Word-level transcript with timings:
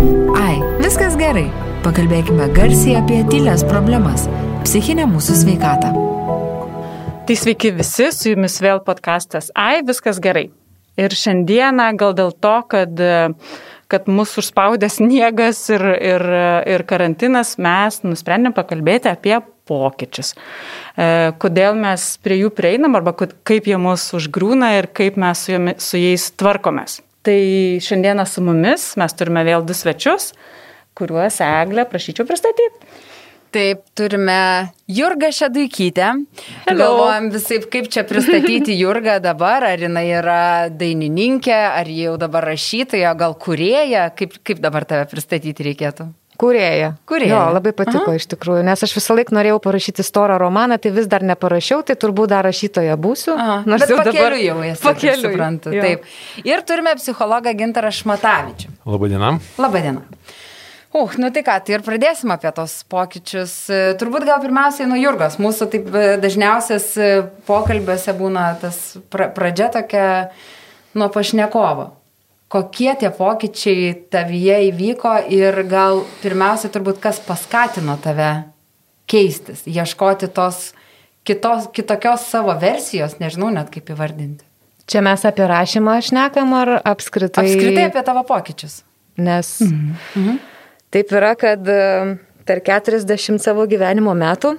Ai, 0.00 0.56
viskas 0.80 1.16
gerai. 1.20 1.50
Pakalbėkime 1.84 2.46
garsiai 2.56 2.94
apie 3.00 3.18
tylės 3.28 3.60
problemas- 3.68 4.22
psichinę 4.64 5.04
mūsų 5.10 5.34
sveikatą. 5.42 5.90
Tai 7.28 7.36
sveiki 7.36 7.72
visi, 7.76 8.06
su 8.12 8.30
jumis 8.30 8.56
vėl 8.64 8.80
podkastas 8.84 9.50
Ai, 9.54 9.82
viskas 9.82 10.20
gerai. 10.20 10.50
Ir 10.96 11.10
šiandieną 11.10 11.96
gal 11.96 12.14
dėl 12.14 12.32
to, 12.32 12.62
kad, 12.68 12.96
kad 13.88 14.06
mūsų 14.06 14.40
užspaudė 14.40 14.88
sniegas 14.88 15.68
ir, 15.68 15.84
ir, 16.00 16.24
ir 16.66 16.82
karantinas, 16.82 17.58
mes 17.58 18.00
nusprendėm 18.02 18.56
pakalbėti 18.56 19.12
apie 19.12 19.36
pokyčius. 19.68 20.34
E, 20.96 21.32
kodėl 21.38 21.76
mes 21.76 22.16
prie 22.24 22.40
jų 22.40 22.50
prieinam 22.50 22.96
arba 22.96 23.12
kaip 23.12 23.68
jie 23.68 23.76
mus 23.76 24.14
užgrūna 24.16 24.78
ir 24.78 24.86
kaip 24.86 25.16
mes 25.16 25.44
su, 25.44 25.52
jomis, 25.52 25.78
su 25.78 25.96
jais 26.00 26.30
tvarkomės. 26.32 27.02
Tai 27.26 27.40
šiandieną 27.84 28.24
su 28.24 28.42
mumis 28.44 28.94
mes 29.00 29.14
turime 29.16 29.44
vėl 29.44 29.64
du 29.66 29.76
svečius, 29.76 30.30
kuriuos 30.96 31.40
Eglė 31.44 31.84
prašyčiau 31.90 32.28
pristatyti. 32.28 32.90
Taip, 33.50 33.80
turime 33.98 34.70
Jurgą 34.86 35.32
Šeduikytę. 35.34 36.12
Galvojam 36.70 37.32
visai, 37.34 37.58
kaip 37.72 37.88
čia 37.90 38.04
pristatyti 38.06 38.76
Jurgą 38.82 39.16
dabar, 39.24 39.66
ar 39.66 39.82
jinai 39.82 40.06
yra 40.20 40.44
dainininkė, 40.70 41.56
ar 41.82 41.90
jau 41.90 42.14
dabar 42.20 42.46
rašytoja, 42.52 43.10
gal 43.18 43.34
kurėja, 43.42 44.06
kaip, 44.14 44.38
kaip 44.46 44.62
dabar 44.62 44.86
tave 44.86 45.08
pristatyti 45.10 45.66
reikėtų? 45.66 46.06
Kurėja. 46.40 46.94
Kurėja. 47.08 47.30
Jo, 47.34 47.40
labai 47.52 47.72
patiko 47.76 48.08
Aha. 48.08 48.16
iš 48.16 48.26
tikrųjų, 48.32 48.64
nes 48.64 48.84
aš 48.86 48.94
visą 48.96 49.16
laiką 49.18 49.34
norėjau 49.36 49.58
parašyti 49.66 50.04
storą 50.06 50.38
romaną, 50.40 50.78
tai 50.80 50.92
vis 50.96 51.08
dar 51.10 51.24
neparašiau, 51.26 51.82
tai 51.84 51.98
turbūt 52.00 52.32
dar 52.32 52.46
rašytoja 52.48 52.96
būsiu. 53.00 53.34
Aha. 53.36 53.58
Nors 53.68 53.84
Bet 53.84 53.92
jau 53.92 53.98
dabar 54.08 54.36
jau 54.40 54.56
esi. 54.64 54.84
Pakeliu, 54.86 55.26
suprantu. 55.28 55.74
Jo. 55.76 55.84
Taip. 55.84 56.06
Ir 56.48 56.64
turime 56.64 56.96
psichologą 56.96 57.52
Gintarą 57.60 57.92
Šmatavičių. 57.92 58.72
Labadiena. 58.88 59.34
Labadiena. 59.60 60.06
Uh, 60.90 61.12
nu 61.22 61.30
tai 61.30 61.44
ką, 61.46 61.60
tai 61.62 61.76
ir 61.76 61.84
pradėsim 61.86 62.32
apie 62.34 62.50
tos 62.56 62.80
pokyčius. 62.90 63.52
Turbūt 64.00 64.24
gal 64.26 64.40
pirmiausiai 64.42 64.88
nuo 64.90 64.98
Jurgos. 64.98 65.36
Mūsų 65.38 65.68
taip 65.70 65.92
e, 65.94 66.06
dažniausias 66.18 66.88
e, 66.98 67.12
pokalbiuose 67.46 68.16
būna 68.18 68.48
tas 68.58 68.80
pra 69.12 69.28
pradžia 69.30 69.68
tokia 69.76 70.08
nuo 70.98 71.12
pašnekovo 71.14 71.99
kokie 72.50 72.90
tie 72.98 73.10
pokyčiai 73.14 73.94
tavyje 74.10 74.58
įvyko 74.70 75.14
ir 75.30 75.62
gal 75.70 76.02
pirmiausia 76.24 76.70
turbūt 76.74 76.98
kas 77.02 77.22
paskatino 77.22 77.94
tave 78.02 78.30
keistis, 79.10 79.62
ieškoti 79.70 80.30
tos 80.34 80.70
kitos, 81.26 81.68
kitokios 81.74 82.26
savo 82.26 82.54
versijos, 82.58 83.18
nežinau 83.22 83.50
net 83.54 83.70
kaip 83.72 83.92
įvardinti. 83.94 84.46
Čia 84.90 85.02
mes 85.06 85.22
apie 85.26 85.46
rašymą 85.46 86.00
šnekam 86.02 86.54
ar 86.58 86.72
apskritai? 86.82 87.44
Apskritai 87.46 87.86
apie 87.90 88.02
tavo 88.06 88.24
pokyčius. 88.26 88.80
Nes 89.20 89.58
mhm. 89.62 89.94
Mhm. 90.16 90.40
taip 90.90 91.14
yra, 91.14 91.36
kad 91.38 91.68
e, 91.68 92.16
per 92.48 92.62
40 92.66 93.38
savo 93.42 93.66
gyvenimo 93.70 94.14
metų 94.16 94.56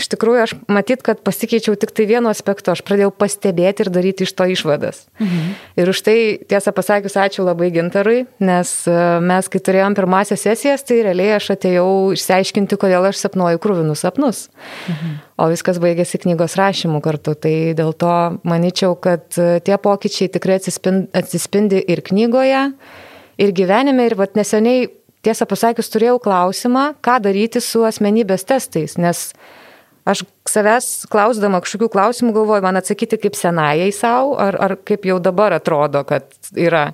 Iš 0.00 0.08
tikrųjų, 0.14 0.40
aš 0.42 0.52
matyt, 0.72 1.02
kad 1.04 1.20
pasikeičiau 1.26 1.76
tik 1.76 1.92
tai 1.92 2.06
vienu 2.08 2.30
aspektu, 2.30 2.72
aš 2.72 2.80
pradėjau 2.86 3.10
pastebėti 3.12 3.84
ir 3.84 3.90
daryti 3.92 4.24
iš 4.24 4.32
to 4.36 4.46
išvadas. 4.48 5.02
Mhm. 5.20 5.50
Ir 5.82 5.90
už 5.92 6.00
tai, 6.06 6.16
tiesą 6.48 6.72
pasakius, 6.76 7.18
ačiū 7.20 7.44
labai 7.44 7.68
gintarui, 7.74 8.22
nes 8.40 8.70
e, 8.88 8.94
mes, 9.20 9.50
kai 9.52 9.60
turėjom 9.60 9.96
pirmąsias 9.98 10.46
sesijas, 10.46 10.86
tai 10.88 11.02
realiai 11.04 11.34
aš 11.36 11.50
atėjau 11.56 11.90
išsiaiškinti, 12.16 12.78
kodėl 12.80 13.10
aš 13.10 13.20
sapnuoju 13.26 13.60
krūvinus 13.60 14.06
sapnus. 14.06 14.46
Mhm. 14.88 15.18
O 15.40 15.50
viskas 15.52 15.80
baigėsi 15.80 16.20
knygos 16.24 16.56
rašymu 16.60 17.02
kartu. 17.04 17.36
Tai 17.36 17.54
dėl 17.76 17.92
to 17.96 18.16
manyčiau, 18.48 18.96
kad 18.96 19.28
e, 19.36 19.60
tie 19.64 19.76
pokyčiai 19.80 20.32
tikrai 20.32 20.58
atsispindi, 20.60 21.10
atsispindi 21.16 21.84
ir 21.92 22.02
knygoje, 22.08 22.64
ir 23.40 23.54
gyvenime. 23.56 24.08
Ir 24.08 24.16
vat 24.20 24.36
neseniai, 24.38 24.88
tiesą 25.24 25.46
pasakius, 25.48 25.90
turėjau 25.92 26.18
klausimą, 26.24 26.94
ką 27.04 27.20
daryti 27.24 27.60
su 27.64 27.84
asmenybės 27.88 28.46
testais, 28.48 28.96
nes 29.00 29.30
Aš 30.08 30.22
savęs 30.48 30.86
klausdama 31.12 31.60
kažkokių 31.60 31.90
klausimų 31.92 32.32
galvoju, 32.36 32.64
man 32.64 32.80
atsakyti 32.80 33.18
kaip 33.20 33.36
senajai 33.36 33.90
savo, 33.92 34.36
ar, 34.40 34.56
ar 34.56 34.76
kaip 34.86 35.04
jau 35.08 35.18
dabar 35.22 35.54
atrodo, 35.58 36.04
kad 36.08 36.30
yra. 36.56 36.90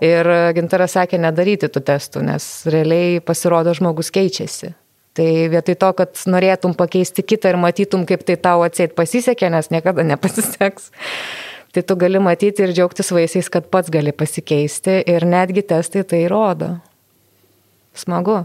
Ir 0.00 0.24
gintaras 0.56 0.94
sakė 0.96 1.18
nedaryti 1.20 1.68
tų 1.68 1.82
testų, 1.84 2.22
nes 2.24 2.44
realiai 2.72 3.18
pasirodo 3.20 3.74
žmogus 3.76 4.08
keičiasi. 4.14 4.70
Tai 5.12 5.26
vietoj 5.52 5.76
to, 5.76 5.90
kad 5.98 6.22
norėtum 6.30 6.72
pakeisti 6.78 7.24
kitą 7.26 7.52
ir 7.52 7.58
matytum, 7.60 8.06
kaip 8.08 8.22
tai 8.24 8.38
tau 8.40 8.62
atseit 8.64 8.94
pasisekė, 8.96 9.50
nes 9.52 9.68
niekada 9.74 10.04
nepasiseks, 10.06 10.88
tai 11.74 11.82
tu 11.84 11.96
gali 12.00 12.22
matyti 12.22 12.64
ir 12.64 12.72
džiaugtis 12.72 13.12
vaisiais, 13.12 13.50
kad 13.52 13.68
pats 13.68 13.92
gali 13.92 14.14
pasikeisti 14.16 15.02
ir 15.04 15.26
netgi 15.28 15.66
testai 15.68 16.06
tai 16.08 16.22
rodo. 16.32 16.76
Smagu. 17.92 18.44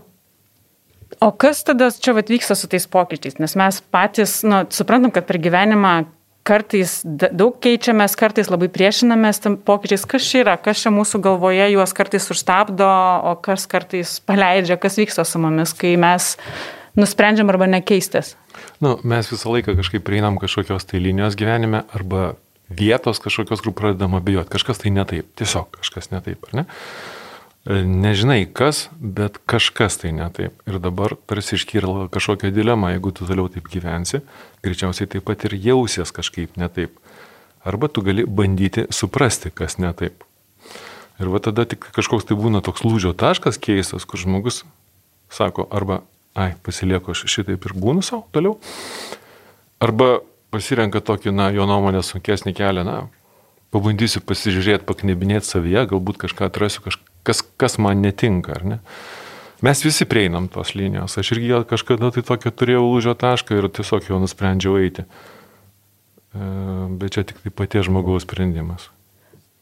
O 1.23 1.31
kas 1.31 1.63
tada 1.65 1.89
čia 1.91 2.15
vat, 2.17 2.29
vyksta 2.31 2.57
su 2.57 2.69
tais 2.71 2.87
pokyčiais? 2.89 3.39
Nes 3.39 3.55
mes 3.57 3.81
patys, 3.93 4.39
nu, 4.47 4.63
suprantam, 4.73 5.13
kad 5.15 5.27
per 5.29 5.39
gyvenimą 5.41 6.05
kartais 6.45 6.99
daug 7.05 7.57
keičiamės, 7.63 8.13
kartais 8.19 8.51
labai 8.53 8.69
priešinamės 8.73 9.41
tam 9.41 9.57
pokyčiais. 9.57 10.05
Kas 10.09 10.27
čia 10.29 10.43
yra, 10.43 10.55
kas 10.61 10.83
čia 10.83 10.93
mūsų 10.93 11.21
galvoje 11.25 11.65
juos 11.73 11.95
kartais 11.97 12.29
užstabdo, 12.33 12.89
o 13.31 13.33
kas 13.41 13.65
kartais 13.69 14.19
paleidžia, 14.25 14.77
kas 14.81 14.99
vyksta 15.01 15.25
su 15.25 15.41
mumis, 15.41 15.73
kai 15.77 15.95
mes 15.97 16.35
nusprendžiam 16.99 17.49
arba 17.49 17.67
nekeistis. 17.69 18.35
Nu, 18.83 18.95
mes 19.03 19.29
visą 19.31 19.51
laiką 19.55 19.75
kažkaip 19.79 20.05
prieinam 20.05 20.37
kažkokios 20.39 20.85
tai 20.87 21.01
linijos 21.03 21.37
gyvenime 21.39 21.83
arba 21.97 22.35
vietos 22.69 23.19
kažkokios, 23.23 23.61
kur 23.65 23.73
pradedam 23.77 24.15
abejoti. 24.17 24.51
Kažkas 24.53 24.81
tai 24.81 24.93
ne 24.93 25.05
taip, 25.07 25.27
tiesiog 25.37 25.73
kažkas 25.79 26.11
ne 26.13 26.21
taip, 26.25 26.45
ar 26.49 26.61
ne? 26.61 26.65
Nežinai 27.65 28.45
kas, 28.45 28.89
bet 28.99 29.39
kažkas 29.49 29.97
tai 30.01 30.11
ne 30.13 30.27
taip. 30.29 30.53
Ir 30.69 30.77
dabar 30.79 31.15
tarsi 31.25 31.57
iškyla 31.57 32.07
kažkokia 32.13 32.53
dilema, 32.53 32.91
jeigu 32.93 33.13
tu 33.15 33.25
toliau 33.25 33.49
taip 33.49 33.65
gyvensi, 33.71 34.21
greičiausiai 34.65 35.09
taip 35.09 35.25
pat 35.25 35.47
ir 35.49 35.57
jausies 35.57 36.13
kažkaip 36.13 36.59
ne 36.61 36.69
taip. 36.69 36.99
Arba 37.65 37.89
tu 37.89 38.05
gali 38.05 38.27
bandyti 38.29 38.85
suprasti, 38.93 39.49
kas 39.49 39.79
ne 39.81 39.89
taip. 39.97 40.23
Ir 41.17 41.31
va 41.31 41.39
tada 41.41 41.65
tik 41.65 41.87
kažkoks 41.95 42.27
tai 42.29 42.37
būna 42.37 42.61
toks 42.61 42.83
lūžio 42.85 43.15
taškas 43.17 43.57
keistas, 43.57 44.05
kur 44.05 44.21
žmogus 44.21 44.61
sako, 45.31 45.65
arba, 45.71 46.03
ai, 46.37 46.53
pasilieku 46.61 47.15
aš 47.15 47.25
šitaip 47.31 47.65
ir 47.65 47.73
būnu 47.73 48.03
savo 48.05 48.27
toliau, 48.35 48.59
arba 49.81 50.19
pasirenka 50.53 51.01
tokį, 51.01 51.33
na, 51.33 51.49
jo 51.55 51.65
nuomonę 51.67 52.03
sunkesnį 52.05 52.53
kelią, 52.55 52.85
na, 52.87 52.97
pabandysiu 53.73 54.21
pasižiūrėti, 54.23 54.85
paknebinėti 54.87 55.49
savyje, 55.49 55.87
galbūt 55.91 56.21
kažką 56.21 56.51
atrasiu, 56.51 56.85
kažką 56.85 57.04
kas, 57.25 57.43
kas 57.59 57.79
man 57.81 58.03
netinka, 58.05 58.55
ar 58.59 58.65
ne? 58.65 58.79
Mes 59.65 59.81
visi 59.85 60.05
prieinam 60.05 60.49
tos 60.51 60.75
linijos. 60.75 61.17
Aš 61.17 61.31
irgi 61.35 61.63
kažkada 61.69 62.11
tai 62.13 62.25
tokia 62.27 62.51
turėjau 62.51 62.83
lūžio 62.85 63.15
tašką 63.17 63.57
ir 63.57 63.69
tiesiog 63.73 64.11
jau 64.11 64.19
nusprendžiau 64.21 64.75
eiti. 64.81 65.05
E, 66.35 66.49
bet 66.99 67.15
čia 67.15 67.23
tik 67.25 67.39
tai 67.41 67.53
paties 67.55 67.87
žmogaus 67.87 68.27
sprendimas. 68.27 68.91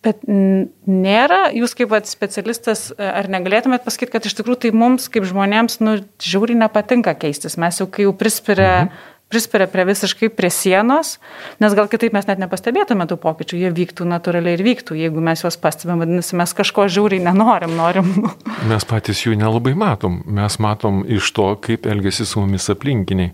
Bet 0.04 0.26
nėra, 0.28 1.46
jūs 1.56 1.78
kaip 1.80 1.94
specialistas, 2.10 2.90
ar 3.00 3.30
negalėtumėt 3.32 3.86
pasakyti, 3.86 4.12
kad 4.12 4.26
iš 4.28 4.36
tikrųjų 4.36 4.66
tai 4.66 4.72
mums 4.76 5.08
kaip 5.08 5.24
žmonėms, 5.30 5.78
nu, 5.80 5.96
žiūri 6.20 6.58
nepatinka 6.60 7.14
keistis. 7.16 7.56
Mes 7.56 7.80
jau 7.80 7.88
kai 7.88 8.10
jau 8.10 8.12
prispiria 8.18 8.74
mhm 8.84 9.13
prispiria 9.34 9.68
prie 9.70 9.86
visiškai 9.90 10.30
prie 10.34 10.52
sienos, 10.54 11.18
nes 11.64 11.74
gal 11.78 11.90
kitaip 11.90 12.14
mes 12.14 12.28
net 12.30 12.42
nepastebėtume 12.44 13.08
tų 13.10 13.18
pokyčių, 13.24 13.64
jie 13.64 13.72
vyktų 13.74 14.06
natūraliai 14.10 14.60
ir 14.60 14.66
vyktų. 14.68 15.00
Jeigu 15.00 15.24
mes 15.26 15.42
juos 15.42 15.58
pastebėm, 15.62 16.04
vadinasi, 16.04 16.38
mes 16.38 16.54
kažko 16.54 16.86
žiūriai 16.94 17.24
nenorim, 17.26 17.74
norim. 17.80 18.14
Mes 18.72 18.86
patys 18.88 19.26
jų 19.26 19.34
nelabai 19.40 19.74
matom. 19.78 20.22
Mes 20.30 20.56
matom 20.62 21.02
iš 21.10 21.34
to, 21.36 21.50
kaip 21.64 21.90
elgesi 21.90 22.28
su 22.30 22.44
mumis 22.44 22.70
aplinkiniai. 22.72 23.34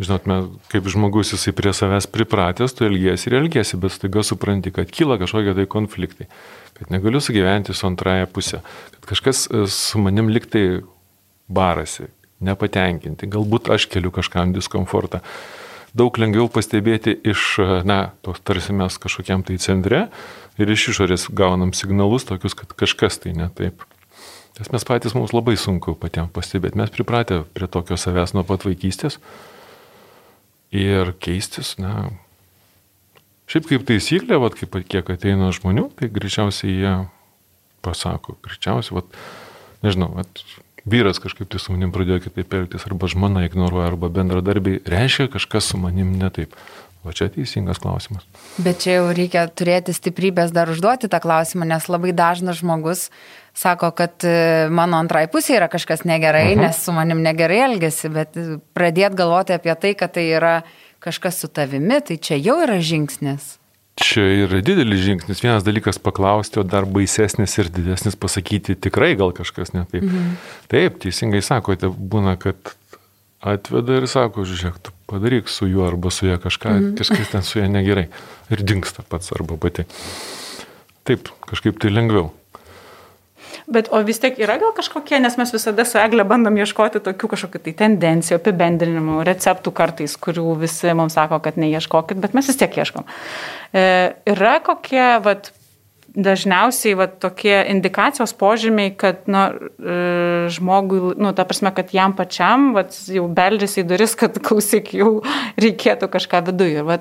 Žinot, 0.00 0.26
mes, 0.30 0.46
kaip 0.72 0.86
žmogus 0.88 1.34
jisai 1.34 1.52
prie 1.52 1.74
savęs 1.76 2.06
pripratęs, 2.08 2.72
tu 2.72 2.86
elgiesi 2.86 3.28
ir 3.28 3.36
elgiesi, 3.42 3.76
bet 3.80 3.92
staiga 3.92 4.24
supranti, 4.24 4.72
kad 4.72 4.88
kyla 4.88 5.18
kažkokie 5.20 5.52
tai 5.58 5.66
konfliktai, 5.68 6.28
kad 6.78 6.94
negaliu 6.94 7.20
sugyventi 7.20 7.76
su 7.76 7.84
antraja 7.84 8.30
pusė, 8.32 8.62
kad 8.94 9.10
kažkas 9.12 9.44
e, 9.50 9.66
su 9.68 10.00
manim 10.00 10.32
liktai 10.32 10.80
barasi, 11.52 12.08
nepatenkinti, 12.44 13.28
galbūt 13.30 13.70
aš 13.74 13.88
keliu 13.92 14.12
kažkam 14.14 14.54
diskomfortą. 14.56 15.20
Daug 15.96 16.14
lengviau 16.22 16.46
pastebėti 16.52 17.16
iš, 17.26 17.56
na, 17.86 18.12
tos 18.22 18.38
tarsi 18.46 18.74
mes 18.76 18.94
kažkokiam 19.02 19.42
tai 19.46 19.58
centre 19.58 20.04
ir 20.60 20.70
iš 20.70 20.90
išorės 20.92 21.26
gaunam 21.34 21.74
signalus 21.74 22.28
tokius, 22.28 22.54
kad 22.54 22.76
kažkas 22.78 23.18
tai 23.24 23.34
ne 23.34 23.50
taip. 23.58 23.82
Nes 24.60 24.70
mes 24.70 24.86
patys 24.86 25.16
mums 25.16 25.32
labai 25.34 25.56
sunku 25.58 25.96
patiems 25.98 26.30
pastebėti. 26.36 26.78
Mes 26.78 26.92
pripratę 26.94 27.42
prie 27.56 27.66
tokio 27.70 27.98
savęs 27.98 28.36
nuo 28.36 28.44
pat 28.46 28.66
vaikystės 28.68 29.18
ir 30.70 31.14
keistis, 31.18 31.74
na, 31.82 32.10
šiaip 33.50 33.66
kaip 33.70 33.86
taisyklė, 33.88 34.38
vat, 34.42 34.54
kaip 34.58 34.78
kiek 34.86 35.10
ateina 35.10 35.50
žmonių, 35.54 35.88
tai 35.98 36.10
greičiausiai 36.12 36.76
jie 36.76 36.94
pasako, 37.82 38.36
greičiausiai, 38.44 39.00
vat, 39.00 39.16
nežinau, 39.82 40.12
vat, 40.20 40.44
vyras 40.86 41.20
kažkaip 41.22 41.48
tai 41.50 41.60
su 41.62 41.72
manim 41.74 41.92
pradėjo 41.94 42.24
kitaip 42.28 42.54
elgtis, 42.54 42.86
arba 42.88 43.10
žmona 43.10 43.44
ignoruoja, 43.48 43.90
arba 43.92 44.10
bendradarbiai, 44.12 44.82
reiškia 44.88 45.30
kažkas 45.32 45.72
su 45.72 45.80
manim 45.80 46.14
ne 46.18 46.30
taip. 46.34 46.56
O 47.00 47.14
čia 47.16 47.30
teisingas 47.32 47.78
klausimas. 47.80 48.26
Bet 48.60 48.82
čia 48.84 48.98
jau 48.98 49.06
reikia 49.16 49.46
turėti 49.48 49.94
stiprybės 49.96 50.52
dar 50.52 50.68
užduoti 50.68 51.08
tą 51.08 51.16
klausimą, 51.24 51.64
nes 51.64 51.86
labai 51.88 52.12
dažnas 52.12 52.58
žmogus 52.60 53.06
sako, 53.56 53.88
kad 53.96 54.20
e, 54.28 54.68
mano 54.68 54.98
antrai 55.00 55.24
pusė 55.32 55.56
yra 55.56 55.70
kažkas 55.72 56.04
negerai, 56.04 56.50
uh 56.52 56.58
-huh. 56.58 56.66
nes 56.66 56.84
su 56.84 56.92
manim 56.92 57.22
negerai 57.24 57.62
elgesi, 57.70 58.08
bet 58.12 58.36
pradėt 58.76 59.16
galvoti 59.16 59.56
apie 59.56 59.74
tai, 59.74 59.94
kad 59.94 60.12
tai 60.12 60.28
yra 60.28 60.60
kažkas 61.00 61.40
su 61.40 61.48
tavimi, 61.48 62.00
tai 62.00 62.16
čia 62.16 62.36
jau 62.36 62.60
yra 62.62 62.80
žingsnis. 62.80 63.59
Čia 64.00 64.24
yra 64.46 64.62
didelis 64.64 65.02
žingsnis. 65.04 65.42
Vienas 65.44 65.64
dalykas 65.66 66.00
paklausti, 66.00 66.60
o 66.60 66.64
dar 66.64 66.86
baisesnis 66.88 67.56
ir 67.60 67.68
didesnis 67.72 68.16
pasakyti 68.16 68.78
tikrai 68.88 69.12
gal 69.20 69.34
kažkas 69.36 69.74
ne 69.76 69.84
taip. 69.90 70.06
Mhm. 70.06 70.36
Taip, 70.72 70.98
teisingai 71.04 71.42
sakote, 71.44 71.90
būna, 71.92 72.38
kad 72.40 72.74
atveda 73.40 74.00
ir 74.00 74.08
sako, 74.10 74.46
žiūrėk, 74.48 74.80
tu 74.84 74.96
padaryk 75.10 75.48
su 75.52 75.68
juo 75.68 75.86
arba 75.88 76.12
su 76.14 76.28
ja 76.28 76.40
kažką, 76.40 76.74
mhm. 76.76 76.90
kažkas 77.00 77.32
ten 77.34 77.46
su 77.46 77.60
ja 77.60 77.68
negerai. 77.68 78.08
Ir 78.50 78.64
dinksta 78.66 79.04
pats 79.06 79.32
arba 79.36 79.60
pati. 79.60 79.84
Taip, 81.04 81.28
kažkaip 81.48 81.80
tai 81.80 81.92
lengviau. 81.92 82.30
Bet 83.70 83.90
o 83.94 84.00
vis 84.02 84.18
tiek 84.18 84.38
yra 84.42 84.56
gal 84.58 84.72
kažkokie, 84.74 85.20
nes 85.22 85.36
mes 85.38 85.52
visada 85.54 85.84
su 85.86 85.98
Egle 86.02 86.24
bandom 86.26 86.56
ieškoti 86.58 87.02
tokių 87.06 87.30
kažkokių 87.34 87.62
tai 87.68 87.74
tendencijų, 87.84 88.40
apibendrinimų, 88.40 89.20
receptų 89.28 89.72
kartais, 89.76 90.16
kurių 90.18 90.56
visi 90.64 90.90
mums 90.98 91.14
sako, 91.14 91.38
kad 91.44 91.60
neieškokit, 91.60 92.18
bet 92.22 92.34
mes 92.34 92.50
vis 92.50 92.58
tiek 92.58 92.80
ieškom. 92.82 93.06
E, 93.70 93.84
yra 94.34 94.56
kokie, 94.66 95.04
vat, 95.22 95.52
dažniausiai 96.14 96.96
va, 96.98 97.06
tokie 97.06 97.54
indikacijos 97.70 98.32
požymiai, 98.38 98.94
kad 98.98 99.28
nu, 99.30 99.44
žmogui, 100.50 101.14
nu, 101.20 101.30
ta 101.36 101.46
prasme, 101.46 101.70
kad 101.74 101.94
jam 101.94 102.14
pačiam 102.18 102.72
va, 102.74 102.84
jau 102.90 103.28
beldžiasi 103.30 103.84
į 103.84 103.86
duris, 103.92 104.16
kad 104.18 104.40
klausyk, 104.42 104.90
jau 104.98 105.20
reikėtų 105.60 106.10
kažką 106.10 106.42
viduje. 106.50 106.80
Ir, 106.80 106.88
va, 106.88 106.98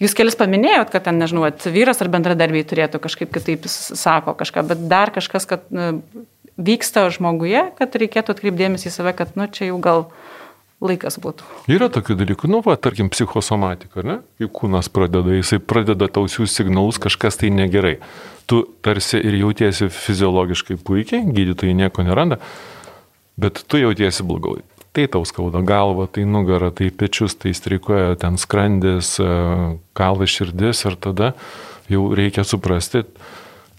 Jūs 0.00 0.16
kelis 0.16 0.38
paminėjot, 0.40 0.88
kad 0.94 1.04
ten, 1.04 1.18
nežinau, 1.20 1.44
vyras 1.68 2.00
ar 2.00 2.08
bendradarbiai 2.12 2.64
turėtų 2.64 3.02
kažkaip 3.04 3.32
kitaip 3.34 3.66
sako 3.68 4.32
kažką, 4.38 4.64
bet 4.70 4.86
dar 4.88 5.12
kažkas, 5.12 5.44
kad 5.48 5.66
vyksta 6.60 7.06
žmoguje, 7.12 7.66
kad 7.76 7.96
reikėtų 8.00 8.34
atkreipdėmės 8.36 8.86
į 8.88 8.94
save, 8.94 9.12
kad, 9.18 9.34
nu, 9.36 9.44
čia 9.52 9.70
jau 9.70 9.76
gal 9.82 10.06
laikas 10.80 11.18
būtų. 11.20 11.44
Yra 11.68 11.90
tokių 11.92 12.16
dalykų, 12.22 12.48
nu, 12.48 12.62
va, 12.64 12.78
tarkim, 12.80 13.10
psichosomatika, 13.12 14.04
ne? 14.06 14.18
Kai 14.40 14.48
kūnas 14.48 14.88
pradeda, 14.92 15.36
jisai 15.36 15.60
pradeda 15.60 16.08
tausių 16.08 16.48
signalus, 16.48 17.00
kažkas 17.02 17.36
tai 17.40 17.52
negerai. 17.52 17.98
Tu 18.48 18.62
tarsi 18.84 19.20
ir 19.20 19.36
jautiesi 19.42 19.90
fiziologiškai 19.92 20.80
puikiai, 20.80 21.26
gydytojai 21.28 21.76
nieko 21.76 22.04
neranda, 22.08 22.40
bet 23.40 23.60
tu 23.68 23.80
jautiesi 23.80 24.24
blogai 24.26 24.62
tai 24.92 25.06
tau 25.10 25.24
skauda 25.26 25.62
galva, 25.66 26.06
tai 26.10 26.24
nugara, 26.26 26.70
tai 26.74 26.90
pečius, 26.90 27.36
tai 27.38 27.52
streikuoja 27.54 28.16
ten 28.20 28.38
skrandis, 28.40 29.16
galva 29.96 30.26
e, 30.26 30.30
širdis 30.30 30.84
ir 30.88 30.96
tada 30.98 31.32
jau 31.90 32.08
reikia 32.14 32.44
suprasti, 32.46 33.04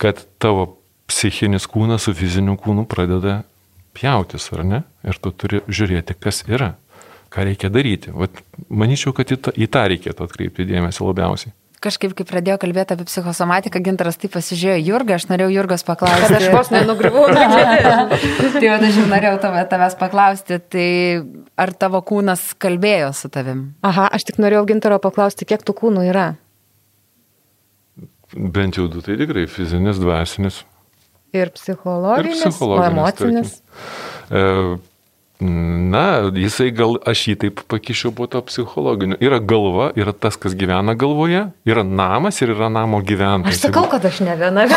kad 0.02 0.24
tavo 0.42 0.78
psichinis 1.12 1.68
kūnas 1.68 2.08
su 2.08 2.16
fiziniu 2.16 2.58
kūnu 2.60 2.88
pradeda 2.90 3.42
pjautis, 3.96 4.48
ar 4.56 4.64
ne? 4.68 4.84
Ir 5.04 5.20
tu 5.20 5.34
turi 5.36 5.64
žiūrėti, 5.68 6.16
kas 6.20 6.46
yra, 6.48 6.74
ką 7.32 7.48
reikia 7.48 7.72
daryti. 7.72 8.14
Vat, 8.16 8.44
manyčiau, 8.72 9.12
kad 9.16 9.32
į 9.32 9.40
tą, 9.44 9.56
į 9.56 9.68
tą 9.72 9.88
reikėtų 9.92 10.28
atkreipti 10.28 10.68
dėmesį 10.70 11.08
labiausiai 11.10 11.56
kažkaip, 11.82 12.14
kai 12.18 12.26
pradėjo 12.30 12.58
kalbėti 12.62 12.96
apie 12.96 13.06
psichosomatiką, 13.10 13.82
gintaras 13.84 14.20
taip 14.22 14.34
pasižiūrėjo 14.36 14.84
Jurgą, 14.86 15.18
aš 15.18 15.26
norėjau 15.32 15.50
Jurgos 15.56 15.84
paklausti. 15.88 16.38
Aš 16.38 16.48
vos 16.54 16.70
nenugrįvau. 16.74 17.26
tai 18.54 18.64
jau 18.64 18.76
aš 18.78 19.00
jau 19.00 19.08
norėjau 19.10 19.40
tavęs 19.72 19.98
paklausti, 20.00 20.60
tai 20.62 20.90
ar 21.60 21.74
tavo 21.74 22.04
kūnas 22.06 22.52
kalbėjo 22.62 23.12
su 23.18 23.32
tavim? 23.34 23.72
Aha, 23.88 24.08
aš 24.14 24.30
tik 24.30 24.42
norėjau 24.44 24.68
gintaro 24.70 25.02
paklausti, 25.02 25.48
kiek 25.50 25.66
tų 25.66 25.78
kūnų 25.82 26.06
yra. 26.12 26.28
Bent 28.32 28.78
jau 28.80 28.88
du, 28.92 29.02
tai 29.04 29.18
tikrai 29.20 29.48
fizinis, 29.52 30.00
dvasinis. 30.00 30.62
Ir 31.36 31.52
psichologinis, 31.56 32.40
ir 32.46 32.52
psichologinis 32.52 32.92
emocinis. 32.92 33.58
E, 34.32 34.42
Na, 35.42 36.30
jisai 36.38 36.70
gal, 36.70 37.00
aš 37.10 37.24
jį 37.32 37.34
taip 37.42 37.62
pakišiau 37.72 38.12
po 38.14 38.28
to 38.30 38.38
psichologiniu. 38.46 39.18
Yra 39.26 39.40
galva, 39.42 39.88
yra 39.98 40.14
tas, 40.14 40.38
kas 40.38 40.54
gyvena 40.54 40.94
galvoje, 40.94 41.48
yra 41.66 41.82
namas 41.82 42.38
ir 42.44 42.54
yra 42.54 42.70
namo 42.70 43.00
gyventojas. 43.02 43.58
Aš 43.58 43.64
sakau, 43.66 43.88
kad 43.90 44.06
aš 44.06 44.20
ne 44.22 44.36
viena. 44.38 44.68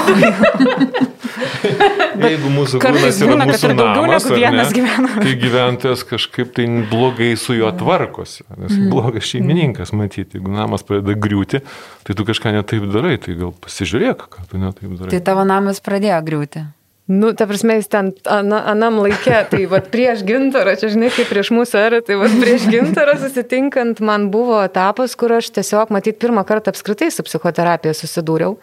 Jeigu 2.25 2.49
mūsų 2.55 2.81
kūnas 2.81 3.19
yra 3.21 3.35
būna, 3.35 3.47
mūsų 3.51 3.71
namas, 3.77 4.29
ne, 4.31 4.65
gyvena. 4.79 5.11
tai 5.19 5.35
gyventojas 5.43 6.05
kažkaip 6.09 6.55
tai 6.57 6.67
blogai 6.91 7.33
su 7.41 7.57
juo 7.59 7.69
tvarkosi. 7.77 8.47
Nes 8.55 8.73
mm. 8.73 8.87
blogas 8.93 9.29
šeimininkas, 9.29 9.93
matyti, 9.97 10.39
jeigu 10.39 10.55
namas 10.55 10.87
pradeda 10.87 11.17
griūti, 11.27 11.61
tai 12.07 12.17
tu 12.17 12.25
kažką 12.29 12.55
netaip 12.57 12.87
darai, 12.95 13.19
tai 13.21 13.37
gal 13.37 13.53
pasižiūrėk, 13.67 14.25
ką 14.33 14.47
tu 14.49 14.63
netaip 14.63 14.97
darai. 14.97 15.13
Tai 15.13 15.21
tavo 15.29 15.45
namas 15.49 15.83
pradėjo 15.85 16.23
griūti. 16.25 16.65
Nu, 17.07 17.35
ta 17.37 17.45
prasme, 17.45 17.75
jis 17.77 17.91
ten 17.93 18.07
ana, 18.33 18.63
anam 18.71 18.97
laikė, 19.05 19.43
tai 19.51 19.67
vad 19.69 19.91
prieš 19.93 20.23
gintarą, 20.25 20.73
čia 20.81 20.89
žinai, 20.95 21.11
kaip 21.13 21.29
prieš 21.29 21.51
mūsų 21.53 21.77
erą, 21.83 21.99
tai 22.07 22.17
vad 22.17 22.33
prieš 22.41 22.65
gintarą 22.73 23.19
susitinkant 23.21 24.01
man 24.01 24.31
buvo 24.33 24.63
etapas, 24.65 25.13
kur 25.21 25.35
aš 25.37 25.51
tiesiog, 25.53 25.93
matyt, 25.93 26.17
pirmą 26.23 26.47
kartą 26.49 26.73
apskritai 26.73 27.11
su 27.13 27.27
psichoterapija 27.27 27.93
susidūriau. 27.99 28.57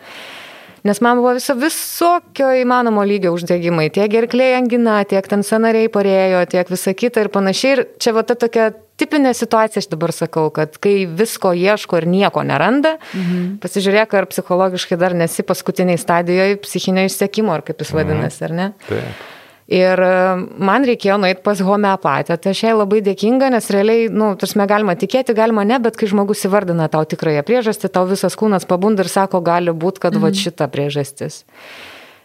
Nes 0.88 1.02
man 1.04 1.20
buvo 1.22 1.36
viso, 1.38 1.54
visokio 1.60 2.48
įmanomo 2.58 3.04
lygio 3.06 3.36
uždegimai, 3.36 3.92
tiek 3.94 4.10
gerklė 4.10 4.56
angina, 4.58 5.02
tiek 5.06 5.28
ten 5.30 5.46
sanariai 5.46 5.92
parėjo, 5.94 6.46
tiek 6.50 6.72
visa 6.74 6.94
kita 6.98 7.26
ir 7.26 7.30
panašiai. 7.34 7.76
Ir 7.76 7.84
čia 8.02 8.16
va 8.18 8.24
ta 8.26 8.34
tokia 8.40 8.72
tipinė 9.02 9.34
situacija, 9.38 9.84
aš 9.84 9.90
dabar 9.92 10.14
sakau, 10.16 10.48
kad 10.54 10.80
kai 10.82 11.04
visko 11.06 11.54
ieško 11.58 12.02
ir 12.02 12.08
nieko 12.10 12.42
neranda, 12.46 12.96
mhm. 13.14 13.60
pasižiūrėk, 13.62 14.18
ar 14.18 14.30
psichologiškai 14.32 14.98
dar 15.02 15.18
nesi 15.18 15.46
paskutiniai 15.46 16.02
stadijoje 16.02 16.58
psichinio 16.66 17.06
išsekimo, 17.10 17.54
ar 17.54 17.66
kaip 17.68 17.82
jis 17.82 17.94
mhm. 17.94 18.02
vadinasi, 18.02 18.44
ar 18.50 18.58
ne? 18.58 18.74
Taip. 18.90 19.30
Ir 19.72 20.02
e, 20.04 20.16
man 20.60 20.84
reikėjo 20.84 21.16
nueiti 21.22 21.44
pas 21.46 21.62
homeopatę, 21.64 22.36
tai 22.44 22.52
aš 22.52 22.66
jai 22.66 22.74
labai 22.76 23.00
dėkinga, 23.06 23.48
nes 23.54 23.70
realiai, 23.72 24.10
nu, 24.12 24.34
tarsi 24.40 24.60
galima 24.68 24.98
tikėti, 25.00 25.36
galima 25.38 25.64
ne, 25.68 25.78
bet 25.80 25.96
kai 26.00 26.10
žmogus 26.12 26.44
įvardina 26.50 26.90
tau 26.92 27.08
tikrąją 27.08 27.46
priežastį, 27.48 27.94
tau 27.96 28.04
visas 28.10 28.36
kūnas 28.36 28.68
pabunda 28.68 29.06
ir 29.06 29.12
sako, 29.12 29.40
gali 29.46 29.72
būti, 29.72 30.04
kad 30.04 30.18
mm. 30.18 30.26
va 30.26 30.34
šita 30.36 30.68
priežastis. 30.74 31.46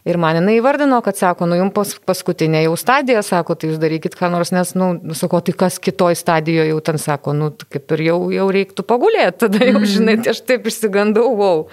Ir 0.06 0.18
man 0.22 0.38
jinai 0.38 0.56
įvardino, 0.60 0.98
kad 1.02 1.18
sako, 1.18 1.48
nu 1.50 1.56
jums 1.58 1.74
pas, 1.74 1.92
paskutinė 2.10 2.64
jau 2.64 2.74
stadija, 2.78 3.22
sako, 3.26 3.56
tai 3.58 3.72
jūs 3.72 3.78
darykit 3.82 4.18
ką 4.18 4.30
nors, 4.30 4.52
nes, 4.54 4.74
nu, 4.78 4.92
sako, 5.18 5.40
tai 5.46 5.54
kas 5.66 5.78
kitoj 5.82 6.18
stadijoje 6.18 6.70
jau 6.70 6.82
ten 6.90 6.98
sako, 7.02 7.34
nu, 7.34 7.52
kaip 7.70 7.94
ir 7.94 8.04
jau, 8.08 8.20
jau 8.34 8.50
reiktų 8.54 8.86
pagulėti, 8.86 9.38
tada 9.46 9.62
jau, 9.62 9.80
mhm. 9.80 9.88
žinai, 9.94 10.18
tai 10.22 10.34
aš 10.34 10.42
taip 10.50 10.66
išsigandau, 10.70 11.30
wow 11.38 11.66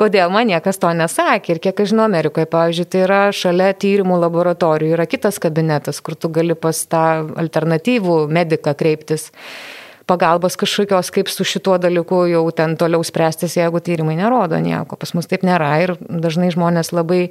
kodėl 0.00 0.32
man 0.32 0.48
niekas 0.48 0.80
to 0.80 0.90
nesakė. 0.96 1.56
Ir 1.56 1.60
kiek 1.66 1.82
aš 1.82 1.92
žinau, 1.92 2.06
Amerikoje, 2.08 2.48
pavyzdžiui, 2.50 2.88
tai 2.90 3.02
yra 3.04 3.20
šalia 3.36 3.70
tyrimų 3.76 4.16
laboratorijų, 4.24 4.94
yra 4.96 5.06
kitas 5.10 5.40
kabinetas, 5.42 6.00
kur 6.04 6.16
tu 6.16 6.32
gali 6.32 6.56
pas 6.58 6.80
tą 6.88 7.04
alternatyvų 7.44 8.24
mediką 8.32 8.74
kreiptis 8.78 9.28
pagalbos 10.10 10.56
kažkokios, 10.58 11.12
kaip 11.14 11.30
su 11.30 11.46
šituo 11.46 11.76
dalyku 11.78 12.24
jau 12.30 12.42
ten 12.56 12.74
toliau 12.80 13.04
spręstis, 13.06 13.54
jeigu 13.60 13.78
tyrimai 13.84 14.16
nerodo 14.18 14.58
nieko. 14.58 14.98
Pas 14.98 15.14
mus 15.14 15.30
taip 15.30 15.44
nėra 15.46 15.70
ir 15.84 15.94
dažnai 16.00 16.50
žmonės 16.50 16.90
labai 16.96 17.28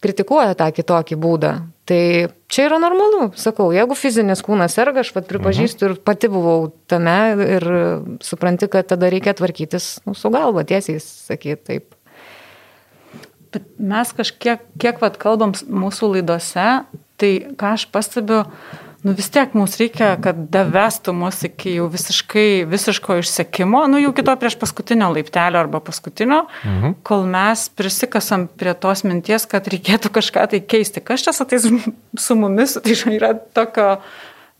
kritikuoja 0.00 0.56
tą 0.56 0.70
kitokį 0.72 1.18
būdą. 1.20 1.52
Tai 1.90 2.02
čia 2.46 2.68
yra 2.68 2.76
normalu, 2.78 3.32
sakau, 3.34 3.72
jeigu 3.74 3.96
fizinis 3.98 4.44
kūnas 4.46 4.76
serga, 4.78 5.02
aš 5.02 5.08
pat 5.10 5.24
pripažįstu 5.26 5.88
ir 5.88 5.94
pati 6.06 6.28
buvau 6.30 6.68
tame 6.86 7.16
ir 7.42 7.66
supranti, 8.22 8.68
kad 8.70 8.86
tada 8.92 9.08
reikia 9.10 9.34
tvarkytis 9.34 9.96
nu, 10.06 10.14
su 10.14 10.30
galva, 10.30 10.62
tiesiai 10.62 11.02
sakyti 11.02 11.58
taip. 11.66 11.96
Bet 13.50 13.66
mes 13.82 14.14
kažkiek, 14.14 14.62
kiek 14.78 15.02
vat 15.02 15.18
kalbam 15.18 15.56
mūsų 15.66 16.12
laidose, 16.12 16.68
tai 17.18 17.32
ką 17.58 17.74
aš 17.74 17.88
pastebiu, 17.90 18.44
nu 19.02 19.14
vis 19.16 19.30
tiek 19.32 19.54
mums 19.56 19.76
reikia, 19.80 20.12
kad 20.22 20.38
davestų 20.52 21.14
mus 21.16 21.40
iki 21.46 21.76
jau 21.78 21.86
visiškai, 21.92 22.64
visiško 22.70 23.18
išsekimo, 23.22 23.82
nu 23.92 24.00
jau 24.02 24.12
kito 24.16 24.34
prieš 24.40 24.58
paskutinio 24.60 25.10
laiptelio 25.14 25.60
arba 25.62 25.80
paskutinio, 25.84 26.42
mhm. 26.64 26.96
kol 27.06 27.24
mes 27.30 27.68
prisikasam 27.76 28.48
prie 28.60 28.74
tos 28.78 29.04
minties, 29.06 29.48
kad 29.50 29.68
reikėtų 29.72 30.12
kažką 30.20 30.48
tai 30.54 30.62
keisti. 30.64 31.04
Kas 31.04 31.24
čia 31.26 31.34
ateis 31.34 31.68
su 32.26 32.36
mumis, 32.38 32.76
tai 32.84 32.98
yra 33.16 33.32
tokio 33.56 33.96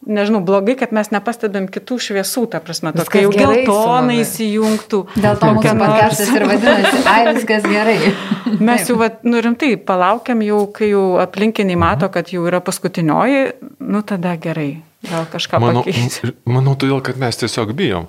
nežinau, 0.07 0.41
blogai, 0.45 0.77
kad 0.81 0.93
mes 0.97 1.11
nepastebėm 1.13 1.69
kitų 1.73 1.99
šviesų, 2.07 2.45
ta 2.53 2.61
prasme, 2.65 2.93
to, 2.97 3.05
kai 3.11 3.25
jau 3.25 3.33
geltonai 3.35 4.21
įsijungtų. 4.23 5.01
Dėl 5.17 5.39
to 5.41 5.53
mūsų 5.59 5.75
podcastas 5.81 6.33
ir 6.35 6.47
vadinasi, 6.49 7.03
ai 7.11 7.21
viskas 7.29 7.69
gerai. 7.69 7.97
Mes 8.71 8.89
jau, 8.89 8.97
va, 9.01 9.11
nu 9.29 9.43
rimtai, 9.45 9.75
palaukiam 9.77 10.43
jau, 10.45 10.65
kai 10.75 10.91
jau 10.93 11.05
aplinkiniai 11.23 11.79
mato, 11.81 12.11
kad 12.13 12.33
jau 12.33 12.47
yra 12.49 12.63
paskutinioji, 12.65 13.47
nu 13.93 14.03
tada 14.07 14.35
gerai, 14.41 14.71
gal 15.07 15.29
kažką 15.31 15.63
manau, 15.63 15.85
pakeis. 15.87 16.21
Manau, 16.57 16.77
todėl, 16.81 17.03
kad 17.05 17.21
mes 17.21 17.41
tiesiog 17.41 17.75
bijom. 17.77 18.09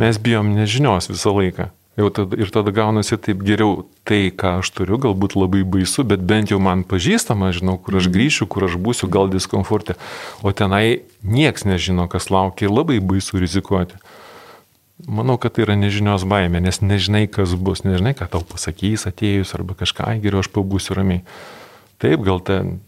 Mes 0.00 0.18
bijom 0.20 0.56
nežinios 0.56 1.08
visą 1.12 1.32
laiką. 1.36 1.70
Jau 1.96 2.10
tada, 2.12 2.36
ir 2.36 2.50
tada 2.52 2.72
gaunasi 2.76 3.16
taip 3.16 3.40
geriau 3.40 3.86
tai, 4.04 4.28
ką 4.28 4.58
aš 4.60 4.68
turiu, 4.76 4.98
galbūt 5.00 5.32
labai 5.32 5.62
baisu, 5.64 6.04
bet 6.04 6.20
bent 6.20 6.52
jau 6.52 6.58
man 6.60 6.82
pažįstama, 6.84 7.54
žinau, 7.56 7.78
kur 7.80 7.96
aš 7.96 8.10
grįšiu, 8.12 8.44
kur 8.52 8.66
aš 8.68 8.76
būsiu, 8.76 9.08
gal 9.08 9.32
diskomforte. 9.32 9.96
O 10.44 10.52
tenai 10.52 11.08
nieks 11.24 11.64
nežino, 11.64 12.04
kas 12.12 12.28
laukia 12.28 12.68
ir 12.68 12.74
labai 12.76 13.00
baisu 13.00 13.40
rizikuoti. 13.40 13.96
Manau, 15.08 15.38
kad 15.40 15.56
tai 15.56 15.64
yra 15.64 15.76
nežinios 15.76 16.26
baimė, 16.28 16.60
nes 16.64 16.82
nežinai, 16.84 17.24
kas 17.32 17.56
bus, 17.56 17.84
nežinai, 17.88 18.12
ką 18.16 18.28
tau 18.32 18.44
pasakys 18.44 19.08
atėjus 19.08 19.56
arba 19.56 19.76
kažką, 19.80 20.04
ai 20.08 20.20
geriau 20.20 20.44
aš 20.44 20.52
pabūsiu 20.52 20.96
ramiai. 21.00 21.24
Taip, 22.00 22.20
gal 22.28 22.44
ten 22.44 22.78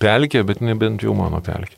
pelkė, 0.00 0.46
bet 0.48 0.64
nebent 0.64 1.04
jau 1.04 1.12
mano 1.16 1.44
pelkė. 1.44 1.76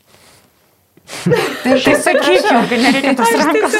Tai 1.64 1.76
sakyk, 1.80 2.46
kad 2.70 2.78
nereikia 2.78 3.14
tos 3.18 3.32
rankos. 3.36 3.76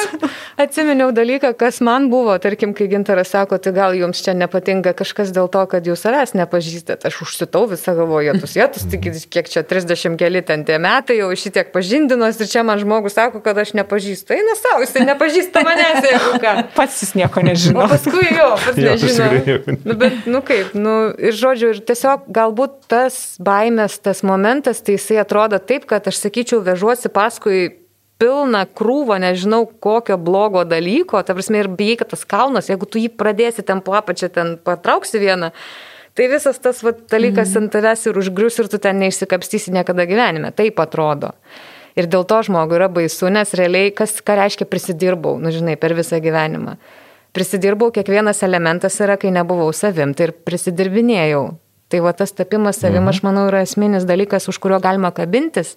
Atsiminiau 0.60 1.08
dalyką, 1.16 1.54
kas 1.56 1.78
man 1.80 2.10
buvo, 2.12 2.34
tarkim, 2.42 2.75
kai 2.76 2.84
gintaras 2.90 3.30
sako, 3.32 3.56
tai 3.62 3.72
gal 3.72 3.94
jums 3.96 4.20
čia 4.20 4.34
nepatinka 4.37 4.92
kažkas 4.99 5.30
dėl 5.32 5.49
to, 5.52 5.62
kad 5.70 5.87
jūs 5.88 6.02
savęs 6.04 6.34
nepažįstate. 6.37 7.08
Aš 7.08 7.22
užsitau 7.25 7.64
visą 7.70 7.94
galvoju, 7.96 8.28
jėtus, 8.28 8.56
jėtus, 8.58 8.84
tik 8.92 9.08
kiek 9.32 9.49
čia 9.49 9.62
30 9.64 10.18
keli 10.20 10.42
ten 10.44 10.66
tie 10.68 10.76
metai, 10.82 11.16
jau 11.22 11.30
šitiek 11.32 11.70
pažindinos 11.72 12.40
ir 12.42 12.50
čia 12.50 12.64
man 12.66 12.82
žmogus 12.82 13.16
sako, 13.16 13.40
kad 13.44 13.56
aš 13.62 13.72
nepažįstu. 13.78 14.37
Eina 14.37 14.56
savo, 14.58 14.84
jis 14.84 14.92
nepažįsta 15.08 15.64
manęs, 15.64 16.10
jeigu 16.10 16.42
ką. 16.44 16.54
Pats 16.76 17.00
jis 17.06 17.14
nieko 17.16 17.44
nežino. 17.46 17.87
O 17.87 17.88
paskui 17.90 18.26
jo, 18.28 18.50
pats 18.66 18.80
Jo, 18.80 18.94
nežino. 18.96 19.76
Nu, 19.84 19.96
bet, 19.99 20.26
nu 20.28 20.42
kaip, 20.44 20.75
nu, 20.76 20.94
ir 21.16 21.37
žodžiu, 21.37 21.72
ir 21.75 21.80
tiesiog 21.87 22.28
galbūt 22.32 22.76
tas 22.90 23.16
baimės, 23.42 23.99
tas 24.04 24.22
momentas, 24.26 24.82
tai 24.84 24.96
jisai 24.96 25.20
atrodo 25.22 25.60
taip, 25.62 25.87
kad 25.90 26.06
aš 26.10 26.20
sakyčiau, 26.25 26.60
vežuosi 26.64 27.10
paskui 27.20 27.68
pilną 28.20 28.64
krūvą, 28.76 29.16
nežinau 29.22 29.64
kokio 29.80 30.18
blogo 30.20 30.64
dalyko, 30.68 31.22
ta 31.24 31.36
prasme 31.36 31.62
ir 31.62 31.70
bijai, 31.72 31.96
kad 32.00 32.12
tas 32.12 32.26
kalnas, 32.28 32.68
jeigu 32.68 32.88
tu 32.88 33.00
jį 33.00 33.12
pradėsi 33.16 33.64
ten 33.66 33.80
po 33.84 33.96
apačią, 33.96 34.28
ten 34.34 34.54
patrauksi 34.64 35.20
vieną, 35.22 35.50
tai 36.16 36.28
visas 36.32 36.60
tas 36.60 36.82
va, 36.84 36.92
dalykas 36.92 37.56
ant 37.56 37.72
tavęs 37.72 38.06
ir 38.10 38.20
užgrius 38.20 38.60
ir 38.60 38.68
tu 38.72 38.80
ten 38.82 39.00
neišsikapstysi 39.00 39.72
niekada 39.72 40.04
gyvenime. 40.08 40.52
Taip 40.56 40.80
atrodo. 40.84 41.32
Ir 41.98 42.06
dėl 42.10 42.26
to 42.28 42.42
žmogui 42.46 42.76
yra 42.78 42.90
baisu, 42.92 43.30
nes 43.32 43.56
realiai, 43.56 43.90
kas 43.96 44.20
ką 44.24 44.36
reiškia 44.38 44.68
prisidirbau, 44.68 45.40
nu 45.42 45.52
žinai, 45.54 45.78
per 45.80 45.96
visą 45.98 46.20
gyvenimą. 46.22 46.76
Prisidirbau, 47.34 47.90
kiekvienas 47.94 48.44
elementas 48.46 48.98
yra, 49.02 49.16
kai 49.18 49.32
nebuvau 49.34 49.70
savim, 49.74 50.14
tai 50.14 50.28
ir 50.28 50.36
prisidirbinėjau. 50.46 51.44
Tai 51.90 52.00
va 52.04 52.12
tas 52.14 52.30
tapimas 52.34 52.78
savim, 52.78 53.08
aš 53.10 53.24
manau, 53.26 53.48
yra 53.50 53.64
esminis 53.66 54.06
dalykas, 54.06 54.46
už 54.50 54.60
kurio 54.62 54.78
galima 54.82 55.10
kabintis. 55.14 55.74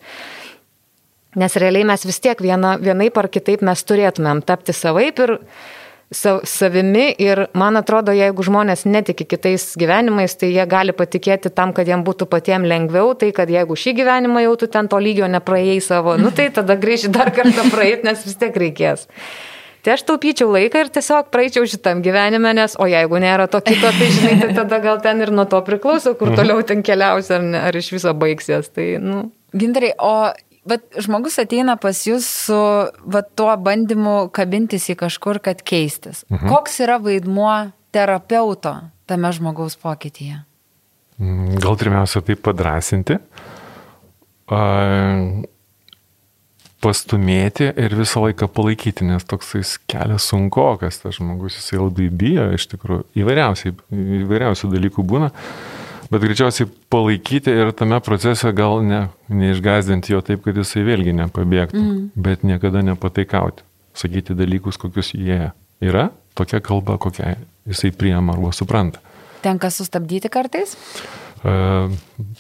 Nes 1.36 1.56
realiai 1.58 1.86
mes 1.88 2.04
vis 2.06 2.20
tiek 2.22 2.40
viena, 2.42 2.76
vienaip 2.78 3.18
ar 3.18 3.28
kitaip 3.34 3.64
mes 3.66 3.82
turėtumėm 3.90 4.44
tapti 4.46 4.74
savaip 4.76 5.20
ir 5.26 5.38
sa- 6.14 6.42
savimi 6.46 7.16
ir 7.18 7.48
man 7.58 7.78
atrodo, 7.80 8.14
jeigu 8.14 8.44
žmonės 8.46 8.86
netiki 8.86 9.26
kitais 9.26 9.74
gyvenimais, 9.80 10.36
tai 10.38 10.52
jie 10.54 10.66
gali 10.70 10.94
patikėti 10.94 11.50
tam, 11.50 11.74
kad 11.74 11.88
jiem 11.90 12.04
būtų 12.06 12.28
patiems 12.30 12.70
lengviau, 12.70 13.16
tai 13.18 13.32
kad 13.32 13.50
jeigu 13.50 13.74
šį 13.74 13.96
gyvenimą 14.02 14.44
jau 14.46 14.56
tu 14.62 14.68
ten 14.68 14.88
to 14.88 15.00
lygio 15.02 15.26
nepraėjai 15.28 15.82
savo, 15.82 16.18
nu 16.18 16.30
tai 16.32 16.50
tada 16.54 16.78
grįžti 16.78 17.10
dar 17.10 17.34
kartą 17.34 17.66
praeit, 17.74 18.04
nes 18.06 18.24
vis 18.26 18.38
tiek 18.38 18.54
reikės. 18.54 19.08
Tai 19.84 19.98
aš 19.98 20.06
taupyčiau 20.08 20.48
laiką 20.48 20.80
ir 20.80 20.90
tiesiog 20.96 21.28
praeičiau 21.34 21.66
šitam 21.68 22.00
gyvenime, 22.06 22.54
nes 22.56 22.78
o 22.80 22.86
jeigu 22.88 23.20
nėra 23.20 23.50
to 23.52 23.60
kito, 23.60 23.90
tai 23.92 24.08
žinai, 24.16 24.38
tai 24.40 24.54
tada 24.62 24.80
gal 24.80 25.02
ten 25.04 25.20
ir 25.20 25.32
nuo 25.36 25.44
to 25.50 25.60
priklauso, 25.66 26.14
kur 26.16 26.32
toliau 26.38 26.62
ten 26.64 26.86
keliausi 26.88 27.34
ar, 27.36 27.42
ne, 27.44 27.60
ar 27.60 27.76
iš 27.76 27.90
viso 27.92 28.14
baigsies. 28.16 28.70
Tai, 28.72 28.86
nu, 29.04 29.26
Gintarai, 29.52 29.92
o 30.00 30.32
vat, 30.70 30.86
žmogus 31.02 31.40
ateina 31.42 31.76
pas 31.82 31.98
jūs 32.08 32.28
su 32.48 32.60
vat, 33.16 33.30
tuo 33.38 33.52
bandymu 33.60 34.30
kabintis 34.36 34.90
į 34.94 34.98
kažkur, 35.04 35.42
kad 35.44 35.64
keistis. 35.66 36.24
Mhm. 36.32 36.50
Koks 36.52 36.80
yra 36.86 37.00
vaidmuo 37.04 37.54
terapeuto 37.94 38.76
tame 39.10 39.32
žmogaus 39.36 39.78
pokytyje? 39.80 40.42
Mm, 41.22 41.60
Gal 41.62 41.78
pirmiausia 41.78 42.24
tai 42.26 42.36
padrasinti, 42.40 43.20
pastumėti 46.84 47.70
ir 47.80 47.96
visą 47.96 48.26
laiką 48.26 48.50
palaikyti, 48.52 49.06
nes 49.08 49.24
toksai 49.28 49.62
kelias 49.90 50.28
sunkokas, 50.32 51.00
tas 51.04 51.20
žmogus 51.20 51.60
jisai 51.60 51.80
labai 51.80 52.10
bijo, 52.12 52.50
iš 52.58 52.68
tikrųjų, 52.74 53.06
įvairiausių 53.24 54.72
dalykų 54.74 55.06
būna, 55.08 55.32
bet 56.14 56.24
greičiausiai 56.24 56.70
palaikyti 56.94 57.54
ir 57.64 57.72
tame 57.78 58.00
procese 58.06 58.52
gal 58.56 58.84
ne, 58.86 59.08
neišgazdinti 59.34 60.14
jo 60.14 60.22
taip, 60.26 60.44
kad 60.46 60.58
jisai 60.60 60.86
vėlgi 60.88 61.16
nepabėgtų, 61.18 61.82
mm. 61.82 62.04
bet 62.26 62.46
niekada 62.48 62.84
nepataikauti, 62.86 63.66
sakyti 63.98 64.38
dalykus, 64.38 64.80
kokius 64.82 65.14
jie 65.18 65.50
yra, 65.84 66.08
tokia 66.38 66.62
kalba, 66.64 67.00
kokią 67.02 67.36
jisai 67.70 67.94
priema 67.98 68.38
arba 68.38 68.54
supranta. 68.56 69.02
Tenka 69.44 69.70
sustabdyti 69.74 70.32
kartais? 70.32 70.78
E, 71.44 71.54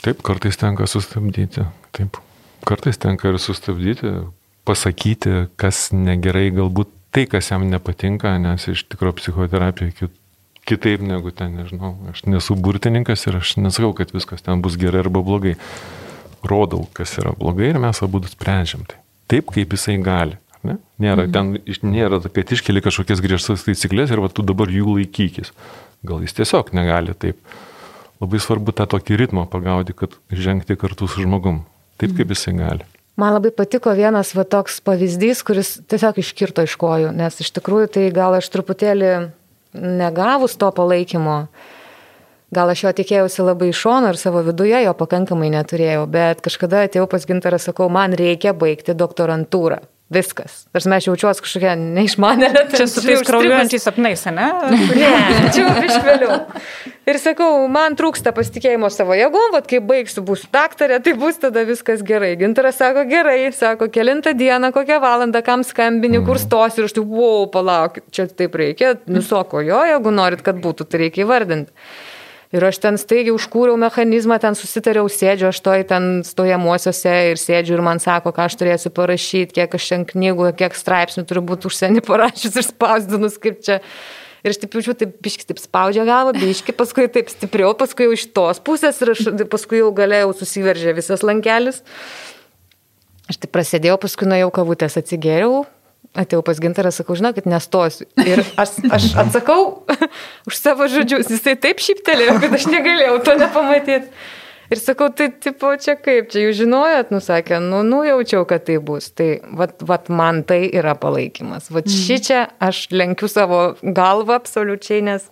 Taip, 0.03 0.23
kartais 0.23 0.57
tenka 0.59 0.87
sustabdyti. 0.87 1.65
Taip, 1.95 2.19
kartais 2.67 2.99
tenka 3.01 3.33
ir 3.33 3.39
sustabdyti, 3.41 4.13
pasakyti, 4.67 5.47
kas 5.59 5.89
negerai, 5.95 6.47
galbūt 6.55 6.91
tai, 7.13 7.25
kas 7.29 7.51
jam 7.51 7.65
nepatinka, 7.69 8.37
nes 8.41 8.69
iš 8.71 8.85
tikrųjų 8.91 9.19
psichoterapija 9.19 9.95
kit- 9.97 10.19
kitaip 10.69 11.01
negu 11.03 11.31
ten, 11.35 11.55
nežinau, 11.59 11.95
aš 12.11 12.23
nesu 12.29 12.55
burtininkas 12.55 13.25
ir 13.27 13.39
aš 13.41 13.55
nesakau, 13.59 13.93
kad 13.97 14.13
viskas 14.15 14.43
ten 14.45 14.61
bus 14.63 14.77
gerai 14.79 15.03
arba 15.03 15.23
blogai. 15.25 15.55
Rodau, 16.43 16.85
kas 16.95 17.13
yra 17.21 17.31
blogai 17.39 17.69
ir 17.71 17.79
mes 17.79 18.01
abu 18.03 18.19
sprendžiam 18.27 18.83
tai. 18.87 18.97
Taip, 19.31 19.51
kaip 19.55 19.75
jisai 19.77 19.95
gali. 20.03 20.37
Ne? 20.63 20.77
Nėra, 20.99 21.25
ten 21.31 21.57
iš- 21.67 21.81
nėra, 21.83 22.19
kad 22.23 22.51
iškeli 22.55 22.83
kažkokias 22.83 23.21
griežtas 23.23 23.63
taisyklės 23.67 24.11
ir 24.11 24.19
va, 24.23 24.29
tu 24.31 24.43
dabar 24.43 24.67
jų 24.71 24.97
laikykis. 24.97 25.51
Gal 26.03 26.23
jis 26.23 26.35
tiesiog 26.35 26.71
negali 26.75 27.15
taip. 27.15 27.39
Labai 28.23 28.39
svarbu 28.39 28.71
tą 28.75 28.87
tokį 28.87 29.17
ritmą 29.23 29.45
pagauti, 29.51 29.95
kad 29.95 30.15
žengti 30.31 30.75
kartu 30.79 31.07
su 31.07 31.23
žmogum. 31.23 31.63
Taip, 31.99 32.15
kaip 32.15 32.31
jisai 32.31 32.55
gali. 32.55 32.87
Man 33.19 33.35
labai 33.35 33.51
patiko 33.53 33.91
vienas 33.93 34.31
va 34.33 34.43
toks 34.43 34.79
pavyzdys, 34.81 35.43
kuris 35.45 35.75
tiesiog 35.87 36.17
iškirto 36.23 36.63
iš 36.65 36.73
kojų, 36.81 37.11
nes 37.13 37.35
iš 37.43 37.51
tikrųjų 37.59 37.91
tai 37.93 38.07
gal 38.15 38.33
aš 38.39 38.47
truputėlį 38.49 39.11
negavus 39.73 40.57
to 40.59 40.69
palaikymo, 40.75 41.37
gal 42.53 42.73
aš 42.73 42.85
jo 42.85 42.91
tikėjausi 42.99 43.45
labai 43.45 43.71
iš 43.71 43.81
šono 43.85 44.11
ir 44.13 44.19
savo 44.21 44.43
viduje 44.45 44.83
jo 44.85 44.93
pakankamai 44.97 45.49
neturėjau, 45.53 46.05
bet 46.11 46.43
kažkada 46.45 46.85
atėjau 46.87 47.07
pas 47.11 47.25
gintarą, 47.29 47.59
sakau, 47.61 47.89
man 47.93 48.15
reikia 48.17 48.53
baigti 48.57 48.95
doktorantūrą. 48.97 49.81
Viskas. 50.13 50.65
Tarsi 50.75 50.91
aš 50.93 51.07
jaučiuosi 51.07 51.41
kažkokia 51.41 51.71
neišmanėlė. 51.79 52.67
Čia 52.75 52.85
su 52.91 53.01
tais 53.01 53.23
kraujuojančiais 53.25 53.87
sapnais, 53.87 54.25
ne? 54.29 54.49
Ne, 54.93 55.13
čia 55.55 55.63
jau 55.63 55.71
iš 55.87 55.95
vėliau. 56.05 56.35
Ir 57.03 57.17
sakau, 57.19 57.65
man 57.67 57.97
trūksta 57.99 58.31
pasitikėjimo 58.31 58.87
savo 58.93 59.15
jėgom, 59.17 59.51
vad 59.51 59.65
kai 59.67 59.81
baigsiu, 59.83 60.21
būsiu 60.23 60.47
daktarė, 60.53 61.01
tai 61.03 61.11
bus 61.19 61.35
tada 61.41 61.65
viskas 61.67 61.99
gerai. 62.07 62.31
Gintaras 62.39 62.79
sako, 62.79 63.03
gerai, 63.09 63.51
sako, 63.51 63.89
kilintą 63.91 64.31
dieną, 64.39 64.69
kokią 64.71 65.01
valandą, 65.03 65.41
kam 65.43 65.65
skambini, 65.67 66.21
kur 66.23 66.39
stos 66.39 66.79
ir 66.79 66.87
aš 66.87 66.95
tai, 66.95 67.03
wow, 67.03 67.43
palauk, 67.51 67.99
čia 68.15 68.29
taip 68.31 68.55
reikia, 68.55 68.93
nusoko 69.11 69.59
jo, 69.67 69.81
jeigu 69.89 70.15
norit, 70.15 70.45
kad 70.47 70.63
būtų, 70.63 70.87
tai 70.87 71.03
reikia 71.03 71.25
įvardinti. 71.25 71.75
Ir 72.53 72.63
aš 72.69 72.79
ten 72.79 72.95
staigiai 73.01 73.33
užkūriau 73.33 73.75
mechanizmą, 73.81 74.37
ten 74.39 74.55
susitariau, 74.55 75.09
sėdžiu 75.09 75.49
aš 75.49 75.59
toj 75.65 75.83
ten 75.89 76.09
stojamuosiuose 76.23 77.13
ir 77.33 77.39
sėdžiu 77.41 77.79
ir 77.79 77.83
man 77.83 77.99
sako, 77.99 78.31
ką 78.31 78.45
aš 78.45 78.59
turėsiu 78.61 78.93
parašyti, 78.93 79.57
kiek 79.57 79.73
aš 79.73 79.87
šiandien 79.89 80.11
knygų, 80.13 80.51
kiek 80.59 80.77
straipsnių 80.77 81.25
turiu 81.27 81.43
būti 81.49 81.67
užsienį 81.67 82.05
parašęs 82.05 82.59
ir 82.61 82.67
spausdinus, 82.69 83.41
kaip 83.41 83.59
čia. 83.65 83.81
Ir 84.43 84.51
aš 84.51 84.59
taip 84.59 84.73
jaučiu, 84.75 84.91
taip 84.99 85.13
biški 85.23 85.47
taip 85.47 85.61
spaudžia 85.61 86.03
galvą, 86.07 86.33
biški, 86.35 86.75
paskui 86.75 87.07
taip 87.11 87.29
stipriau, 87.31 87.71
paskui 87.79 88.09
jau 88.09 88.15
iš 88.17 88.25
tos 88.35 88.59
pusės 88.59 88.99
ir 88.99 89.13
aš 89.13 89.29
paskui 89.51 89.79
jau 89.79 89.93
galėjau 89.95 90.33
susiveržę 90.35 90.91
visas 90.97 91.23
lankelis. 91.23 91.79
Aš 93.31 93.39
taip 93.39 93.53
prasidėjau, 93.55 93.95
paskui 94.03 94.27
nuėjau 94.27 94.51
kavutės 94.51 94.99
atsigėriau, 94.99 95.63
atėjau 96.11 96.43
pas 96.43 96.59
gintarą, 96.59 96.91
sakau, 96.91 97.15
žinokit, 97.15 97.47
nestosiu. 97.47 98.09
Ir 98.19 98.43
aš, 98.59 98.75
aš 98.91 99.09
atsakau 99.23 99.85
už 100.49 100.59
savo 100.59 100.91
žodžius, 100.91 101.31
jisai 101.31 101.55
taip 101.55 101.79
šyptelėjo, 101.79 102.35
kad 102.43 102.59
aš 102.59 102.67
negalėjau 102.67 103.21
to 103.23 103.37
nepamatyti. 103.39 104.11
Ir 104.73 104.79
sakau, 104.81 105.11
tai 105.13 105.27
tipo 105.43 105.69
čia 105.77 105.93
kaip, 105.99 106.31
čia 106.33 106.47
jūs 106.47 106.57
žinojot, 106.63 107.11
nusakė, 107.13 107.59
nu, 107.61 107.83
nujaučiau, 107.85 108.47
kad 108.49 108.63
tai 108.65 108.79
bus. 108.81 109.11
Tai 109.13 109.27
vat, 109.59 109.75
vat 109.85 110.09
man 110.09 110.41
tai 110.49 110.63
yra 110.73 110.95
palaikymas. 110.97 111.69
Vat 111.69 111.85
mm. 111.85 111.99
ši 112.07 112.17
čia 112.25 112.39
aš 112.63 112.87
lenkiu 112.95 113.29
savo 113.29 113.59
galvą 113.83 114.39
absoliučiai, 114.39 115.03
nes 115.05 115.27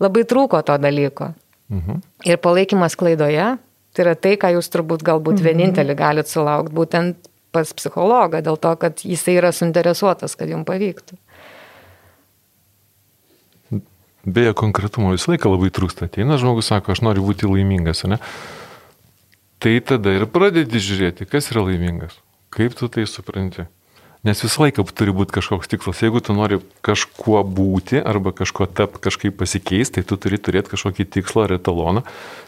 labai 0.00 0.24
trūko 0.28 0.62
to 0.64 0.78
dalyko. 0.80 1.34
Mhm. 1.68 2.00
Ir 2.24 2.40
palaikymas 2.40 2.96
klaidoje, 2.96 3.50
tai 3.92 4.04
yra 4.06 4.14
tai, 4.16 4.38
ką 4.40 4.54
jūs 4.56 4.72
turbūt 4.72 5.04
galbūt 5.04 5.36
mhm. 5.36 5.44
vienintelį 5.44 5.96
galite 5.98 6.32
sulaukti, 6.32 6.72
būtent 6.80 7.28
pas 7.52 7.72
psichologą, 7.76 8.40
dėl 8.44 8.56
to, 8.60 8.72
kad 8.80 9.04
jisai 9.04 9.38
yra 9.40 9.52
suinteresuotas, 9.52 10.36
kad 10.38 10.48
jums 10.48 10.68
pavyktų. 10.68 11.18
Beje, 14.28 14.52
konkretumo 14.56 15.14
visą 15.14 15.32
laiką 15.32 15.52
labai 15.52 15.70
trūksta. 15.72 16.08
Ateina 16.08 16.36
žmogus, 16.40 16.68
sako, 16.68 16.92
aš 16.92 17.00
noriu 17.04 17.24
būti 17.24 17.48
laimingas, 17.48 18.04
ne? 18.08 18.18
Tai 19.58 19.72
tada 19.82 20.12
ir 20.14 20.26
pradedi 20.30 20.78
žiūrėti, 20.78 21.26
kas 21.26 21.50
yra 21.52 21.64
laimingas. 21.66 22.14
Kaip 22.54 22.76
tu 22.78 22.86
tai 22.88 23.04
supranti. 23.10 23.66
Nes 24.26 24.40
visą 24.42 24.64
laiką 24.64 24.82
turi 24.98 25.12
būti 25.14 25.34
kažkoks 25.36 25.70
tikslas. 25.70 26.00
Jeigu 26.02 26.18
tu 26.22 26.34
nori 26.34 26.58
kažkuo 26.82 27.38
būti 27.46 28.00
arba 28.02 28.32
kažkuo 28.34 28.66
tapti, 28.66 28.98
kažkaip 29.04 29.36
pasikeisti, 29.38 30.00
tai 30.00 30.06
tu 30.06 30.18
turi 30.18 30.38
turėti 30.42 30.72
kažkokį 30.74 31.06
tikslą 31.18 31.44
ar 31.46 31.54
etaloną, 31.58 32.02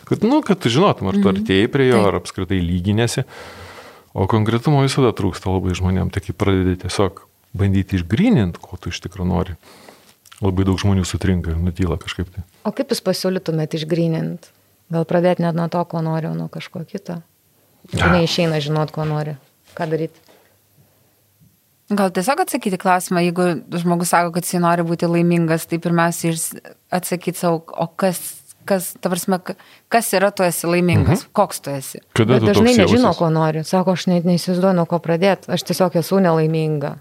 kad, 0.08 0.26
nu, 0.26 0.40
kad 0.42 0.58
tu 0.58 0.70
žinotum, 0.72 1.10
ar 1.12 1.14
tu 1.18 1.22
Mhm. 1.26 1.30
artėjai 1.30 1.68
prie 1.70 1.88
jo, 1.90 2.02
ar 2.08 2.18
apskritai 2.18 2.58
lyginėsi. 2.58 3.24
O 4.14 4.26
konkretumo 4.26 4.82
visada 4.82 5.12
trūksta 5.14 5.46
labai 5.46 5.70
žmonėm, 5.78 6.10
tai 6.10 6.20
kai 6.26 6.34
pradedi 6.34 6.82
tiesiog 6.82 7.22
bandyti 7.54 7.98
išgrininti, 8.02 8.58
ko 8.58 8.76
tu 8.76 8.90
iš 8.90 8.98
tikrųjų 9.06 9.26
nori. 9.30 9.54
Labai 10.42 10.64
daug 10.66 10.78
žmonių 10.80 11.04
sutrinka 11.06 11.52
ir 11.54 11.56
nutyla 11.62 11.98
kažkaip 12.02 12.34
tai. 12.34 12.42
O 12.66 12.72
kaip 12.74 12.90
jūs 12.90 13.02
pasiūlytumėt 13.02 13.78
išgrynint? 13.78 14.50
Gal 14.90 15.04
pradėti 15.06 15.44
net 15.44 15.54
nuo 15.54 15.68
to, 15.70 15.82
ko 15.86 16.00
nori, 16.02 16.26
o 16.30 16.34
nuo 16.34 16.48
kažko 16.50 16.82
kito? 16.88 17.20
Jeigu 17.92 18.10
neišeina 18.16 18.58
žinot, 18.62 18.90
ko 18.94 19.04
nori. 19.08 19.36
Ką 19.78 19.86
daryti? 19.90 20.18
Gal 21.90 22.10
tiesiog 22.14 22.42
atsakyti 22.44 22.78
klausimą, 22.78 23.22
jeigu 23.24 23.46
žmogus 23.82 24.12
sako, 24.14 24.30
kad 24.36 24.46
jis 24.46 24.60
nori 24.62 24.84
būti 24.86 25.08
laimingas, 25.10 25.64
tai 25.66 25.80
pirmiausia 25.82 26.30
ir 26.30 26.38
atsakyti 26.94 27.38
savo, 27.40 27.64
o 27.66 27.86
kas, 27.98 28.20
kas, 28.68 28.92
ta 29.02 29.10
prasme, 29.10 29.40
ka- 29.42 29.56
kas 29.90 30.12
yra 30.14 30.30
tu 30.30 30.46
esi 30.46 30.70
laimingas, 30.70 31.24
mhm. 31.24 31.32
koks 31.34 31.62
tu 31.64 31.72
esi. 31.74 31.98
Kada 32.14 32.36
Bet 32.36 32.44
tu 32.44 32.50
dažnai 32.52 32.76
nežino, 32.76 33.10
jausies? 33.10 33.18
ko 33.18 33.30
nori. 33.34 33.64
Sako, 33.66 33.96
aš 33.98 34.06
net 34.10 34.26
neįsivaizduoju, 34.28 34.76
nuo 34.78 34.86
ko 34.90 35.00
pradėti. 35.02 35.50
Aš 35.50 35.66
tiesiog 35.66 35.98
esu 35.98 36.20
nelaiminga. 36.22 36.96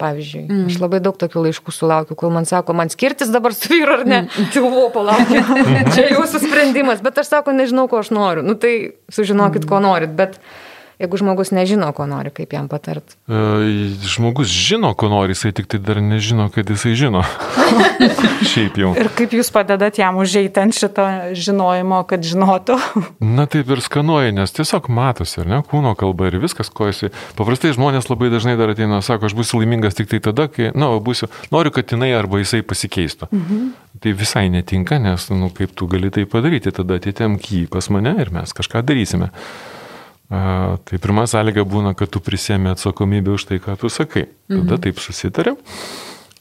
Pavyzdžiui, 0.00 0.46
mm. 0.48 0.64
aš 0.70 0.78
labai 0.82 0.98
daug 1.04 1.16
tokių 1.20 1.44
laiškų 1.46 1.74
sulaukiu, 1.74 2.16
kur 2.18 2.32
man 2.34 2.46
sako, 2.48 2.74
man 2.74 2.90
skirtis 2.90 3.30
dabar 3.32 3.54
su 3.54 3.70
vyru 3.70 3.98
ar 3.98 4.04
ne. 4.08 4.20
Mm. 4.24 4.48
Tai 4.54 4.62
buvo, 4.64 4.86
palaukit, 4.94 5.52
čia 5.94 6.08
jūsų 6.14 6.40
sprendimas, 6.46 7.02
bet 7.04 7.20
aš 7.22 7.30
sako, 7.34 7.54
nežinau, 7.56 7.86
ko 7.90 8.00
aš 8.00 8.10
noriu. 8.14 8.44
Nu 8.46 8.56
tai 8.58 8.74
sužinokit, 9.12 9.68
ko 9.68 9.82
norit, 9.84 10.14
bet 10.18 10.40
jeigu 11.02 11.18
žmogus 11.18 11.50
nežino, 11.54 11.88
ko 11.96 12.06
nori, 12.06 12.30
kaip 12.34 12.52
jam 12.54 12.68
patart. 12.70 13.16
E, 13.26 13.40
Žmogus 14.06 14.50
žino, 14.50 14.92
ko 14.98 15.10
nori, 15.12 15.34
jisai 15.34 15.52
tik 15.56 15.68
tai 15.70 15.80
dar 15.82 16.00
nežino, 16.02 16.48
kad 16.54 16.68
jisai 16.70 16.94
žino. 16.98 17.24
Šiaip 18.52 18.78
jau. 18.78 18.92
Ir 18.98 19.10
kaip 19.16 19.34
jūs 19.34 19.50
padedat 19.54 19.98
jam 19.98 20.18
užeiti 20.22 20.62
ant 20.62 20.76
šito 20.76 21.06
žinojimo, 21.38 22.02
kad 22.10 22.24
žinotų? 22.26 22.78
Na 23.24 23.46
taip 23.50 23.70
ir 23.74 23.82
skanuoja, 23.84 24.32
nes 24.36 24.54
tiesiog 24.54 24.88
matosi, 24.92 25.40
ar 25.42 25.50
ne, 25.50 25.60
kūno 25.66 25.94
kalba 25.98 26.30
ir 26.30 26.38
viskas, 26.42 26.70
ko 26.72 26.90
esi. 26.92 27.12
Paprastai 27.38 27.74
žmonės 27.76 28.10
labai 28.10 28.30
dažnai 28.32 28.56
dar 28.60 28.74
ateina, 28.74 29.02
sako, 29.04 29.30
aš 29.30 29.36
būsiu 29.38 29.62
laimingas 29.62 29.98
tik 29.98 30.10
tai 30.12 30.22
tada, 30.24 30.48
kai, 30.52 30.70
na, 30.72 30.86
nu, 30.86 31.02
būsiu, 31.04 31.30
noriu, 31.54 31.74
kad 31.74 31.92
jinai 31.94 32.12
arba 32.16 32.42
jisai 32.42 32.62
pasikeistų. 32.66 33.30
Mhm. 33.32 33.68
Tai 34.02 34.14
visai 34.18 34.48
netinka, 34.50 34.98
nes, 35.02 35.28
na, 35.30 35.42
nu, 35.44 35.50
kaip 35.54 35.74
tu 35.78 35.86
gali 35.90 36.10
tai 36.14 36.24
padaryti, 36.30 36.72
tada 36.74 36.98
atitėmk 36.98 37.52
jį 37.52 37.66
pas 37.72 37.86
mane 37.92 38.16
ir 38.22 38.32
mes 38.34 38.54
kažką 38.56 38.82
darysime. 38.86 39.30
Tai 40.32 40.98
pirma 41.04 41.26
sąlyga 41.28 41.66
būna, 41.68 41.92
kad 41.98 42.08
tu 42.08 42.22
prisėmė 42.24 42.72
atsakomybę 42.72 43.34
už 43.34 43.50
tai, 43.50 43.58
ką 43.60 43.76
tu 43.80 43.90
sakai. 43.92 44.30
Tada 44.48 44.78
mhm. 44.78 44.82
taip 44.86 45.00
susitarėm. 45.04 45.58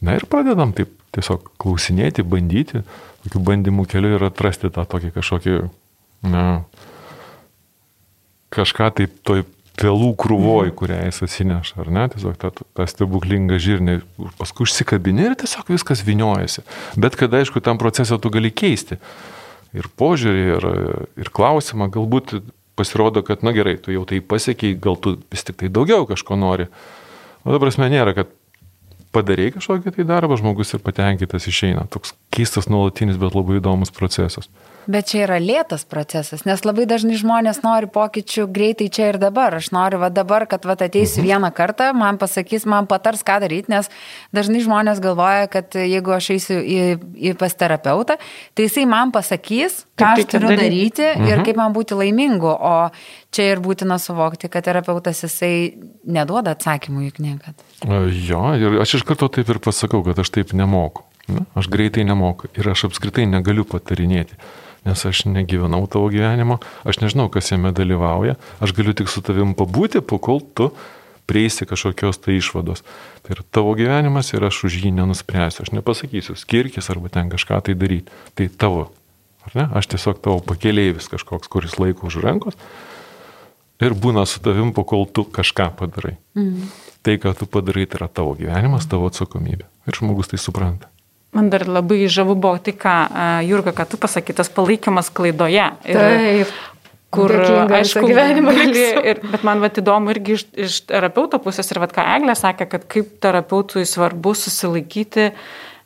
Na 0.02 0.16
ir 0.16 0.24
pradedam 0.32 0.72
taip 0.74 0.94
tiesiog 1.12 1.52
klausinėti, 1.60 2.24
bandyti, 2.24 2.86
tokių 3.26 3.42
bandymų 3.50 3.86
keliu 3.92 4.16
ir 4.16 4.24
atrasti 4.30 4.72
tą 4.74 4.86
tokį 4.88 5.12
kažkokį, 5.18 5.58
na, 6.32 6.46
kažką 8.56 8.88
taip 9.02 9.20
toj 9.28 9.44
vėlų 9.82 10.12
krūvoj, 10.20 10.72
kurią 10.78 11.02
jis 11.08 11.22
atsineša, 11.26 11.82
ar 11.84 11.92
ne, 11.92 12.06
tiesiog 12.14 12.40
tą, 12.40 12.52
tą 12.78 12.88
stebuklingą 12.90 13.60
žirnį, 13.62 14.00
paskui 14.40 14.68
užsikabini 14.68 15.28
ir 15.30 15.38
tiesiog 15.42 15.72
viskas 15.74 16.04
viniojasi. 16.06 16.64
Bet 17.02 17.18
kada, 17.20 17.42
aišku, 17.42 17.64
tam 17.66 17.82
procesą 17.82 18.20
tu 18.22 18.32
gali 18.34 18.54
keisti. 18.54 19.00
Ir 19.76 19.88
požiūrį, 20.00 20.44
ir, 20.56 20.68
ir 21.24 21.32
klausimą, 21.34 21.88
galbūt 21.94 22.40
pasirodo, 22.82 23.24
kad, 23.28 23.46
na 23.46 23.54
gerai, 23.56 23.78
tu 23.80 23.94
jau 23.94 24.04
tai 24.10 24.20
pasiekiai, 24.26 24.76
gal 24.82 25.00
tu 25.00 25.16
vis 25.32 25.46
tik 25.48 25.62
tai 25.62 25.72
daugiau 25.72 26.10
kažko 26.10 26.38
nori. 26.42 26.68
O 27.46 27.54
dabar 27.54 27.70
prasme 27.70 27.88
nėra, 27.94 28.18
kad 28.18 28.34
padarai 29.16 29.52
kažkokį 29.56 29.96
tai 29.96 30.08
darbą, 30.08 30.38
žmogus 30.40 30.74
ir 30.76 30.84
patenkintas 30.84 31.48
išeina. 31.50 31.88
Toks 31.92 32.16
keistas 32.34 32.70
nuolatinis, 32.72 33.20
bet 33.22 33.36
labai 33.38 33.60
įdomus 33.60 33.94
procesas. 33.96 34.50
Bet 34.90 35.12
čia 35.12 35.26
yra 35.28 35.38
lėtas 35.38 35.84
procesas, 35.86 36.42
nes 36.48 36.64
labai 36.66 36.88
dažnai 36.90 37.14
žmonės 37.20 37.60
nori 37.62 37.86
pokyčių 37.92 38.48
greitai 38.50 38.88
čia 38.94 39.12
ir 39.12 39.20
dabar. 39.22 39.54
Aš 39.60 39.70
noriu 39.76 40.00
va 40.02 40.10
dabar, 40.10 40.48
kad 40.50 40.66
va 40.66 40.74
ateisiu 40.74 41.22
vieną 41.26 41.52
kartą, 41.54 41.92
man 41.98 42.18
pasakys, 42.22 42.66
man 42.70 42.88
patars, 42.90 43.22
ką 43.26 43.38
daryti, 43.44 43.70
nes 43.70 43.92
dažnai 44.34 44.64
žmonės 44.66 45.02
galvoja, 45.04 45.46
kad 45.54 45.78
jeigu 45.78 46.16
aš 46.16 46.32
eisiu 46.36 46.58
į, 46.58 46.80
į 47.14 47.36
pas 47.38 47.54
terapeutą, 47.54 48.18
tai 48.58 48.66
jisai 48.66 48.88
man 48.90 49.14
pasakys, 49.14 49.84
ką 50.02 50.16
aš 50.16 50.26
turiu 50.34 50.56
daryti 50.58 51.12
ir 51.30 51.44
kaip 51.46 51.62
man 51.62 51.78
būti 51.78 51.98
laimingu. 51.98 52.50
O 52.50 52.74
čia 53.32 53.52
ir 53.54 53.62
būtina 53.62 54.00
suvokti, 54.02 54.50
kad 54.52 54.66
terapeutas 54.66 55.22
jisai 55.28 55.54
neduoda 56.10 56.56
atsakymų 56.58 57.06
juk 57.12 57.22
niekada. 57.22 57.70
Jo, 58.10 58.44
ir 58.58 58.82
aš 58.82 58.98
iš 58.98 59.06
karto 59.08 59.30
taip 59.30 59.54
ir 59.54 59.62
pasakau, 59.62 60.02
kad 60.08 60.20
aš 60.26 60.34
taip 60.34 60.58
nemoku. 60.58 61.06
Na, 61.32 61.46
aš 61.56 61.70
greitai 61.72 62.02
nemoku 62.04 62.50
ir 62.58 62.66
aš 62.74 62.88
apskritai 62.90 63.28
negaliu 63.30 63.64
patarinėti 63.70 64.36
nes 64.88 65.06
aš 65.06 65.26
negyvenau 65.30 65.84
tavo 65.92 66.10
gyvenimo, 66.14 66.58
aš 66.88 67.02
nežinau, 67.04 67.30
kas 67.34 67.52
jame 67.54 67.74
dalyvauja, 67.76 68.38
aš 68.64 68.74
galiu 68.78 68.96
tik 68.98 69.12
su 69.12 69.22
tavim 69.26 69.54
pabūti, 69.58 70.02
pakol 70.02 70.42
tu 70.58 70.72
prieisi 71.30 71.68
kažkokios 71.70 72.20
tai 72.20 72.40
išvados. 72.40 72.84
Tai 73.24 73.36
yra 73.38 73.46
tavo 73.54 73.76
gyvenimas 73.78 74.34
ir 74.34 74.44
aš 74.44 74.66
už 74.68 74.80
jį 74.82 74.94
nenuspręsiu, 74.98 75.64
aš 75.64 75.74
nepasakysiu, 75.78 76.36
skirkis 76.36 76.90
arba 76.92 77.14
ten 77.14 77.32
kažką 77.32 77.62
tai 77.68 77.78
daryti. 77.78 78.12
Tai 78.36 78.50
tavo, 78.60 78.88
ar 79.48 79.56
ne? 79.56 79.68
Aš 79.80 79.94
tiesiog 79.94 80.20
tavo 80.20 80.42
pakėlėjus 80.50 81.12
kažkoks, 81.14 81.52
kuris 81.52 81.78
laiko 81.80 82.10
už 82.10 82.20
rankos 82.26 82.58
ir 83.82 83.96
būna 83.98 84.28
su 84.30 84.42
tavim, 84.44 84.74
pakol 84.76 85.08
tu 85.10 85.26
kažką 85.26 85.72
padarai. 85.80 86.18
Mhm. 86.38 86.72
Tai, 87.02 87.16
ką 87.18 87.34
tu 87.34 87.48
padarai, 87.50 87.88
tai 87.90 87.98
yra 87.98 88.08
tavo 88.12 88.36
gyvenimas, 88.38 88.86
tavo 88.86 89.08
atsakomybė. 89.10 89.66
Ir 89.90 89.98
žmogus 89.98 90.30
tai 90.30 90.38
supranta. 90.38 90.91
Man 91.32 91.48
dar 91.52 91.64
labai 91.64 92.10
žavu 92.12 92.36
buvo 92.36 92.58
tai, 92.60 92.74
ką, 92.76 92.96
Jurga, 93.48 93.72
kad 93.76 93.92
tu 93.92 94.00
pasakytas 94.02 94.52
palaikymas 94.52 95.12
klaidoje. 95.16 95.70
Ir, 95.88 96.00
Taip. 96.02 96.60
Kur, 97.12 97.32
aišku, 97.76 98.04
gyvenimą 98.08 98.54
gali. 98.60 98.84
Ir, 99.12 99.20
bet 99.34 99.44
man 99.48 99.64
vat 99.64 99.80
įdomu 99.80 100.14
irgi 100.14 100.38
iš, 100.38 100.46
iš 100.68 100.78
terapeuto 100.92 101.40
pusės 101.44 101.72
ir 101.72 101.82
vat 101.84 101.96
ką 101.96 102.06
Eglė 102.18 102.36
sakė, 102.40 102.68
kad 102.72 102.88
kaip 102.92 103.18
terapeutui 103.24 103.84
svarbu 103.88 104.32
susilaikyti, 104.40 105.32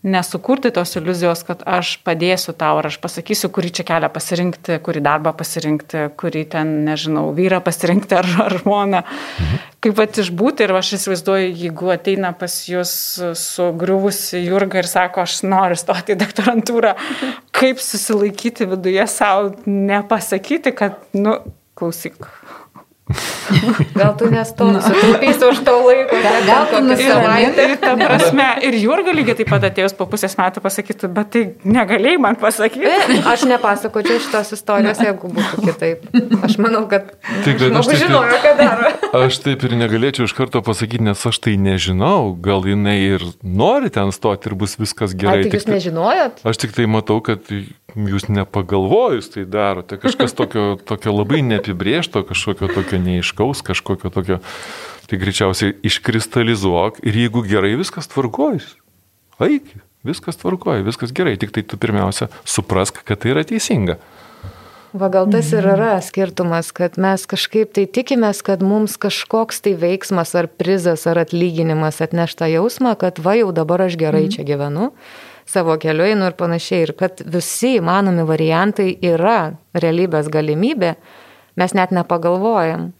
nesukurti 0.05 0.69
tos 0.71 0.93
iliuzijos, 0.99 1.41
kad 1.47 1.63
aš 1.65 1.95
padėsiu 2.05 2.53
tau, 2.57 2.77
ar 2.79 2.89
aš 2.91 2.99
pasakysiu, 3.01 3.49
kurį 3.53 3.71
čia 3.79 3.85
kelią 3.87 4.09
pasirinkti, 4.13 4.77
kurį 4.85 5.01
darbą 5.05 5.33
pasirinkti, 5.37 6.05
kurį 6.19 6.43
ten, 6.53 6.73
nežinau, 6.85 7.31
vyrą 7.35 7.61
pasirinkti 7.65 8.17
ar, 8.19 8.29
ar 8.45 8.57
žmoną. 8.61 9.01
Mhm. 9.05 9.63
Kaip 9.85 9.97
pat 9.99 10.19
išbūti 10.21 10.65
ir 10.65 10.73
aš 10.77 10.93
įsivaizduoju, 10.99 11.49
jeigu 11.61 11.91
ateina 11.93 12.31
pas 12.37 12.53
jūs 12.69 12.93
sugriuvusi 13.37 14.41
Jurga 14.45 14.81
ir 14.81 14.89
sako, 14.89 15.25
aš 15.25 15.41
noriu 15.45 15.77
stoti 15.77 16.15
į 16.15 16.21
doktorantūrą, 16.23 16.95
kaip 17.53 17.81
susilaikyti 17.83 18.69
viduje 18.71 19.05
savo, 19.11 19.53
nepasakyti, 19.65 20.73
kad, 20.77 20.97
nu, 21.17 21.37
klausyk, 21.77 22.29
Gal 23.95 24.15
tu 24.17 24.25
nestosi, 24.33 24.79
sutaupysi 24.81 25.45
už 25.45 25.59
to 25.61 25.73
laiko, 25.85 26.17
gal, 26.25 26.37
gal 26.47 26.63
tu 26.71 26.79
nusiraminti. 26.81 27.65
Ta 27.77 27.93
prasme, 27.99 28.47
ir 28.65 28.73
Jurga 28.81 29.13
lygiai 29.13 29.37
taip 29.37 29.51
pat 29.53 29.67
atėjus 29.69 29.93
po 29.99 30.07
pusės 30.09 30.33
metų 30.39 30.63
pasakytų, 30.65 31.09
bet 31.13 31.29
tai 31.35 31.43
negalėjai 31.69 32.17
man 32.25 32.39
pasakyti. 32.41 32.89
Aš 33.31 33.45
nepasakočiau 33.51 34.17
šitos 34.25 34.55
istorijos, 34.57 35.03
jeigu 35.05 35.29
būtų 35.37 35.67
kitaip. 35.67 36.09
Aš 36.49 36.57
manau, 36.65 36.85
kad 36.89 37.13
Tik, 37.45 37.59
kad 37.61 37.77
aš, 37.77 37.91
taip, 37.91 38.01
žinojo, 38.07 38.41
ką 38.41 38.55
daro. 38.57 38.91
aš 39.21 39.39
taip 39.45 39.67
ir 39.69 39.77
negalėčiau 39.85 40.25
iš 40.25 40.33
karto 40.37 40.63
pasakyti, 40.65 41.05
nes 41.05 41.21
aš 41.29 41.41
tai 41.45 41.55
nežinau. 41.61 42.33
Gal 42.41 42.65
jinai 42.65 42.97
ir 43.13 43.29
nori 43.45 43.93
ten 43.93 44.09
stoti 44.17 44.49
ir 44.49 44.57
bus 44.57 44.79
viskas 44.81 45.13
gerai. 45.13 45.43
Ar 45.43 45.45
tik 45.45 45.59
jūs 45.59 45.69
tai- 45.69 45.77
nežinojot? 45.77 46.41
Aš 46.49 46.57
tik 46.65 46.73
tai 46.73 46.89
matau, 46.89 47.21
kad 47.21 47.45
jūs 47.95 48.25
nepagalvojus 48.33 49.29
tai 49.31 49.45
darote. 49.47 49.95
Kažkas 50.01 50.33
tokio, 50.35 50.73
tokio 50.83 51.13
labai 51.15 51.39
neapibriešto, 51.47 52.25
kažkokio 52.27 52.67
tokio 52.75 52.94
neiškaus, 53.01 53.63
kažkokio 53.65 54.11
tokio. 54.13 54.39
Tai 55.05 55.19
greičiausiai 55.21 55.75
iškristalizuok 55.85 57.03
ir 57.05 57.19
jeigu 57.25 57.43
gerai 57.45 57.75
viskas 57.77 58.09
tvarkojus, 58.09 58.71
eik, 59.45 59.69
viskas 60.05 60.39
tvarkoja, 60.41 60.85
viskas 60.85 61.13
gerai, 61.15 61.35
tik 61.37 61.53
tai 61.53 61.65
tu 61.65 61.77
pirmiausia 61.81 62.29
suprask, 62.45 63.01
kad 63.05 63.21
tai 63.21 63.33
yra 63.35 63.45
teisinga. 63.47 63.99
Va 64.95 65.09
gal 65.11 65.27
tas 65.27 65.49
ir 65.51 65.65
yra 65.67 65.97
skirtumas, 65.99 66.69
kad 66.71 66.95
mes 67.01 67.25
kažkaip 67.27 67.73
tai 67.75 67.83
tikimės, 67.83 68.39
kad 68.47 68.61
mums 68.63 68.95
kažkoks 68.95 69.59
tai 69.65 69.73
veiksmas 69.75 70.31
ar 70.39 70.47
prizas 70.47 71.03
ar 71.09 71.19
atlyginimas 71.25 71.99
atneš 72.05 72.37
tą 72.39 72.47
jausmą, 72.47 72.93
kad 73.01 73.19
va 73.19 73.33
jau 73.35 73.49
dabar 73.55 73.89
aš 73.89 73.97
gerai 73.99 74.29
čia 74.31 74.45
gyvenu, 74.47 74.93
savo 75.43 75.75
keliu 75.81 76.07
einu 76.07 76.29
ir 76.29 76.37
panašiai. 76.39 76.85
Ir 76.87 76.93
kad 76.95 77.19
visi 77.27 77.73
įmanomi 77.81 78.23
variantai 78.29 78.93
yra 79.03 79.57
realybės 79.75 80.31
galimybė, 80.31 80.93
mes 81.59 81.75
net 81.77 81.95
nepagalvojam. 81.95 82.91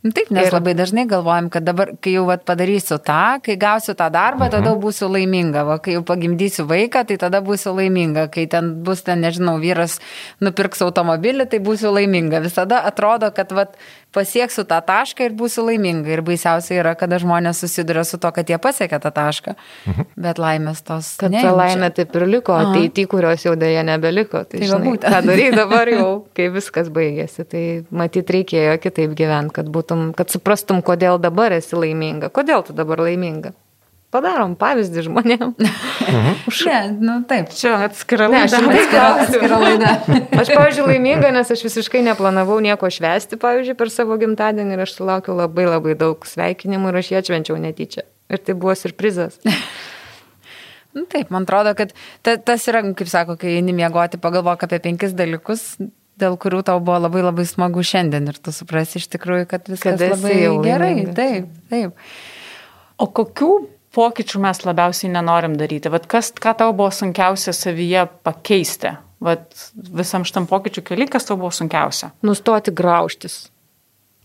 Taip, 0.00 0.30
nes 0.32 0.46
ir... 0.48 0.54
labai 0.54 0.72
dažnai 0.72 1.02
galvojam, 1.04 1.50
kad 1.52 1.66
dabar, 1.68 1.90
kai 2.00 2.14
jau 2.14 2.22
vat, 2.24 2.40
padarysiu 2.48 2.96
tą, 3.04 3.36
kai 3.44 3.58
gausiu 3.60 3.92
tą 3.92 4.06
darbą, 4.08 4.46
mhm. 4.46 4.54
tada 4.54 4.72
būsiu 4.80 5.10
laiminga, 5.12 5.66
o 5.68 5.76
kai 5.84 5.98
jau 5.98 6.04
pagimdysiu 6.08 6.64
vaiką, 6.70 7.02
tai 7.10 7.18
tada 7.20 7.42
būsiu 7.44 7.74
laiminga, 7.76 8.24
kai 8.32 8.46
ten 8.48 8.72
bus 8.86 9.04
ten, 9.04 9.20
nežinau, 9.20 9.58
vyras 9.60 9.98
nupirks 10.40 10.80
automobilį, 10.86 11.50
tai 11.52 11.60
būsiu 11.60 11.92
laiminga. 11.92 12.40
Visada 12.40 12.80
atrodo, 12.88 13.28
kad 13.36 13.52
vat, 13.52 13.76
pasieksiu 14.14 14.64
tą 14.68 14.80
tašką 14.86 15.28
ir 15.28 15.34
būsiu 15.38 15.64
laiminga. 15.66 16.10
Ir 16.14 16.22
baisiausia 16.26 16.80
yra, 16.80 16.94
kada 16.98 17.20
žmonės 17.22 17.62
susiduria 17.62 18.04
su 18.06 18.18
to, 18.20 18.30
kad 18.34 18.50
jie 18.50 18.58
pasiekia 18.62 19.00
tą 19.02 19.12
tašką. 19.14 19.54
Mhm. 19.86 20.08
Bet 20.26 20.42
laimės 20.42 20.82
tos. 20.86 21.12
Kad 21.20 21.34
ta 21.36 21.54
laimė 21.54 21.92
taip 21.96 22.14
ir 22.18 22.26
liko, 22.30 22.56
ateity, 22.56 23.06
kurios 23.10 23.46
jau 23.46 23.54
dėja 23.58 23.84
nebeliko. 23.86 24.44
Tai, 24.44 24.58
tai 24.58 24.70
žinai, 24.72 24.96
ką 25.00 25.22
darai 25.28 25.48
dabar 25.54 25.92
jau, 25.92 26.10
kai 26.36 26.50
viskas 26.52 26.90
baigėsi. 26.92 27.46
Tai 27.50 27.64
matyt, 28.02 28.30
reikėjo 28.30 28.76
kitaip 28.82 29.16
gyventi, 29.18 29.54
kad, 29.60 29.70
būtum, 29.72 30.10
kad 30.18 30.32
suprastum, 30.32 30.82
kodėl 30.86 31.20
dabar 31.22 31.54
esi 31.56 31.78
laiminga. 31.78 32.32
Kodėl 32.34 32.66
tu 32.66 32.76
dabar 32.76 33.02
laiminga? 33.06 33.54
Padarom 34.10 34.56
pavyzdį 34.58 35.04
žmonėm. 35.06 35.52
Mhm. 35.54 36.38
ne, 36.66 36.78
nu 36.98 37.12
taip. 37.30 37.52
Čia 37.54 37.76
atskira 37.86 38.26
laida. 38.30 38.58
Ne, 38.58 38.80
atskira, 38.80 39.04
atskira 39.22 39.60
laida. 39.62 39.92
aš, 40.40 40.50
pavyzdžiui, 40.50 40.86
laiminga, 40.88 41.30
nes 41.36 41.52
aš 41.54 41.62
visiškai 41.68 42.02
neplanavau 42.08 42.58
nieko 42.64 42.90
švesti, 42.90 43.38
pavyzdžiui, 43.38 43.78
per 43.78 43.92
savo 43.94 44.18
gimtadienį 44.18 44.74
ir 44.74 44.82
aš 44.82 44.96
sulaukiu 44.98 45.38
labai 45.38 45.68
labai 45.70 45.94
daug 46.00 46.26
sveikinimų 46.26 46.90
ir 46.90 47.00
aš 47.04 47.12
jie 47.12 47.20
atšvenčiau 47.22 47.62
netyčia. 47.62 48.06
Ir 48.30 48.42
tai 48.42 48.58
buvo 48.58 48.74
surprizas. 48.74 49.38
nu, 50.96 51.06
taip, 51.06 51.30
man 51.30 51.46
atrodo, 51.46 51.78
kad 51.78 51.94
ta, 52.26 52.34
tas 52.34 52.66
yra, 52.66 52.82
kaip 52.90 53.14
sako, 53.14 53.38
kai 53.38 53.60
eini 53.60 53.78
miegoti, 53.78 54.18
pagalvok 54.18 54.66
apie 54.66 54.82
penkis 54.90 55.14
dalykus, 55.14 55.76
dėl 56.18 56.34
kurių 56.34 56.64
tau 56.66 56.82
buvo 56.82 56.98
labai 57.06 57.22
labai 57.30 57.46
smagu 57.46 57.86
šiandien 57.86 58.26
ir 58.26 58.42
tu 58.42 58.50
suprasi 58.54 58.98
iš 58.98 59.06
tikrųjų, 59.14 59.46
kad 59.54 59.70
viskas 59.70 60.00
kad 60.02 60.18
labai 60.18 60.40
gerai. 60.66 60.94
Taip, 61.14 61.52
taip. 61.70 62.08
O 63.00 63.06
kokių 63.06 63.54
pokyčių 63.96 64.40
mes 64.42 64.64
labiausiai 64.66 65.12
nenorim 65.12 65.56
daryti? 65.60 65.92
Vat 65.92 66.08
kas, 66.10 66.32
ką 66.32 66.54
tau 66.58 66.74
buvo 66.76 66.90
sunkiausia 66.94 67.54
savyje 67.56 68.06
pakeisti? 68.26 68.94
Vat 69.20 69.48
visam 69.76 70.24
šitam 70.24 70.46
pokyčių 70.48 70.84
keli, 70.92 71.08
kas 71.10 71.28
tau 71.28 71.36
buvo 71.40 71.52
sunkiausia? 71.54 72.12
Nustoti 72.24 72.72
graužtis. 72.72 73.42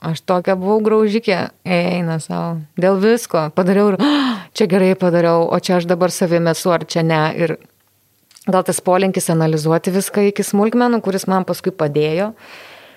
Aš 0.06 0.22
tokia 0.28 0.54
buvau 0.60 0.82
graužikė, 0.86 1.38
eina 1.66 2.20
savo. 2.22 2.60
Dėl 2.78 3.00
visko 3.02 3.48
padariau 3.56 3.94
ir 3.94 3.98
oh, 3.98 4.44
čia 4.54 4.68
gerai 4.70 4.92
padariau, 5.00 5.48
o 5.50 5.60
čia 5.64 5.80
aš 5.80 5.88
dabar 5.90 6.14
savimi 6.14 6.52
esu 6.52 6.74
ar 6.76 6.86
čia 6.86 7.02
ne. 7.06 7.22
Ir 7.40 7.56
gal 8.46 8.66
tas 8.68 8.82
polinkis 8.86 9.32
analizuoti 9.34 9.94
viską 9.96 10.28
iki 10.30 10.46
smulkmenų, 10.46 11.02
kuris 11.06 11.26
man 11.32 11.48
paskui 11.48 11.74
padėjo. 11.74 12.34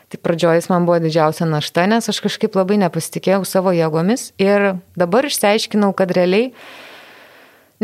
Tai 0.09 0.18
pradžioje 0.25 0.62
jis 0.62 0.68
man 0.73 0.87
buvo 0.88 0.97
didžiausia 1.05 1.44
našta, 1.44 1.85
nes 1.85 2.09
aš 2.09 2.23
kažkaip 2.25 2.55
labai 2.57 2.79
nepasitikėjau 2.81 3.42
savo 3.44 3.75
jėgomis 3.77 4.31
ir 4.40 4.79
dabar 4.97 5.29
išsiaiškinau, 5.29 5.90
kad 5.92 6.14
realiai 6.16 6.55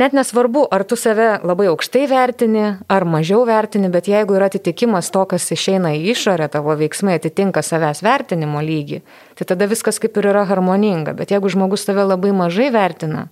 net 0.00 0.16
nesvarbu, 0.16 0.62
ar 0.72 0.86
tu 0.88 0.96
save 0.96 1.42
labai 1.44 1.68
aukštai 1.68 2.06
vertini, 2.08 2.64
ar 2.88 3.04
mažiau 3.04 3.44
vertini, 3.44 3.90
bet 3.92 4.08
jeigu 4.08 4.38
yra 4.38 4.48
atitikimas 4.48 5.12
to, 5.12 5.26
kas 5.28 5.50
išeina 5.52 5.92
į 5.98 6.14
išorę, 6.14 6.48
tavo 6.48 6.72
veiksmai 6.80 7.18
atitinka 7.20 7.60
savęs 7.60 8.00
vertinimo 8.06 8.64
lygį, 8.64 9.02
tai 9.36 9.48
tada 9.52 9.68
viskas 9.68 10.00
kaip 10.00 10.16
ir 10.16 10.30
yra 10.32 10.46
harmoninga. 10.48 11.12
Bet 11.20 11.36
jeigu 11.36 11.52
žmogus 11.52 11.84
tave 11.84 12.08
labai 12.08 12.32
mažai 12.32 12.70
vertina, 12.72 13.28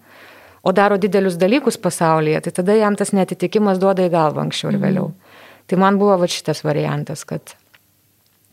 o 0.62 0.76
daro 0.76 1.00
didelius 1.00 1.40
dalykus 1.40 1.80
pasaulyje, 1.80 2.44
tai 2.44 2.54
tada 2.60 2.76
jam 2.76 3.00
tas 3.00 3.16
netitikimas 3.16 3.80
duoda 3.80 4.04
į 4.04 4.12
galvą 4.12 4.44
anksčiau 4.44 4.70
ir 4.70 4.78
vėliau. 4.84 5.08
Mhm. 5.10 5.50
Tai 5.72 5.80
man 5.80 5.96
buvo 5.96 6.20
va 6.20 6.28
šitas 6.28 6.60
variantas, 6.66 7.24
kad 7.24 7.54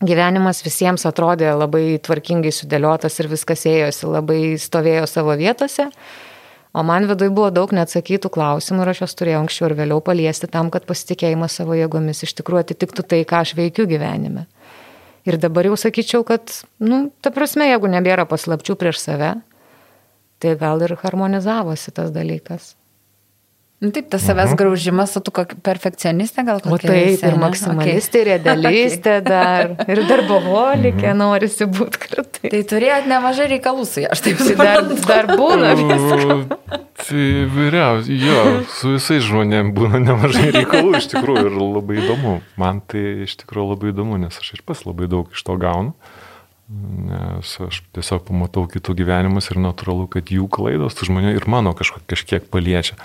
gyvenimas 0.04 0.62
visiems 0.64 1.04
atrodė 1.08 1.52
labai 1.54 2.00
tvarkingai 2.02 2.52
sudėliotas 2.54 3.20
ir 3.20 3.28
viskas 3.30 3.66
ėjosi, 3.68 4.08
labai 4.08 4.40
stovėjo 4.60 5.06
savo 5.10 5.36
vietose. 5.38 5.90
O 6.70 6.84
man 6.86 7.08
viduje 7.10 7.32
buvo 7.34 7.48
daug 7.50 7.72
neatsakytų 7.74 8.30
klausimų 8.30 8.84
ir 8.84 8.92
aš 8.92 9.02
juos 9.02 9.16
turėjau 9.18 9.40
anksčiau 9.42 9.66
ir 9.66 9.76
vėliau 9.80 9.98
paliesti 10.06 10.46
tam, 10.50 10.70
kad 10.70 10.86
pasitikėjimas 10.86 11.58
savo 11.58 11.74
jėgomis 11.74 12.22
iš 12.22 12.36
tikrųjų 12.38 12.62
atitiktų 12.62 13.04
tai, 13.10 13.24
ką 13.26 13.42
aš 13.42 13.56
veikiu 13.58 13.88
gyvenime. 13.90 14.46
Ir 15.26 15.36
dabar 15.42 15.66
jau 15.66 15.76
sakyčiau, 15.76 16.22
kad, 16.24 16.54
nu, 16.78 17.08
ta 17.20 17.34
prasme, 17.34 17.66
jeigu 17.68 17.90
nebėra 17.90 18.24
paslapčių 18.30 18.78
prieš 18.78 19.02
save, 19.02 19.34
tai 20.40 20.54
gal 20.62 20.80
ir 20.86 20.94
harmonizavosi 21.02 21.92
tas 21.92 22.14
dalykas. 22.14 22.76
Nu, 23.80 23.88
taip, 23.96 24.10
tas 24.12 24.20
savęs 24.20 24.50
mhm. 24.50 24.58
graužimas, 24.60 25.14
o 25.16 25.22
tu 25.24 25.32
perfekcionistė 25.64 26.42
gal 26.44 26.58
kokia? 26.60 26.74
O 26.76 26.80
taip, 26.82 27.22
ir 27.24 27.36
maksimalistė, 27.40 28.18
okay. 28.20 28.26
ir 28.26 28.30
idealistė 28.34 29.14
dar, 29.24 29.70
ir 29.88 30.02
darboholikė 30.04 31.06
mhm. 31.14 31.20
norisi 31.22 31.64
būti 31.64 32.02
kartu. 32.02 32.42
Tai 32.44 32.60
turėjot 32.74 33.08
nemažai 33.08 33.46
reikalų 33.54 33.86
su 33.88 34.02
ja, 34.04 34.10
aš 34.12 34.20
taip 34.26 34.42
tai 34.42 34.56
dar, 34.60 34.84
dar 35.08 35.30
būna 35.32 35.70
viskas. 35.78 36.26
Tai 37.00 37.24
vyriausiai, 37.54 38.18
jo, 38.20 38.42
su 38.76 38.92
visais 38.98 39.24
žmonėmis 39.24 39.72
būna 39.80 40.02
nemažai 40.04 40.50
reikalų 40.58 41.00
iš 41.00 41.08
tikrųjų 41.14 41.46
ir 41.48 41.56
labai 41.62 41.98
įdomu. 42.02 42.34
Man 42.60 42.84
tai 42.84 43.06
iš 43.24 43.38
tikrųjų 43.40 43.70
labai 43.72 43.94
įdomu, 43.94 44.20
nes 44.20 44.36
aš 44.44 44.52
ir 44.58 44.64
pas 44.68 44.84
labai 44.84 45.08
daug 45.08 45.32
iš 45.32 45.46
to 45.48 45.56
gaunu. 45.64 45.96
Nes 47.08 47.56
aš 47.64 47.80
tiesiog 47.96 48.28
pamatau 48.28 48.68
kitų 48.68 49.00
gyvenimus 49.00 49.48
ir 49.48 49.64
natūralu, 49.64 50.04
kad 50.12 50.28
jų 50.28 50.52
klaidos, 50.52 51.00
tų 51.00 51.08
žmonių 51.08 51.32
ir 51.40 51.48
mano 51.48 51.72
kažkiek, 51.80 52.04
kažkiek 52.12 52.52
paliečia. 52.52 53.00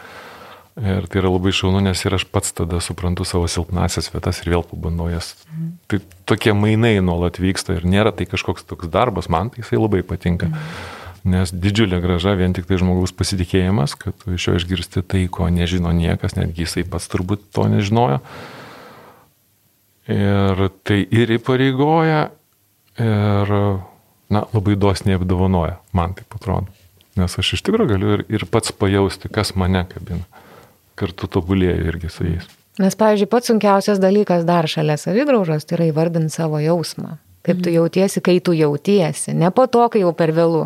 Ir 0.75 1.05
tai 1.07 1.21
yra 1.21 1.29
labai 1.31 1.53
šaunu, 1.55 1.79
nes 1.85 2.01
ir 2.03 2.17
aš 2.17 2.25
pats 2.27 2.51
tada 2.51 2.81
suprantu 2.83 3.23
savo 3.23 3.47
silpnasias 3.47 4.09
vietas 4.11 4.41
ir 4.43 4.49
vėl 4.51 4.65
pabandau 4.67 5.07
jas. 5.07 5.31
Mhm. 5.47 5.69
Tai 5.87 5.99
tokie 6.27 6.51
mainai 6.51 6.99
nuolat 6.99 7.39
vyksta 7.39 7.77
ir 7.77 7.87
nėra 7.87 8.11
tai 8.11 8.27
kažkoks 8.27 8.67
toks 8.67 8.91
darbas, 8.91 9.31
man 9.31 9.49
tai 9.49 9.63
jisai 9.63 9.79
labai 9.79 10.03
patinka. 10.03 10.51
Mhm. 10.51 10.91
Nes 11.31 11.55
didžiulė 11.55 12.01
graža 12.03 12.35
vien 12.35 12.53
tik 12.53 12.67
tai 12.67 12.75
žmogaus 12.77 13.15
pasitikėjimas, 13.15 13.95
kad 13.95 14.13
iš 14.27 14.49
jo 14.49 14.59
išgirsti 14.59 15.01
tai, 15.01 15.23
ko 15.31 15.47
nežino 15.47 15.95
niekas, 15.95 16.35
netgi 16.35 16.67
jisai 16.67 16.83
pats 16.83 17.07
turbūt 17.07 17.47
to 17.55 17.65
nežinojo. 17.71 18.19
Ir 20.11 20.69
tai 20.83 21.01
ir 21.07 21.37
įpareigoja, 21.39 22.29
ir, 22.99 23.57
na, 24.29 24.43
labai 24.51 24.75
dosniai 24.75 25.17
apdovanoja, 25.17 25.79
man 25.97 26.13
tai 26.13 26.27
atrodo. 26.35 26.67
Nes 27.15 27.39
aš 27.39 27.55
iš 27.55 27.63
tikrųjų 27.63 27.95
galiu 27.95 28.17
ir, 28.19 28.25
ir 28.29 28.45
pats 28.51 28.75
pajausti, 28.75 29.31
kas 29.31 29.55
mane 29.55 29.87
kabina 29.87 30.27
kartu 30.99 31.27
tobulėju 31.31 31.89
irgi 31.91 32.11
su 32.11 32.27
jais. 32.27 32.47
Nes, 32.81 32.95
pavyzdžiui, 32.99 33.29
pats 33.31 33.51
sunkiausias 33.51 34.01
dalykas 34.03 34.43
dar 34.47 34.67
šalia 34.67 34.97
savigraužos 34.99 35.63
tai 35.67 35.77
yra 35.77 35.91
įvardinti 35.91 36.33
savo 36.33 36.59
jausmą. 36.59 37.15
Kaip 37.45 37.61
tu 37.61 37.69
mhm. 37.69 37.75
jautiesi, 37.77 38.23
kai 38.25 38.39
tu 38.43 38.55
jautiesi. 38.57 39.35
Ne 39.37 39.51
po 39.55 39.67
to, 39.71 39.85
kai 39.93 40.01
jau 40.01 40.11
per 40.17 40.33
vėlų. 40.35 40.65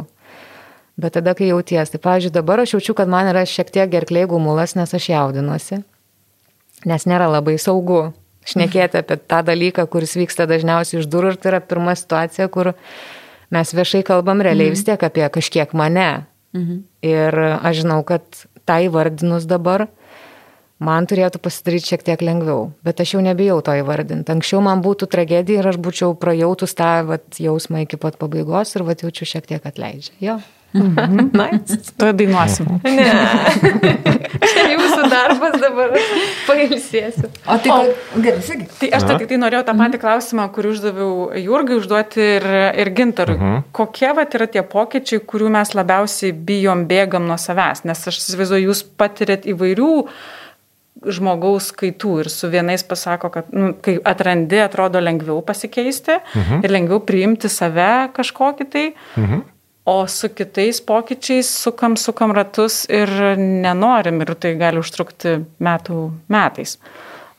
Bet 1.00 1.16
tada, 1.16 1.36
kai 1.38 1.52
jautiesi. 1.52 1.94
Tai, 1.96 2.02
pavyzdžiui, 2.08 2.34
dabar 2.40 2.64
aš 2.64 2.78
jaučiu, 2.78 2.96
kad 2.98 3.12
man 3.12 3.30
yra 3.30 3.44
šiek 3.48 3.70
tiek 3.76 3.92
gerklė 3.92 4.26
gumulas, 4.32 4.74
nes 4.80 4.96
aš 4.96 5.10
jaudinuosi. 5.12 5.84
Nes 6.90 7.06
nėra 7.10 7.28
labai 7.30 7.58
saugu 7.60 8.10
šnekėti 8.48 9.02
apie 9.04 9.20
tą 9.20 9.44
dalyką, 9.46 9.86
kuris 9.92 10.16
vyksta 10.18 10.48
dažniausiai 10.50 11.04
iš 11.04 11.10
durų. 11.12 11.36
Ir 11.36 11.40
tai 11.44 11.54
yra 11.54 11.62
pirma 11.62 11.94
situacija, 12.00 12.50
kur 12.50 12.74
mes 13.54 13.76
viešai 13.76 14.02
kalbam 14.08 14.42
realiai 14.46 14.72
mhm. 14.72 14.80
vis 14.80 14.88
tiek 14.88 15.06
apie 15.06 15.28
kažkiek 15.36 15.76
mane. 15.78 16.10
Mhm. 16.58 16.82
Ir 17.06 17.42
aš 17.60 17.84
žinau, 17.84 18.02
kad 18.08 18.26
tai 18.66 18.88
vardinus 18.90 19.46
dabar, 19.50 19.88
man 20.84 21.08
turėtų 21.10 21.42
pasidaryti 21.44 21.94
šiek 21.94 22.06
tiek 22.08 22.22
lengviau. 22.24 22.70
Bet 22.88 23.02
aš 23.04 23.18
jau 23.18 23.24
nebijau 23.24 23.60
to 23.66 23.76
įvardinti. 23.82 24.32
Anksčiau 24.34 24.64
man 24.66 24.84
būtų 24.86 25.10
tragedija 25.12 25.64
ir 25.64 25.74
aš 25.74 25.82
būčiau 25.82 26.16
prajautus 26.20 26.78
tą 26.78 26.94
vat, 27.10 27.28
jausmą 27.40 27.84
iki 27.86 28.00
pat 28.00 28.20
pabaigos 28.22 28.76
ir 28.76 28.88
vat, 28.88 29.04
jaučiu 29.04 29.28
šiek 29.28 29.52
tiek 29.52 29.68
atleidžia. 29.68 30.16
Jo. 30.24 30.40
Mhm. 30.74 31.32
Nice. 31.40 31.94
Tuo 31.98 32.12
dainuosim. 32.14 32.68
Ne. 32.86 33.06
Čia 34.52 34.66
jūsų 34.70 35.08
darbas 35.10 35.56
dabar. 35.58 35.96
Pailsėsiu. 36.46 37.26
O 37.50 37.58
tai, 37.58 37.74
o, 37.74 38.22
gerai, 38.22 38.44
sakyk. 38.46 38.76
Tai 38.78 38.90
aš 39.00 39.08
tik 39.10 39.26
tai 39.32 39.40
norėjau 39.42 39.64
tą 39.66 39.76
patį 39.80 40.02
klausimą, 40.04 40.46
kurį 40.54 40.74
uždaviau 40.76 41.14
Jurgai, 41.42 41.80
užduoti 41.82 42.22
ir, 42.38 42.46
ir 42.84 42.94
Gintarui. 42.96 43.36
Uh 43.36 43.42
mhm. 43.42 43.56
-huh. 43.56 43.70
Kokie 43.82 44.14
vat, 44.14 44.36
yra 44.38 44.48
tie 44.48 44.64
pokyčiai, 44.64 45.26
kurių 45.26 45.50
mes 45.58 45.74
labiausiai 45.74 46.32
bijom, 46.32 46.86
bėgam 46.86 47.26
nuo 47.26 47.38
savęs? 47.42 47.84
Nes 47.90 48.08
aš 48.08 48.22
įsivaizduoju, 48.22 48.70
jūs 48.70 48.84
patirėt 48.98 49.50
įvairių 49.50 49.94
uh, 50.04 50.14
žmogaus 51.08 51.70
kaitų 51.76 52.16
ir 52.24 52.32
su 52.32 52.50
vienais 52.52 52.84
pasako, 52.88 53.32
kad 53.34 53.54
nu, 53.56 53.72
kai 53.84 53.98
atrandi, 54.08 54.60
atrodo 54.64 55.02
lengviau 55.04 55.42
pasikeisti 55.46 56.18
mhm. 56.20 56.64
ir 56.66 56.74
lengviau 56.74 57.02
priimti 57.06 57.52
save 57.52 58.10
kažkokį 58.16 58.68
tai, 58.74 58.86
mhm. 59.20 59.46
o 59.90 59.98
su 60.12 60.32
kitais 60.34 60.82
pokyčiais 60.86 61.52
sukam, 61.64 61.98
sukam 61.98 62.36
ratus 62.36 62.84
ir 62.92 63.12
nenorim 63.40 64.20
ir 64.26 64.36
tai 64.36 64.56
gali 64.60 64.82
užtrukti 64.84 65.40
metų 65.64 66.10
metais. 66.32 66.78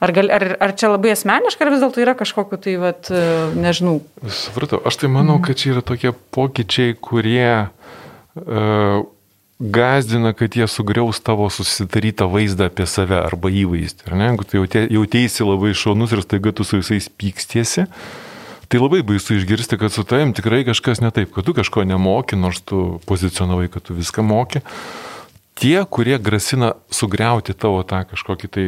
Ar, 0.00 0.14
gal, 0.16 0.30
ar, 0.32 0.46
ar 0.64 0.72
čia 0.80 0.88
labai 0.88 1.10
asmeniška, 1.12 1.60
ar 1.60 1.74
vis 1.74 1.82
dėlto 1.82 2.00
yra 2.00 2.14
kažkokiu 2.16 2.56
tai, 2.64 2.78
vat, 2.80 3.10
nežinau. 3.52 3.98
Supratau, 4.32 4.80
aš 4.88 4.96
tai 5.02 5.10
manau, 5.12 5.36
mhm. 5.36 5.44
kad 5.44 5.60
čia 5.60 5.74
yra 5.74 5.84
tokie 5.84 6.14
pokyčiai, 6.32 6.96
kurie 6.96 7.50
uh, 7.68 9.02
gazdina, 9.60 10.32
kad 10.32 10.56
jie 10.56 10.66
sugriaus 10.68 11.20
tavo 11.20 11.50
susidarytą 11.52 12.30
vaizdą 12.32 12.70
apie 12.70 12.86
save 12.88 13.18
arba 13.20 13.52
įvaizdį. 13.52 14.08
Ar 14.08 14.16
ne? 14.16 14.28
Jeigu 14.30 14.46
tu 14.48 14.62
jautėsi 14.96 15.46
labai 15.46 15.74
šaunus 15.76 16.16
ir 16.16 16.24
staiga 16.24 16.54
tu 16.56 16.64
su 16.64 16.80
visais 16.80 17.10
pykstiesi, 17.12 17.84
tai 18.72 18.80
labai 18.80 19.02
baisu 19.04 19.36
išgirsti, 19.36 19.76
kad 19.76 19.92
su 19.92 20.06
tavim 20.08 20.32
tikrai 20.36 20.62
kažkas 20.64 21.04
ne 21.04 21.12
taip, 21.12 21.34
kad 21.36 21.44
tu 21.44 21.54
kažko 21.56 21.84
nemoki, 21.84 22.40
nors 22.40 22.62
tu 22.64 23.00
pozicionavai, 23.06 23.68
kad 23.68 23.84
tu 23.84 23.98
viską 23.98 24.24
moki. 24.24 24.64
Tie, 25.60 25.76
kurie 25.84 26.16
grasina 26.16 26.72
sugriauti 26.88 27.52
tavo 27.52 27.84
tą 27.84 28.06
kažkokį 28.08 28.48
tai 28.48 28.66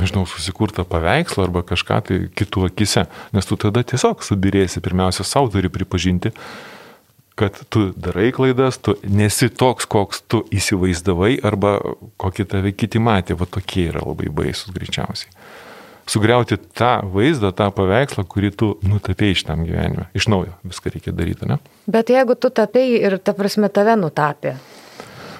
nežinau, 0.00 0.24
susikurtą 0.26 0.86
paveikslą 0.88 1.44
arba 1.44 1.60
kažką 1.66 1.98
tai 2.08 2.22
kitų 2.32 2.70
akise, 2.70 3.04
nes 3.36 3.46
tu 3.46 3.58
tada 3.60 3.84
tiesiog 3.84 4.24
subirėsi, 4.24 4.82
pirmiausia, 4.82 5.26
savo 5.28 5.52
turi 5.52 5.68
pripažinti, 5.70 6.32
kad 7.34 7.58
tu 7.70 7.88
darai 7.96 8.30
klaidas, 8.32 8.78
tu 8.78 8.94
nesi 9.10 9.48
toks, 9.50 9.88
koks 9.90 10.22
tu 10.30 10.44
įsivaizdavai 10.54 11.36
arba 11.46 11.76
kokį 12.20 12.46
tave 12.50 12.72
kiti 12.76 13.02
matė, 13.02 13.36
va 13.38 13.48
tokie 13.50 13.88
yra 13.90 14.04
labai 14.04 14.30
baisus 14.30 14.74
greičiausiai. 14.74 15.32
Sugriauti 16.06 16.58
tą 16.76 16.98
vaizdą, 17.14 17.48
tą 17.56 17.70
paveikslą, 17.72 18.26
kurį 18.28 18.50
tu 18.60 18.66
nutapėjai 18.84 19.38
šitam 19.40 19.62
gyvenime. 19.64 20.10
Iš 20.14 20.28
naujo 20.28 20.52
viską 20.68 20.92
reikia 20.92 21.14
daryti, 21.16 21.48
ne? 21.48 21.56
Bet 21.90 22.12
jeigu 22.12 22.36
tu 22.36 22.50
tapėjai 22.52 22.98
ir, 23.08 23.16
ta 23.24 23.32
prasme, 23.36 23.70
tave 23.72 23.96
nutapė, 23.96 24.52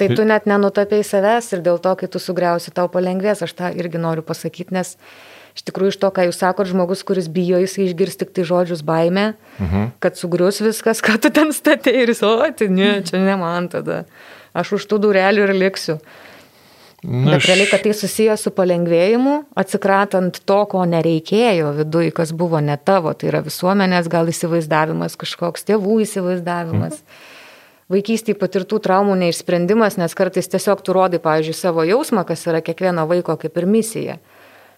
tai 0.01 0.09
tu 0.17 0.25
net 0.25 0.49
nenutapėjai 0.49 1.05
savęs 1.05 1.53
ir 1.53 1.63
dėl 1.69 1.79
to, 1.85 1.93
kai 2.01 2.09
tu 2.09 2.23
sugriausi, 2.23 2.73
tau 2.75 2.89
palengvės, 2.91 3.45
aš 3.45 3.55
tą 3.61 3.71
irgi 3.77 4.01
noriu 4.01 4.25
pasakyti, 4.25 4.73
nes 4.75 4.97
iš 5.55 5.65
tikrųjų 5.69 5.95
iš 5.95 6.01
to, 6.03 6.11
ką 6.15 6.27
jūs 6.29 6.41
sakot, 6.43 6.69
žmogus, 6.71 7.05
kuris 7.07 7.31
bijo, 7.33 7.61
jisai 7.63 7.87
išgirs 7.89 8.19
tik 8.21 8.35
tai 8.35 8.47
žodžius 8.49 8.83
baime, 8.87 9.33
mhm. 9.61 9.95
kad 10.03 10.19
sugrius 10.19 10.61
viskas, 10.65 11.03
ką 11.07 11.19
tu 11.23 11.33
ten 11.35 11.55
statė 11.55 11.95
ir 12.03 12.13
jis, 12.13 12.23
o, 12.27 12.37
tai 12.59 12.71
ne, 12.73 12.99
čia 13.07 13.23
ne 13.23 13.39
man 13.41 13.71
tada. 13.73 14.05
Aš 14.55 14.77
už 14.79 14.87
tų 14.91 15.01
durelių 15.09 15.49
ir 15.49 15.57
liksiu. 15.59 15.99
Na, 17.05 17.35
Bet 17.35 17.45
realiai, 17.45 17.69
kad 17.69 17.83
tai 17.85 17.93
susijęs 17.93 18.47
su 18.47 18.51
palengvėjimu, 18.57 19.35
atsikratant 19.61 20.39
to, 20.49 20.61
ko 20.73 20.87
nereikėjo 20.89 21.75
viduje, 21.77 22.15
kas 22.17 22.33
buvo 22.33 22.63
ne 22.65 22.79
tavo, 22.81 23.13
tai 23.13 23.29
yra 23.29 23.43
visuomenės 23.45 24.09
gal 24.09 24.31
įsivaizdavimas, 24.33 25.19
kažkoks 25.21 25.69
tėvų 25.69 26.01
įsivaizdavimas. 26.07 27.03
Mhm 27.05 27.33
vaikystėje 27.93 28.39
patirtų 28.41 28.79
traumų 28.81 29.13
neišsprendimas, 29.21 29.99
nes 30.01 30.15
kartais 30.17 30.49
tiesiog 30.49 30.81
tu 30.81 30.95
rodai, 30.97 31.21
pavyzdžiui, 31.23 31.57
savo 31.59 31.85
jausmą, 31.85 32.25
kas 32.25 32.47
yra 32.49 32.63
kiekvieno 32.65 33.05
vaiko 33.11 33.37
kaip 33.41 33.61
ir 33.61 33.67
misija 33.69 34.17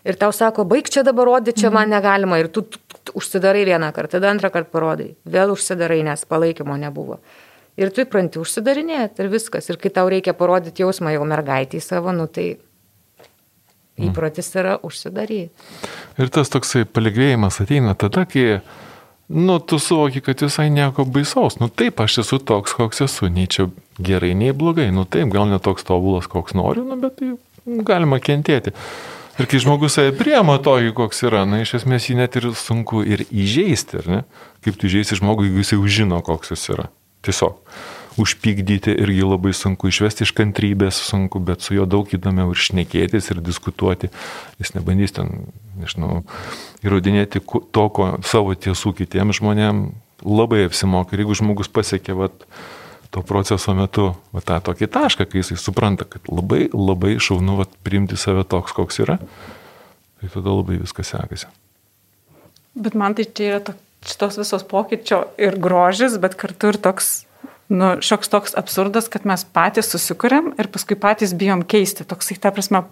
ir 0.07 0.19
tau 0.21 0.33
sako, 0.35 0.65
baig 0.69 0.89
čia 0.93 1.03
dabar 1.07 1.29
rodyti, 1.29 1.61
čia 1.65 1.73
man 1.75 1.91
negalima 1.93 2.39
ir 2.41 2.51
tu, 2.53 2.63
tu, 2.63 2.79
tu 3.05 3.17
užsidarai 3.19 3.65
vieną 3.69 3.91
kartą, 3.97 4.17
tada 4.17 4.31
antrą 4.33 4.53
kartą 4.55 4.73
parodai, 4.73 5.11
vėl 5.27 5.55
užsidarai, 5.55 6.03
nes 6.07 6.25
palaikymo 6.29 6.79
nebuvo. 6.81 7.19
Ir 7.77 7.91
tu 7.93 8.01
įpranti 8.07 8.41
užsidarinėti 8.41 9.21
ir 9.21 9.29
viskas. 9.29 9.67
Ir 9.69 9.77
kai 9.81 9.91
tau 9.93 10.09
reikia 10.09 10.33
parodyti 10.37 10.81
jausmą 10.81 11.13
jau 11.13 11.27
mergaitį 11.29 11.83
savo, 11.85 12.15
nu 12.17 12.25
tai 12.25 12.55
įprotis 14.01 14.49
yra 14.57 14.77
užsidaryti. 14.85 15.51
Ir 16.21 16.33
tas 16.33 16.53
toksai 16.53 16.87
palengvėjimas 16.89 17.61
ateina 17.65 17.93
tada, 17.99 18.25
kai 18.29 18.61
nu, 19.29 19.59
tu 19.59 19.79
suvoki, 19.83 20.23
kad 20.25 20.45
visai 20.45 20.69
nieko 20.73 21.05
baisaus. 21.05 21.59
Nu 21.61 21.69
taip, 21.69 22.01
aš 22.05 22.23
esu 22.25 22.39
toks, 22.39 22.77
koks 22.79 23.05
esu, 23.09 23.29
nei 23.33 23.49
čia 23.51 23.69
gerai, 23.99 24.35
nei 24.39 24.55
blogai. 24.57 24.89
Nu 24.95 25.05
taip, 25.09 25.29
gal 25.35 25.49
ne 25.51 25.61
toks 25.63 25.85
tobulas, 25.89 26.29
koks 26.31 26.57
noriu, 26.57 26.87
nu, 26.87 26.99
bet 27.01 27.19
tai 27.21 27.35
galima 27.67 28.21
kentėti. 28.23 28.73
Ir 29.37 29.45
kai 29.45 29.59
žmogus 29.61 29.99
save 29.99 30.15
priema 30.17 30.55
tokį, 30.65 30.95
koks 30.97 31.19
yra, 31.29 31.43
na, 31.45 31.61
iš 31.61 31.75
esmės 31.83 32.07
jį 32.09 32.15
net 32.23 32.39
ir 32.41 32.49
sunku 32.57 33.03
ir 33.05 33.27
įžeisti, 33.29 33.99
ar 34.01 34.07
ne? 34.09 34.21
Kaip 34.65 34.79
tu 34.81 34.89
įžeisti 34.89 35.19
žmogų, 35.21 35.45
jeigu 35.45 35.61
jis 35.61 35.73
jau 35.75 35.91
žino, 35.99 36.23
koks 36.25 36.55
jis 36.55 36.65
yra. 36.73 36.87
Tiesiog. 37.27 37.59
Užpykdyti 38.17 38.95
irgi 38.97 39.27
labai 39.29 39.53
sunku, 39.53 39.91
išvesti 39.93 40.25
iš 40.25 40.33
kantrybės 40.39 41.03
sunku, 41.05 41.43
bet 41.45 41.61
su 41.61 41.77
juo 41.77 41.85
daug 41.85 42.09
įdomiau 42.09 42.55
ir 42.55 42.63
šnekėtis 42.65 43.29
ir 43.35 43.43
diskutuoti. 43.45 44.09
Jis 44.57 44.73
nebandys 44.73 45.13
ten, 45.19 45.51
nežinau, 45.77 46.23
įrodinėti 46.81 47.45
to, 47.45 47.85
ko 47.93 48.09
savo 48.25 48.57
tiesų 48.57 48.95
kitiems 49.03 49.43
žmonėms 49.43 50.25
labai 50.25 50.65
apsimoka. 50.65 51.13
Ir 51.13 51.27
jeigu 51.27 51.37
žmogus 51.37 51.69
pasiekė, 51.69 52.17
vat, 52.17 52.49
to 53.11 53.23
proceso 53.27 53.75
metu 53.77 54.11
va, 54.35 54.43
tą 54.45 54.59
tokį 54.71 54.89
tašką, 54.93 55.27
kai 55.31 55.43
jisai 55.43 55.59
supranta, 55.61 56.07
kad 56.09 56.27
labai 56.31 56.67
labai 56.73 57.17
šaunu 57.23 57.61
va, 57.61 57.69
priimti 57.87 58.19
save 58.21 58.47
toks, 58.49 58.75
koks 58.77 59.03
yra, 59.05 59.19
tai 60.21 60.33
tada 60.33 60.55
labai 60.55 60.81
viskas 60.83 61.13
sekasi. 61.15 61.51
Bet 62.77 62.97
man 62.99 63.17
tai 63.17 63.29
čia 63.29 63.51
yra 63.51 63.61
to, 63.65 63.77
šitos 64.07 64.41
visos 64.41 64.67
pokyčio 64.69 65.23
ir 65.41 65.59
grožis, 65.61 66.19
bet 66.23 66.37
kartu 66.39 66.73
ir 66.73 66.81
toks 66.83 67.26
nu, 67.69 67.89
šioks 68.01 68.31
toks 68.31 68.55
absurdas, 68.59 69.09
kad 69.11 69.27
mes 69.27 69.43
patys 69.57 69.91
susikūrėm 69.91 70.53
ir 70.61 70.69
paskui 70.73 70.99
patys 71.01 71.35
bijom 71.39 71.65
keisti. 71.67 72.07
Toksai, 72.07 72.39
ta 72.43 72.53
prasme, 72.55 72.85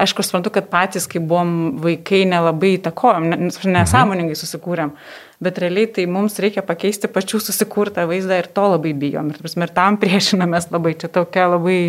aišku, 0.00 0.24
suprantu, 0.26 0.52
kad 0.54 0.68
patys, 0.70 1.08
kai 1.10 1.22
buvom 1.22 1.80
vaikai, 1.82 2.22
nelabai 2.30 2.76
įtakojom, 2.76 3.26
nesąmoningai 3.50 4.38
susikūrėm, 4.38 4.94
bet 5.42 5.58
realiai 5.62 5.90
tai 5.96 6.06
mums 6.10 6.38
reikia 6.42 6.62
pakeisti 6.66 7.10
pačių 7.10 7.42
susikurtą 7.42 8.06
vaizdą 8.10 8.38
ir 8.42 8.50
to 8.54 8.68
labai 8.76 8.94
bijom. 8.94 9.32
Ir, 9.34 9.42
prasme, 9.42 9.66
ir 9.66 9.74
tam 9.74 9.98
priešinamės 10.02 10.70
labai, 10.70 10.94
čia 11.02 11.10
tokia 11.10 11.50
labai 11.56 11.80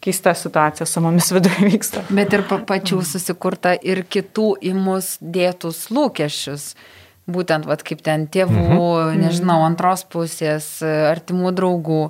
keista 0.00 0.34
situacija 0.34 0.86
su 0.88 1.00
mumis 1.04 1.32
viduje 1.34 1.66
vyksta. 1.72 2.06
Bet 2.08 2.32
ir 2.32 2.46
pa 2.48 2.62
pačių 2.64 3.02
susikurta 3.04 3.76
ir 3.76 4.06
kitų 4.08 4.54
į 4.64 4.76
mus 4.78 5.16
dėtus 5.20 5.90
lūkesčius 5.92 6.70
būtent, 7.30 7.66
vat, 7.68 7.82
kaip 7.86 8.02
ten 8.06 8.26
tėvų, 8.30 8.62
mhm. 8.62 9.22
nežinau, 9.24 9.60
antros 9.66 10.06
pusės, 10.08 10.68
artimų 10.84 11.52
draugų, 11.56 12.02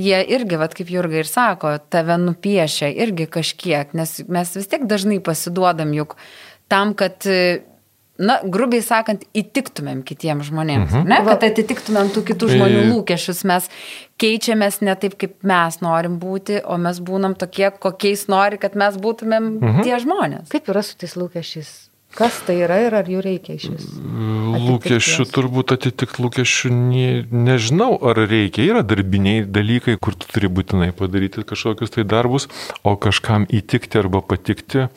jie 0.00 0.20
irgi, 0.36 0.60
vat, 0.60 0.76
kaip 0.76 0.92
Jurga 0.92 1.22
ir 1.22 1.28
sako, 1.28 1.78
tave 1.92 2.18
nupiešia 2.20 2.92
irgi 3.04 3.28
kažkiek, 3.30 3.96
nes 3.96 4.20
mes 4.28 4.54
vis 4.56 4.70
tiek 4.70 4.86
dažnai 4.88 5.20
pasiduodam 5.24 5.92
juk 5.96 6.16
tam, 6.70 6.94
kad 6.94 7.26
na, 8.20 8.36
grubiai 8.44 8.84
sakant, 8.84 9.24
įtiktumėm 9.36 10.02
kitiems 10.06 10.50
žmonėms, 10.50 10.92
mhm. 10.92 11.08
ne, 11.08 11.20
kad 11.26 11.44
atitiktumėm 11.48 12.12
tų 12.14 12.24
kitų 12.30 12.52
žmonių 12.54 12.82
lūkesčius, 12.90 13.42
mes 13.48 13.68
keičiamės 14.20 14.80
ne 14.84 14.96
taip, 15.00 15.16
kaip 15.20 15.38
mes 15.46 15.80
norim 15.84 16.18
būti, 16.22 16.60
o 16.60 16.76
mes 16.80 17.00
būnam 17.04 17.36
tokie, 17.40 17.70
kokiais 17.72 18.26
nori, 18.32 18.60
kad 18.60 18.76
mes 18.78 18.98
būtumėm 19.00 19.52
mhm. 19.56 19.86
tie 19.86 19.96
žmonės. 20.04 20.50
Kaip 20.52 20.68
yra 20.72 20.84
su 20.84 20.98
tais 21.00 21.16
lūkesčiais? 21.16 21.89
Kas 22.14 22.40
tai 22.42 22.56
yra 22.64 22.80
ir 22.82 22.94
ar 22.98 23.06
jų 23.06 23.20
reikia 23.22 23.54
iš 23.54 23.68
vis? 23.70 23.86
Lūkesčių 24.66 25.26
turbūt 25.30 25.74
atitikti 25.76 26.24
lūkesčių 26.24 26.70
ne, 26.74 27.06
nežinau, 27.30 27.92
ar 28.02 28.18
reikia. 28.24 28.64
Yra 28.66 28.82
darbiniai 28.82 29.44
dalykai, 29.46 29.94
kur 30.02 30.16
tu 30.18 30.26
turi 30.30 30.50
būtinai 30.50 30.90
padaryti 30.96 31.46
kažkokius 31.46 31.94
tai 31.94 32.04
darbus, 32.10 32.48
o 32.82 32.96
kažkam 32.98 33.46
įtikti 33.46 34.00
arba 34.02 34.24
patikti, 34.26 34.88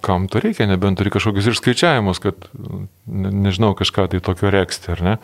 kam 0.00 0.28
to 0.32 0.40
reikia, 0.40 0.64
nebent 0.70 1.00
turi 1.00 1.12
kažkokius 1.12 1.50
išskaičiavimus, 1.52 2.20
kad, 2.24 2.48
ne, 3.04 3.32
nežinau, 3.48 3.74
kažką 3.76 4.08
tai 4.14 4.22
tokio 4.24 4.52
reksti, 4.54 4.94
ar 4.96 5.04
ne? 5.04 5.16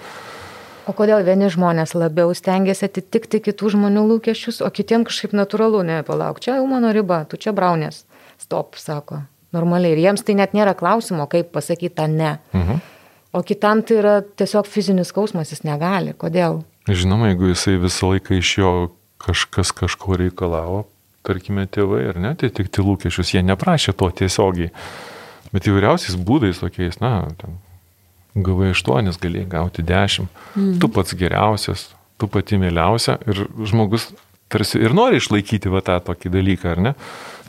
O 0.86 0.92
kodėl 0.94 1.24
vieni 1.26 1.48
žmonės 1.50 1.96
labiau 1.96 2.34
stengiasi 2.36 2.84
atitikti 2.86 3.40
kitų 3.48 3.72
žmonių 3.74 4.04
lūkesčius, 4.12 4.60
o 4.60 4.68
kitiems 4.70 5.08
kažkaip 5.08 5.32
natūralu, 5.40 5.80
ne, 5.88 6.02
palauk, 6.06 6.38
čia 6.44 6.60
jau 6.60 6.68
mano 6.68 6.92
riba, 6.94 7.24
tu 7.24 7.40
čia 7.40 7.56
braunės. 7.56 8.04
Stop, 8.36 8.76
sako 8.76 9.24
normaliai. 9.56 9.96
Ir 9.96 10.04
jiems 10.04 10.24
tai 10.26 10.36
net 10.38 10.54
nėra 10.56 10.76
klausimo, 10.78 11.26
kaip 11.32 11.50
pasakyti 11.56 11.96
tą 11.96 12.06
ne. 12.12 12.36
Mhm. 12.54 12.84
O 13.36 13.42
kitam 13.44 13.82
tai 13.84 13.98
yra 14.00 14.14
tiesiog 14.22 14.68
fizinis 14.70 15.10
skausmas, 15.12 15.50
jis 15.52 15.64
negali. 15.66 16.14
Kodėl? 16.16 16.62
Žinoma, 16.88 17.32
jeigu 17.32 17.50
jisai 17.50 17.74
visą 17.82 18.12
laiką 18.12 18.38
iš 18.38 18.52
jo 18.60 18.70
kažkas 19.20 19.72
kažko 19.76 20.16
reikalavo, 20.20 20.84
tarkime, 21.26 21.66
tėvai, 21.66 22.04
ar 22.12 22.20
ne, 22.22 22.32
tai 22.38 22.52
tik 22.54 22.70
tai 22.72 22.84
lūkesčius, 22.86 23.34
jie 23.34 23.42
neprašė 23.44 23.96
to 23.98 24.08
tiesiogiai. 24.20 24.70
Bet 25.52 25.66
įvairiausiais 25.68 26.18
būdais 26.28 26.62
tokiais, 26.62 27.00
na, 27.02 27.26
ten, 27.40 27.58
gavai 28.46 28.70
aštuonis, 28.74 29.18
galėjai 29.22 29.48
gauti 29.56 29.84
dešimt, 29.86 30.30
mhm. 30.54 30.76
tu 30.82 30.90
pats 30.92 31.16
geriausias, 31.18 31.88
tu 32.20 32.28
pati 32.32 32.60
mėliausia 32.60 33.18
ir 33.28 33.46
žmogus 33.68 34.10
tarsi 34.52 34.80
ir 34.80 34.94
nori 34.96 35.20
išlaikyti 35.20 35.72
va 35.72 35.82
tą 35.84 35.98
tokį 36.06 36.32
dalyką, 36.36 36.76
ar 36.76 36.82
ne? 36.88 36.94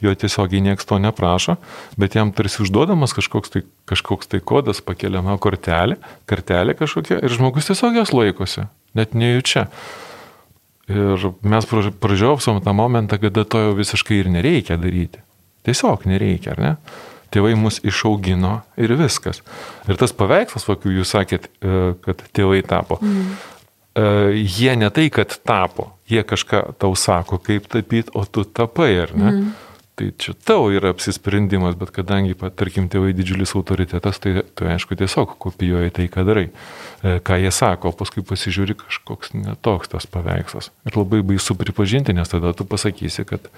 Jo 0.02 0.14
tiesiogiai 0.16 0.62
nieks 0.64 0.88
to 0.88 1.00
neprašo, 1.02 1.58
bet 2.00 2.18
jam 2.18 2.32
tarsi 2.36 2.62
užduodamas 2.66 3.16
kažkoks 3.18 3.54
tai, 3.54 3.64
kažkoks 3.90 4.32
tai 4.32 4.42
kodas, 4.44 4.82
pakeliama 4.86 5.38
kortelė, 5.42 6.00
kartelė 6.30 6.78
kažkokia 6.78 7.22
ir 7.24 7.34
žmogus 7.34 7.70
tiesiog 7.70 7.98
jos 8.02 8.14
laikosi, 8.16 8.68
net 8.98 9.18
nejučia. 9.18 9.68
Ir 10.88 11.30
mes 11.44 11.68
pražiopsom 12.00 12.62
tą 12.64 12.74
momentą, 12.76 13.20
kada 13.20 13.44
to 13.44 13.60
jau 13.66 13.76
visiškai 13.76 14.22
ir 14.22 14.32
nereikia 14.32 14.78
daryti. 14.80 15.20
Tiesiog 15.68 16.06
nereikia, 16.08 16.54
ar 16.56 16.64
ne? 16.64 16.74
Tėvai 17.34 17.58
mus 17.60 17.82
išaugino 17.84 18.62
ir 18.80 18.94
viskas. 18.96 19.42
Ir 19.92 20.00
tas 20.00 20.16
paveikslas, 20.16 20.64
kokiu 20.64 20.94
jūs 20.96 21.12
sakėt, 21.12 21.50
e, 21.60 21.92
kad 22.06 22.24
tėvai 22.32 22.62
tapo, 22.64 23.02
mm. 23.04 23.34
jie 24.48 24.78
ne 24.80 24.88
tai, 24.96 25.10
kad 25.12 25.36
tapo, 25.44 25.90
jie 26.08 26.24
kažką 26.24 26.62
tau 26.80 26.96
sako, 26.96 27.42
kaip 27.44 27.68
tapyti, 27.68 28.14
o 28.16 28.24
tu 28.24 28.46
tapai, 28.48 28.94
ar 29.04 29.12
ne? 29.12 29.34
Mm. 29.34 29.67
Tai 29.98 30.12
čia 30.22 30.36
tavo 30.46 30.70
yra 30.70 30.92
apsisprendimas, 30.94 31.74
bet 31.74 31.90
kadangi, 31.96 32.36
tarkim, 32.54 32.86
tėvai 32.86 33.16
didžiulis 33.18 33.56
autoritetas, 33.58 34.20
tai 34.22 34.44
tu 34.54 34.68
aišku 34.70 34.94
tiesiog 34.94 35.34
kopijuoji 35.42 35.94
tai, 35.96 36.06
ką 36.14 36.26
darai, 36.28 36.44
e, 37.02 37.16
ką 37.26 37.40
jie 37.42 37.50
sako, 37.50 37.90
o 37.90 37.98
paskui 37.98 38.22
pasižiūri 38.22 38.78
kažkoks 38.78 39.34
netoks 39.34 39.90
tas 39.90 40.06
paveikslas. 40.06 40.70
Ir 40.86 41.00
labai 41.00 41.24
baisu 41.26 41.58
pripažinti, 41.58 42.14
nes 42.14 42.30
tada 42.30 42.54
tu 42.54 42.68
pasakysi, 42.70 43.26
kad 43.26 43.50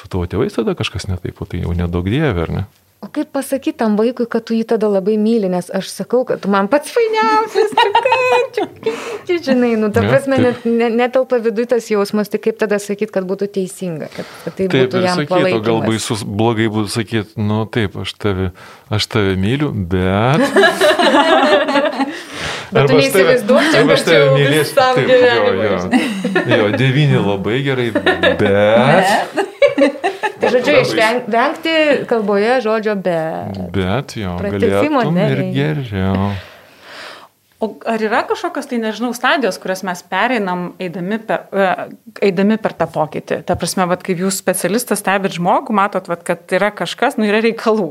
su 0.00 0.08
tavo 0.08 0.24
tėvais 0.24 0.56
tada 0.56 0.72
kažkas 0.78 1.10
netaip, 1.12 1.44
o 1.44 1.48
tai 1.50 1.60
jau 1.60 1.76
nedaug 1.76 2.08
dievė, 2.08 2.46
ar 2.46 2.54
ne? 2.56 2.64
O 3.00 3.08
kaip 3.08 3.30
pasakyti 3.32 3.78
tam 3.80 3.94
vaikui, 3.96 4.26
kad 4.28 4.44
tu 4.44 4.52
jį 4.52 4.66
tada 4.68 4.88
labai 4.92 5.14
myli, 5.16 5.48
nes 5.48 5.70
aš 5.72 5.88
sakau, 5.88 6.20
kad 6.28 6.42
tu 6.44 6.50
man 6.52 6.66
pats 6.68 6.92
fainiausias, 6.92 7.72
čia, 8.52 9.38
žinai, 9.46 9.70
nu, 9.80 9.88
ta 9.88 10.02
prasme, 10.04 10.36
net, 10.36 10.66
net, 10.68 10.92
netelpa 10.98 11.38
viduje 11.40 11.70
tas 11.72 11.88
jausmas, 11.88 12.28
tai 12.28 12.42
kaip 12.44 12.58
tada 12.60 12.76
sakyti, 12.76 13.08
kad 13.14 13.24
būtų 13.24 13.48
teisinga, 13.56 14.10
kad, 14.12 14.28
kad 14.44 14.58
tai 14.58 14.68
Taip, 14.68 14.90
būtų 14.90 15.00
jam 15.06 15.22
sakytų, 15.22 15.62
gal 15.70 15.80
baisus, 15.86 16.26
blogai 16.28 16.68
būtų 16.76 16.92
sakyti, 16.92 17.40
nu 17.40 17.64
taip, 17.72 17.96
aš 18.04 18.12
tave, 18.20 18.52
aš 18.92 19.08
tave 19.16 19.32
myliu, 19.40 19.72
bet... 19.72 20.44
Bet 22.70 22.86
tu 22.86 22.94
Arba 22.94 23.00
neįsivaizduok, 23.00 23.64
čia 23.72 23.80
arba 23.80 23.94
aš 23.96 24.02
tave 24.06 24.26
mylėsiu. 24.36 24.74
Taip, 24.78 25.00
jo, 25.00 25.06
gyvenimui, 25.10 25.64
jo. 25.66 26.52
Jo, 26.54 26.68
devyni 26.78 27.18
labai 27.18 27.58
gerai, 27.66 27.88
bet... 28.38 29.48
Tai 30.40 30.52
žodžiu, 30.56 30.76
išvengti 30.84 31.74
kalboje 32.10 32.60
žodžio 32.64 32.94
be. 32.96 33.18
Bet 33.74 34.16
jo, 34.16 34.36
Pratęsimo 34.40 35.02
galėtum 35.04 35.18
ir 35.20 35.34
nereikia. 35.34 35.74
geriau. 35.74 36.30
O 37.60 37.66
ar 37.84 38.00
yra 38.00 38.22
kažkokios, 38.24 38.64
tai 38.70 38.78
nežinau, 38.80 39.10
stadijos, 39.12 39.58
kurias 39.60 39.82
mes 39.84 40.00
pereinam 40.08 40.70
eidami 40.80 41.18
per, 41.28 41.42
e, 41.52 41.66
eidami 42.30 42.56
per 42.56 42.72
tą 42.72 42.86
pokytį? 42.88 43.42
Ta 43.44 43.52
prasme, 43.60 43.84
vat, 43.90 44.00
kaip 44.06 44.22
jūs 44.22 44.38
specialistas 44.40 45.02
stebit 45.02 45.36
žmogų, 45.36 45.74
matot, 45.76 46.08
vat, 46.08 46.22
kad 46.24 46.54
yra 46.56 46.70
kažkas, 46.72 47.18
nu 47.20 47.28
yra 47.28 47.42
reikalų. 47.44 47.90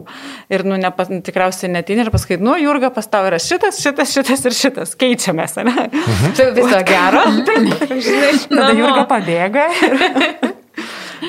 Ir 0.50 0.66
nu, 0.66 0.74
nepas, 0.82 1.14
tikriausiai 1.14 1.70
netin 1.70 2.02
ir 2.02 2.10
pasakyt, 2.10 2.42
nu, 2.42 2.58
Jurga, 2.58 2.90
pas 2.96 3.06
tau 3.06 3.30
yra 3.30 3.38
šitas, 3.38 3.78
šitas, 3.86 4.10
šitas 4.18 4.42
ir 4.50 4.58
šitas. 4.58 4.98
Keičiamės, 4.98 5.60
ne? 5.62 5.86
Tai 6.40 6.50
viso 6.58 6.82
gero. 6.90 7.28
Žinai, 8.10 8.34
Tada. 8.50 8.74
Jurga 8.74 9.06
pabėga. 9.14 9.70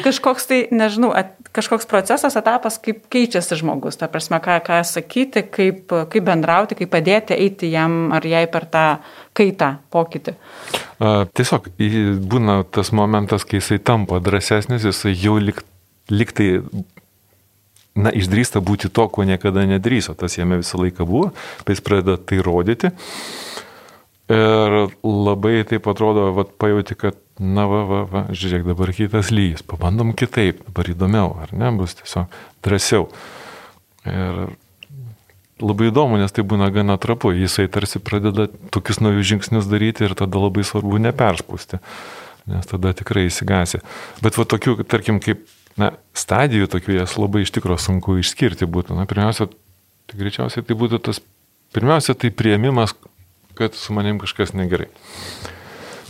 kažkoks 0.04 0.46
tai, 0.50 0.60
nežinau, 0.74 1.10
at, 1.16 1.32
kažkoks 1.56 1.88
procesas, 1.90 2.36
etapas, 2.38 2.78
kaip 2.82 3.02
keičiasi 3.12 3.58
žmogus. 3.60 3.98
Ta 4.00 4.08
prasme, 4.10 4.38
ką, 4.42 4.60
ką 4.66 4.80
sakyti, 4.86 5.42
kaip, 5.50 5.90
kaip 6.12 6.26
bendrauti, 6.26 6.78
kaip 6.78 6.92
padėti 6.92 7.36
eiti 7.36 7.70
jam 7.72 8.14
ar 8.16 8.26
jai 8.26 8.44
per 8.50 8.68
tą 8.70 8.84
kaitą, 9.36 9.74
pokytį. 9.94 10.36
Tiesiog 11.34 11.70
būna 12.30 12.60
tas 12.70 12.92
momentas, 12.96 13.46
kai 13.48 13.58
jisai 13.60 13.80
tampa 13.82 14.20
drąsesnis, 14.22 14.86
jisai 14.86 15.14
jau 15.16 15.38
lik, 15.42 15.62
liktai, 16.12 16.60
na, 17.98 18.12
išdrįsta 18.14 18.62
būti 18.62 18.92
to, 18.92 19.08
ko 19.10 19.26
niekada 19.26 19.66
nedrįso. 19.68 20.14
Tas 20.18 20.38
jame 20.38 20.60
visą 20.60 20.82
laiką 20.82 21.06
buvo, 21.08 21.32
tai 21.64 21.76
jis 21.76 21.84
pradeda 21.86 22.18
tai 22.20 22.42
rodyti. 22.44 22.94
Ir 24.30 24.76
labai 25.02 25.64
taip 25.66 25.88
atrodo, 25.90 26.28
vat, 26.36 26.54
pajauti, 26.60 26.94
kad, 26.94 27.16
na, 27.40 27.64
va, 27.64 27.84
va, 27.88 28.00
va, 28.04 28.24
žiūrėk, 28.36 28.66
dabar 28.68 28.92
kitas 28.92 29.30
lygis, 29.32 29.64
pabandom 29.64 30.12
kitaip, 30.16 30.60
dabar 30.66 30.90
įdomiau, 30.92 31.32
ar 31.40 31.54
ne, 31.56 31.70
bus 31.78 31.96
tiesiog 31.96 32.28
drąsiau. 32.64 33.06
Ir 34.04 34.42
labai 35.60 35.88
įdomu, 35.90 36.18
nes 36.20 36.32
tai 36.32 36.44
būna 36.46 36.70
gana 36.74 36.96
trapu. 37.00 37.32
Jisai 37.36 37.68
tarsi 37.72 38.00
pradeda 38.02 38.48
tokius 38.72 39.00
naujus 39.00 39.28
žingsnius 39.30 39.68
daryti 39.70 40.04
ir 40.06 40.16
tada 40.18 40.40
labai 40.40 40.64
svarbu 40.66 41.00
neperspūsti, 41.06 41.80
nes 42.50 42.68
tada 42.68 42.92
tikrai 42.96 43.26
įsigasi. 43.28 43.82
Bet 44.24 44.36
va 44.40 44.46
tokių, 44.48 44.80
tarkim, 44.88 45.20
kaip 45.24 45.46
na, 45.80 45.92
stadijų 46.16 46.68
tokių 46.72 46.98
jas 46.98 47.16
labai 47.20 47.44
iš 47.46 47.54
tikrųjų 47.56 47.84
sunku 47.86 48.18
išskirti 48.20 48.68
būtų. 48.68 48.96
Na, 48.98 49.06
pirmiausia, 49.10 49.48
tai 50.10 50.20
greičiausiai 50.20 50.66
tai 50.66 50.76
būtų 50.80 51.00
tas, 51.08 51.22
pirmiausia, 51.76 52.16
tai 52.18 52.32
prieimimas, 52.34 52.96
kad 53.58 53.76
su 53.76 53.96
manim 53.96 54.20
kažkas 54.20 54.54
negerai. 54.56 54.90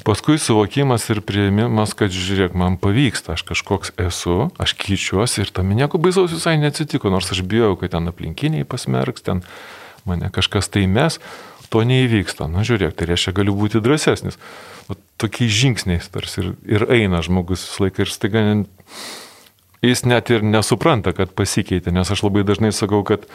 Paskui 0.05 0.39
suvokimas 0.41 1.05
ir 1.13 1.21
prieimimas, 1.27 1.93
kad 1.99 2.13
žiūrėk, 2.15 2.55
man 2.57 2.79
pavyksta, 2.81 3.35
aš 3.37 3.45
kažkoks 3.51 3.93
esu, 4.01 4.49
aš 4.61 4.75
keičiuosi 4.81 5.45
ir 5.45 5.53
tam 5.53 5.73
nieko 5.77 6.01
baisaus 6.01 6.33
visai 6.33 6.57
neatsitiko, 6.63 7.13
nors 7.13 7.29
aš 7.35 7.43
bijau, 7.45 7.75
kad 7.81 7.93
ten 7.93 8.09
aplinkiniai 8.09 8.65
pasmerks, 8.69 9.27
ten 9.27 9.45
mane 10.09 10.33
kažkas 10.33 10.73
tai 10.73 10.87
mes, 10.89 11.21
to 11.71 11.85
neįvyksta. 11.87 12.49
Na 12.51 12.65
žiūrėk, 12.67 12.97
tai 12.97 13.11
reiškia, 13.13 13.37
galiu 13.37 13.55
būti 13.59 13.83
drąsesnis. 13.85 14.41
O 14.91 14.97
tokiais 15.21 15.53
žingsniais 15.55 16.09
tarsi 16.11 16.43
ir, 16.43 16.53
ir 16.65 16.87
eina 16.91 17.21
žmogus 17.23 17.67
visą 17.69 17.87
laiką 17.87 18.07
ir 18.07 18.11
staiga 18.11 18.45
jis 19.85 20.05
net 20.05 20.31
ir 20.33 20.45
nesupranta, 20.45 21.13
kad 21.17 21.33
pasikeitė, 21.37 21.93
nes 21.95 22.11
aš 22.11 22.25
labai 22.27 22.45
dažnai 22.49 22.73
sakau, 22.77 23.03
kad 23.07 23.29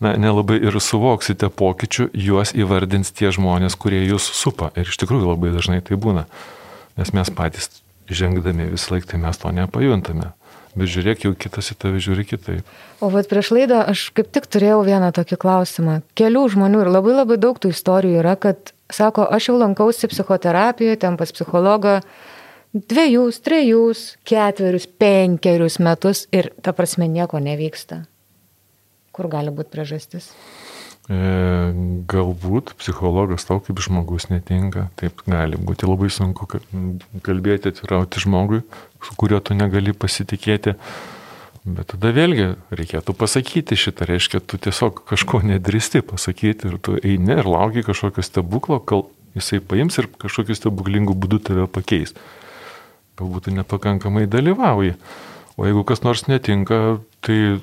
na, 0.00 0.14
nelabai 0.20 0.58
ir 0.60 0.76
suvoksite 0.82 1.48
pokyčių, 1.48 2.10
juos 2.12 2.52
įvardins 2.56 3.12
tie 3.16 3.30
žmonės, 3.34 3.78
kurie 3.80 4.02
jūs 4.04 4.28
supa. 4.36 4.70
Ir 4.76 4.88
iš 4.88 4.98
tikrųjų 5.02 5.30
labai 5.32 5.52
dažnai 5.54 5.82
tai 5.84 5.98
būna. 6.00 6.26
Nes 6.96 7.12
mes 7.16 7.30
patys 7.32 7.70
žengdami 8.08 8.70
visą 8.72 8.94
laiką 8.94 9.12
tai 9.12 9.22
mes 9.22 9.40
to 9.40 9.52
nepajuntame. 9.54 10.32
Bet 10.76 10.90
žiūrėk, 10.92 11.24
jau 11.24 11.32
kitas 11.32 11.70
į 11.72 11.78
tave 11.80 12.00
žiūri 12.04 12.26
kitaip. 12.28 12.72
O 13.00 13.08
vat 13.12 13.28
prieš 13.30 13.48
laidą 13.56 13.80
aš 13.88 14.10
kaip 14.16 14.28
tik 14.34 14.48
turėjau 14.52 14.82
vieną 14.84 15.08
tokį 15.16 15.38
klausimą. 15.40 16.00
Kelių 16.18 16.42
žmonių 16.52 16.82
ir 16.84 16.90
labai 16.92 17.14
labai 17.16 17.38
daug 17.40 17.56
tų 17.56 17.72
istorijų 17.72 18.20
yra, 18.20 18.34
kad 18.36 18.74
sako, 18.92 19.24
aš 19.24 19.48
jau 19.48 19.56
lankausi 19.56 20.10
psichoterapijoje, 20.12 20.98
ten 21.00 21.16
pas 21.16 21.32
psichologą 21.32 22.02
dviejus, 22.76 23.40
trejus, 23.40 24.02
ketverius, 24.28 24.84
penkerius 25.00 25.80
metus 25.80 26.26
ir 26.36 26.52
ta 26.60 26.76
prasme 26.76 27.08
nieko 27.08 27.40
nevyksta. 27.40 28.02
Kur 29.16 29.30
gali 29.32 29.52
būti 29.54 29.72
priežastis? 29.72 30.28
E, 31.06 31.16
galbūt 32.10 32.74
psichologas 32.80 33.46
tau 33.46 33.60
kaip 33.62 33.78
žmogus 33.80 34.26
netinka, 34.28 34.88
taip 34.98 35.22
gali 35.24 35.56
būti 35.56 35.86
labai 35.86 36.10
sunku 36.10 36.48
ka- 36.50 36.62
kalbėti, 37.24 37.70
atvirauti 37.70 38.24
žmogui, 38.24 38.64
su 39.00 39.14
kuriuo 39.16 39.38
tu 39.40 39.54
negali 39.54 39.94
pasitikėti. 39.94 40.74
Bet 41.66 41.94
tada 41.94 42.10
vėlgi 42.14 42.52
reikėtų 42.74 43.14
pasakyti 43.18 43.78
šitą, 43.78 44.06
reiškia, 44.10 44.42
tu 44.42 44.58
tiesiog 44.58 45.00
kažko 45.08 45.40
nedristi 45.46 46.02
pasakyti 46.02 46.68
ir 46.70 46.76
tu 46.78 46.98
eini 46.98 47.38
ir 47.38 47.48
lauki 47.48 47.86
kažkokio 47.86 48.22
stebuklo, 48.26 48.78
kol 48.82 49.08
jisai 49.38 49.62
paims 49.62 49.98
ir 49.98 50.10
kažkokiu 50.10 50.58
stebuklingu 50.58 51.14
būdu 51.14 51.40
tave 51.48 51.66
pakeis. 51.70 52.14
Galbūt 53.18 53.48
tu 53.48 53.54
nepakankamai 53.56 54.26
dalyvauji. 54.30 54.98
O 55.56 55.64
jeigu 55.64 55.86
kas 55.88 56.02
nors 56.04 56.26
netinka, 56.28 56.98
tai 57.24 57.58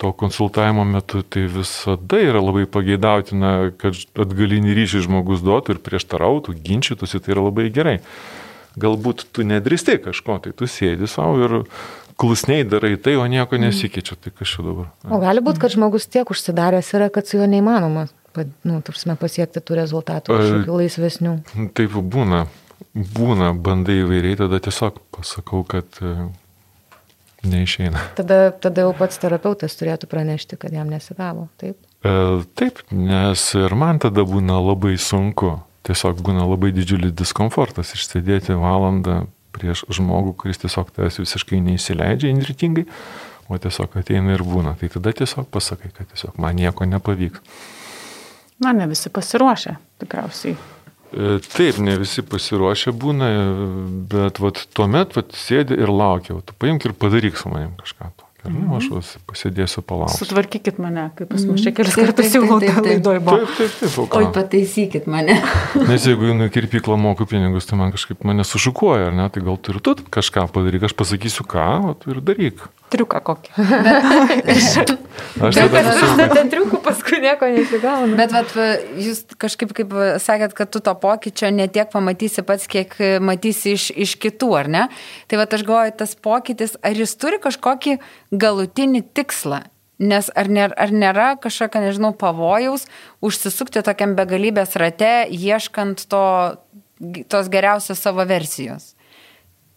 to 0.00 0.12
konsultavimo 0.18 0.84
metu 0.88 1.22
tai 1.22 1.46
visada 1.50 2.20
yra 2.22 2.42
labai 2.42 2.66
pageidautina, 2.70 3.72
kad 3.80 3.98
atgalinį 4.24 4.76
ryšį 4.78 5.06
žmogus 5.08 5.44
duotų 5.44 5.76
ir 5.76 5.82
prieštarautų, 5.84 6.56
ginčytųsi, 6.64 7.20
tai 7.22 7.36
yra 7.36 7.46
labai 7.48 7.68
gerai. 7.74 7.98
Galbūt 8.80 9.26
tu 9.36 9.44
nedristi 9.44 9.98
kažko, 10.00 10.38
tai 10.44 10.54
tu 10.56 10.68
sėdi 10.70 11.08
savo 11.10 11.36
ir 11.44 11.58
klusniai 12.16 12.64
darai 12.64 12.96
tai, 12.96 13.18
o 13.20 13.26
nieko 13.28 13.58
nesikeičia, 13.60 14.16
tai 14.16 14.32
čia 14.40 14.64
dabar. 14.64 14.88
O 15.08 15.20
gali 15.20 15.44
būti, 15.44 15.60
kad 15.60 15.74
žmogus 15.74 16.08
tiek 16.08 16.28
užsidaręs 16.32 16.92
yra, 16.96 17.10
kad 17.12 17.28
su 17.28 17.38
juo 17.40 17.48
neįmanoma 17.50 18.08
nu, 18.64 18.80
tursime, 18.84 19.16
pasiekti 19.20 19.60
tų 19.60 19.78
rezultatų 19.82 20.36
kažkokių 20.36 20.78
laisvesnių. 20.80 21.34
Taip 21.76 21.96
būna, 22.14 22.46
būna, 22.94 23.52
bandai 23.52 24.00
įvairiai, 24.02 24.38
tada 24.40 24.60
tiesiog 24.62 25.00
pasakau, 25.14 25.62
kad 25.68 26.00
neišeina. 27.46 28.00
Tada, 28.18 28.52
tada 28.62 28.86
jau 28.86 28.92
pats 28.96 29.20
terapeutas 29.22 29.76
turėtų 29.78 30.08
pranešti, 30.10 30.58
kad 30.60 30.74
jam 30.74 30.90
nesigavo. 30.92 31.48
Taip. 31.60 31.78
E, 32.04 32.14
Taip, 32.58 32.82
nes 32.94 33.44
ir 33.58 33.76
man 33.78 34.00
tada 34.02 34.24
būna 34.28 34.60
labai 34.62 34.96
sunku. 35.00 35.56
Tiesiog 35.82 36.20
būna 36.22 36.44
labai 36.46 36.70
didžiulis 36.74 37.14
diskomfortas 37.18 37.94
išsėdėti 37.96 38.54
valandą 38.54 39.24
prieš 39.52 39.84
žmogų, 39.92 40.36
kuris 40.38 40.62
tiesiog 40.62 40.92
tavęs 40.94 41.18
visiškai 41.20 41.58
neįsileidžia 41.64 42.30
inritingai, 42.32 42.86
o 43.50 43.58
tiesiog 43.60 43.98
ateina 44.00 44.36
ir 44.36 44.44
būna. 44.46 44.76
Tai 44.80 44.90
tada 44.94 45.12
tiesiog 45.22 45.50
pasakai, 45.52 45.90
kad 45.96 46.08
tiesiog 46.12 46.38
man 46.40 46.56
nieko 46.56 46.86
nepavyks. 46.88 47.42
Na, 48.62 48.70
ne 48.76 48.86
visi 48.86 49.10
pasiruošę, 49.10 49.74
tikriausiai. 49.98 50.54
E, 51.12 51.38
Taip, 51.52 51.78
ne 51.84 51.98
visi 52.00 52.24
pasiruošę 52.24 52.94
būna, 52.96 53.28
e, 53.28 53.46
bet 54.12 54.40
vat, 54.40 54.64
tuomet 54.76 55.16
vat, 55.18 55.32
sėdi 55.36 55.76
ir 55.76 55.92
laukia, 55.92 56.38
tu 56.40 56.56
paimk 56.58 56.88
ir 56.88 56.96
padaryk 56.96 57.36
su 57.40 57.52
manim 57.52 57.74
kažką 57.80 58.12
to. 58.16 58.28
Ir 58.42 58.50
nu, 58.50 58.72
aš 58.74 58.88
vas 58.90 59.10
pasėdėsiu 59.30 59.84
palauksiu. 59.86 60.24
Sutvarkykit 60.24 60.80
mane, 60.82 61.04
kaip 61.14 61.28
pas 61.30 61.44
mus 61.46 61.62
čia 61.62 61.70
kelis 61.76 61.94
kartus 61.94 62.32
jau 62.34 62.42
laidoj 62.42 63.20
buvo. 63.22 63.36
Taip, 63.38 63.52
taip, 63.54 63.76
taip, 63.78 63.98
o 64.02 64.06
Oi, 64.18 64.26
pataisykit 64.34 65.06
mane. 65.10 65.36
Nes 65.90 66.08
jeigu 66.08 66.32
einu 66.32 66.48
į 66.48 66.54
kirpyklą 66.56 66.98
moku 66.98 67.28
pinigus, 67.30 67.68
tai 67.70 67.78
man 67.78 67.94
kažkaip 67.94 68.26
mane 68.26 68.42
sušukuoja, 68.48 69.12
ar 69.12 69.18
ne? 69.20 69.28
Tai 69.30 69.44
gal 69.46 69.60
tu 69.62 69.76
ir 69.76 69.78
tu 69.84 69.94
kažką 70.18 70.48
padaryk, 70.56 70.88
aš 70.88 70.96
pasakysiu 70.98 71.46
ką, 71.46 71.68
o 71.92 71.94
tu 72.02 72.16
ir 72.16 72.18
daryk. 72.24 72.66
Triuką 72.92 73.20
kokį. 73.24 73.52
Aš 74.52 75.56
tada 75.56 75.80
tiesiog... 75.86 76.34
ten 76.34 76.50
triukų 76.52 76.80
paskui 76.84 77.22
nieko 77.22 77.48
nesigauna. 77.54 78.16
Bet 78.18 78.34
vat, 78.34 78.52
va, 78.56 78.66
jūs 79.00 79.22
kažkaip 79.40 79.72
kaip 79.76 79.94
sakėt, 80.22 80.52
kad 80.58 80.72
tu 80.72 80.82
to 80.84 80.92
pokyčio 81.00 81.48
netiek 81.54 81.88
pamatysi 81.92 82.44
pats, 82.46 82.68
kiek 82.70 82.94
matysi 83.24 83.76
iš, 83.78 83.88
iš 84.06 84.14
kitų, 84.20 84.50
ar 84.60 84.70
ne? 84.72 84.86
Tai 85.30 85.40
va 85.40 85.48
aš 85.48 85.64
galvoju, 85.68 85.96
tas 86.04 86.14
pokytis, 86.28 86.76
ar 86.84 87.00
jis 87.00 87.16
turi 87.16 87.40
kažkokį 87.42 87.98
galutinį 88.44 89.04
tikslą? 89.16 89.64
Nes 90.02 90.28
ar 90.34 90.48
nėra, 90.50 90.74
ar 90.76 90.92
nėra 90.92 91.28
kažkokio, 91.40 91.84
nežinau, 91.84 92.10
pavojaus 92.18 92.88
užsisukti 93.24 93.84
tokiam 93.86 94.16
begalybės 94.18 94.74
rate, 94.80 95.12
ieškant 95.30 96.08
to, 96.10 96.24
tos 97.30 97.52
geriausios 97.52 98.02
savo 98.02 98.26
versijos? 98.28 98.92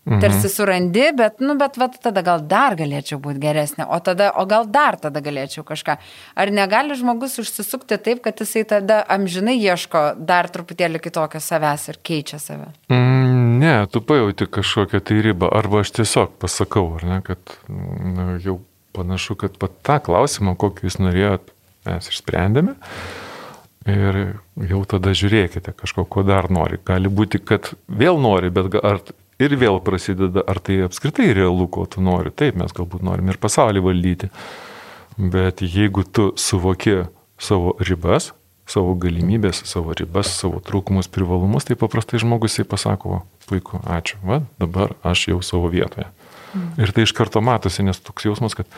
Mhm. 0.05 0.19
Tarsi 0.21 0.49
surandi, 0.53 1.07
bet, 1.17 1.39
nu, 1.41 1.55
bet 1.57 1.79
va, 1.81 1.87
tada 1.89 2.21
gal 2.21 2.43
dar 2.45 2.75
galėčiau 2.77 3.17
būti 3.23 3.39
geresnė, 3.41 3.87
o, 3.89 3.97
tada, 4.05 4.27
o 4.37 4.43
gal 4.45 4.67
dar 4.69 4.99
tada 5.01 5.21
galėčiau 5.25 5.63
kažką. 5.65 5.95
Ar 6.37 6.51
negali 6.53 6.93
žmogus 6.99 7.39
užsisukti 7.41 7.97
taip, 7.97 8.21
kad 8.27 8.37
jisai 8.37 8.67
tada 8.69 8.99
amžinai 9.15 9.55
ieško 9.57 10.03
dar 10.21 10.51
truputėlį 10.53 11.01
kitokio 11.01 11.41
savęs 11.41 11.87
ir 11.89 11.97
keičia 12.05 12.37
save? 12.37 12.69
Mm, 12.93 13.57
ne, 13.63 13.73
tu 13.89 14.03
pajauti 14.05 14.45
kažkokią 14.59 15.01
tai 15.09 15.19
ribą, 15.25 15.49
arba 15.49 15.81
aš 15.81 15.95
tiesiog 15.97 16.37
pasakau, 16.37 16.85
ar 16.99 17.09
ne, 17.09 17.19
kad 17.25 17.57
na, 17.65 18.35
jau 18.45 18.59
panašu, 18.93 19.39
kad 19.41 19.57
pat 19.57 19.73
tą 19.81 19.97
klausimą, 20.05 20.53
kokį 20.53 20.85
jūs 20.85 21.01
norėjot, 21.01 21.49
mes 21.89 22.13
išsprendėme. 22.13 22.77
Ir 23.89 24.23
jau 24.69 24.85
tada 24.89 25.17
žiūrėkite 25.17 25.73
kažko, 25.77 26.05
ko 26.09 26.21
dar 26.25 26.47
nori. 26.53 26.77
Gali 26.85 27.09
būti, 27.09 27.41
kad 27.41 27.73
vėl 27.89 28.21
nori, 28.21 28.53
bet 28.53 28.73
ar 28.81 29.01
ir 29.41 29.57
vėl 29.59 29.81
prasideda, 29.83 30.43
ar 30.47 30.61
tai 30.63 30.79
apskritai 30.85 31.31
realu, 31.35 31.67
ko 31.71 31.85
tu 31.89 32.03
nori. 32.03 32.31
Taip, 32.31 32.57
mes 32.59 32.73
galbūt 32.75 33.03
norim 33.05 33.29
ir 33.31 33.41
pasaulį 33.41 33.83
valdyti. 33.85 34.31
Bet 35.15 35.63
jeigu 35.63 36.03
tu 36.03 36.31
suvoki 36.39 37.05
savo 37.39 37.75
ribas, 37.83 38.33
savo 38.69 38.95
galimybės, 38.99 39.61
savo 39.69 39.93
ribas, 39.95 40.31
savo 40.39 40.59
trūkumus, 40.63 41.09
privalumus, 41.11 41.67
tai 41.67 41.77
paprastai 41.79 42.19
žmogus 42.23 42.57
jai 42.59 42.65
pasako, 42.67 43.21
puiku, 43.49 43.79
ačiū, 43.85 44.19
va, 44.25 44.41
dabar 44.59 44.95
aš 45.05 45.29
jau 45.29 45.39
savo 45.45 45.69
vietoje. 45.71 46.07
Mm. 46.55 46.71
Ir 46.81 46.93
tai 46.95 47.05
iš 47.05 47.13
karto 47.15 47.43
matosi, 47.45 47.85
nes 47.85 47.99
toks 48.01 48.25
jausmas, 48.25 48.55
kad 48.57 48.69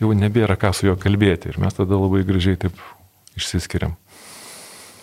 jau 0.00 0.10
nebėra 0.16 0.58
ką 0.60 0.72
su 0.74 0.88
juo 0.88 0.96
kalbėti 1.00 1.52
ir 1.52 1.60
mes 1.62 1.76
tada 1.76 2.00
labai 2.00 2.24
gražiai 2.26 2.58
taip 2.66 2.76
išsiskiriam. 3.38 3.94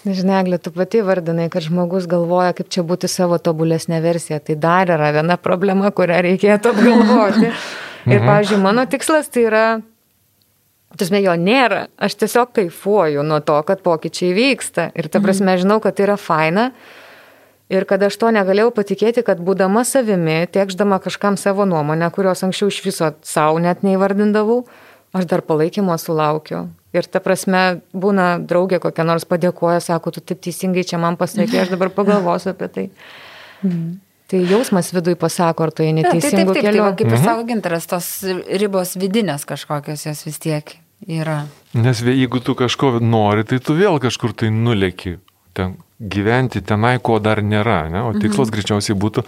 Žinai, 0.04 0.42
Eglė, 0.42 0.58
tu 0.60 0.74
pati 0.76 1.00
vardinai, 1.00 1.46
kad 1.52 1.64
žmogus 1.64 2.10
galvoja, 2.12 2.52
kaip 2.58 2.68
čia 2.74 2.84
būti 2.84 3.08
savo 3.08 3.38
tobulesnė 3.40 4.02
versija. 4.04 4.42
Tai 4.44 4.58
dar 4.60 4.92
yra 4.92 5.14
viena 5.16 5.38
problema, 5.40 5.94
kurią 5.96 6.20
reikėtų 6.26 6.74
apgalvoti. 6.74 7.48
Ir, 8.04 8.18
mhm. 8.20 8.26
pavyzdžiui, 8.28 8.60
mano 8.60 8.84
tikslas 8.92 9.32
tai 9.32 9.46
yra, 9.48 9.64
tasme, 11.00 11.22
jo 11.24 11.38
nėra. 11.40 11.86
Aš 11.96 12.18
tiesiog 12.20 12.52
kaifuoju 12.58 13.24
nuo 13.24 13.40
to, 13.48 13.56
kad 13.64 13.80
pokyčiai 13.86 14.36
vyksta. 14.36 14.90
Ir 15.00 15.08
ta 15.08 15.24
prasme, 15.24 15.56
žinau, 15.62 15.80
kad 15.84 15.96
tai 15.96 16.10
yra 16.10 16.20
faina. 16.20 16.68
Ir 17.72 17.88
kad 17.88 18.04
aš 18.04 18.20
to 18.20 18.28
negalėjau 18.36 18.74
patikėti, 18.76 19.24
kad 19.26 19.40
būdama 19.42 19.86
savimi, 19.88 20.44
tiekždama 20.52 21.00
kažkam 21.02 21.40
savo 21.40 21.64
nuomonę, 21.66 22.12
kurios 22.14 22.44
anksčiau 22.44 22.68
iš 22.70 22.82
viso 22.84 23.14
savo 23.24 23.62
net 23.64 23.88
neįvardindavau, 23.88 24.66
aš 25.14 25.28
dar 25.30 25.44
palaikymo 25.46 25.98
sulaukiu. 26.02 26.68
Ir 26.94 27.08
ta 27.10 27.22
prasme, 27.24 27.82
būna 27.94 28.38
draugė 28.46 28.78
kokia 28.82 29.06
nors 29.08 29.26
padėkoja, 29.26 29.80
sako, 29.82 30.14
tu 30.14 30.22
taip 30.22 30.44
teisingai 30.46 30.84
čia 30.86 31.00
man 31.02 31.18
pasakė, 31.18 31.64
aš 31.64 31.74
dabar 31.74 31.90
pagalvosiu 31.94 32.52
apie 32.54 32.70
tai. 32.70 32.90
Mm. 33.66 33.96
Tai 34.34 34.40
jausmas 34.50 34.90
vidui 34.96 35.16
pasako, 35.20 35.68
ar 35.68 35.72
tu 35.76 35.84
eini 35.86 36.02
teisingu 36.06 36.56
keliu. 36.56 36.86
Taip, 36.86 36.96
taip, 36.96 36.98
kaip 36.98 37.10
ir 37.10 37.18
mhm. 37.18 37.26
sako 37.26 37.44
gintaras, 37.50 37.88
tos 37.92 38.08
ribos 38.62 38.96
vidinės 38.98 39.44
kažkokios 39.46 40.08
jos 40.08 40.24
vis 40.26 40.40
tiek 40.42 40.72
yra. 41.06 41.44
Nes 41.78 42.02
jeigu 42.02 42.40
tu 42.42 42.56
kažko 42.58 42.96
nori, 43.04 43.44
tai 43.46 43.60
tu 43.62 43.76
vėl 43.78 44.00
kažkur 44.02 44.34
tai 44.38 44.50
nuleki. 44.54 45.20
Ten 45.54 45.76
gyventi 46.00 46.64
tenai, 46.66 46.96
ko 47.04 47.20
dar 47.22 47.44
nėra. 47.46 47.84
Ne? 47.94 48.02
O 48.08 48.16
tikslas 48.16 48.48
mhm. 48.48 48.56
greičiausiai 48.56 48.98
būtų 48.98 49.26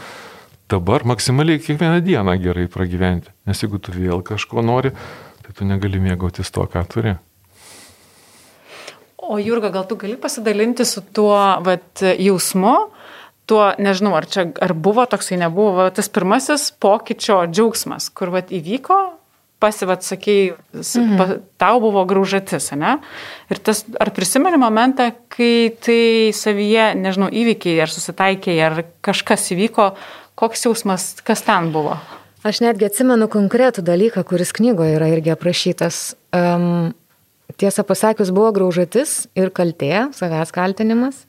dabar 0.73 1.05
maksimaliai 1.05 1.61
kiekvieną 1.61 2.01
dieną 2.01 2.39
gerai 2.41 2.65
pragyventi. 2.71 3.29
Nes 3.45 3.61
jeigu 3.61 3.77
tu 3.77 3.93
vėl 3.93 4.23
kažko 4.25 4.63
nori, 4.65 4.95
tai 5.55 5.63
tu 5.63 5.69
negali 5.71 6.01
mėgautis 6.03 6.51
to, 6.51 6.65
ką 6.67 6.83
turi. 6.91 7.15
O 9.17 9.39
Jurga, 9.39 9.71
gal 9.71 9.85
tu 9.87 9.95
gali 9.95 10.17
pasidalinti 10.19 10.85
su 10.85 11.01
tuo 11.01 11.37
vat, 11.63 12.03
jausmu, 12.03 12.75
tuo, 13.47 13.71
nežinau, 13.79 14.13
ar 14.17 14.27
čia 14.27 14.49
ar 14.61 14.73
buvo 14.73 15.05
toksai, 15.07 15.39
nebuvo, 15.39 15.71
va, 15.79 15.91
tas 15.95 16.11
pirmasis 16.11 16.73
pokyčio 16.81 17.45
džiaugsmas, 17.49 18.11
kur 18.13 18.33
vat, 18.35 18.51
įvyko, 18.53 18.99
pasivat, 19.63 20.03
sakėjai, 20.05 20.57
mhm. 20.75 21.15
pa, 21.17 21.39
tau 21.61 21.79
buvo 21.81 22.03
graužatis, 22.05 22.69
ne? 22.77 22.97
Ir 23.49 23.63
tas, 23.63 23.85
ar 24.01 24.11
prisimeni 24.13 24.59
momentą, 24.61 25.09
kai 25.31 25.71
tai 25.81 26.35
savyje, 26.35 26.91
nežinau, 26.99 27.31
įvykiai, 27.31 27.79
ar 27.85 27.93
susitaikiai, 27.93 28.59
ar 28.67 28.83
kažkas 29.05 29.47
įvyko, 29.55 29.93
koks 30.37 30.67
jausmas, 30.67 31.13
kas 31.25 31.47
ten 31.47 31.71
buvo? 31.73 31.97
Aš 32.45 32.61
netgi 32.61 32.85
atsimenu 32.85 33.25
konkretų 33.31 33.81
dalyką, 33.85 34.21
kuris 34.29 34.51
knygoje 34.53 34.99
yra 34.99 35.09
irgi 35.09 35.31
aprašytas. 35.33 36.13
Um, 36.35 36.93
tiesą 37.57 37.81
pasakius, 37.87 38.29
buvo 38.35 38.51
graužatis 38.53 39.23
ir 39.33 39.49
kaltė, 39.49 40.11
savęs 40.13 40.53
kaltinimas. 40.53 41.23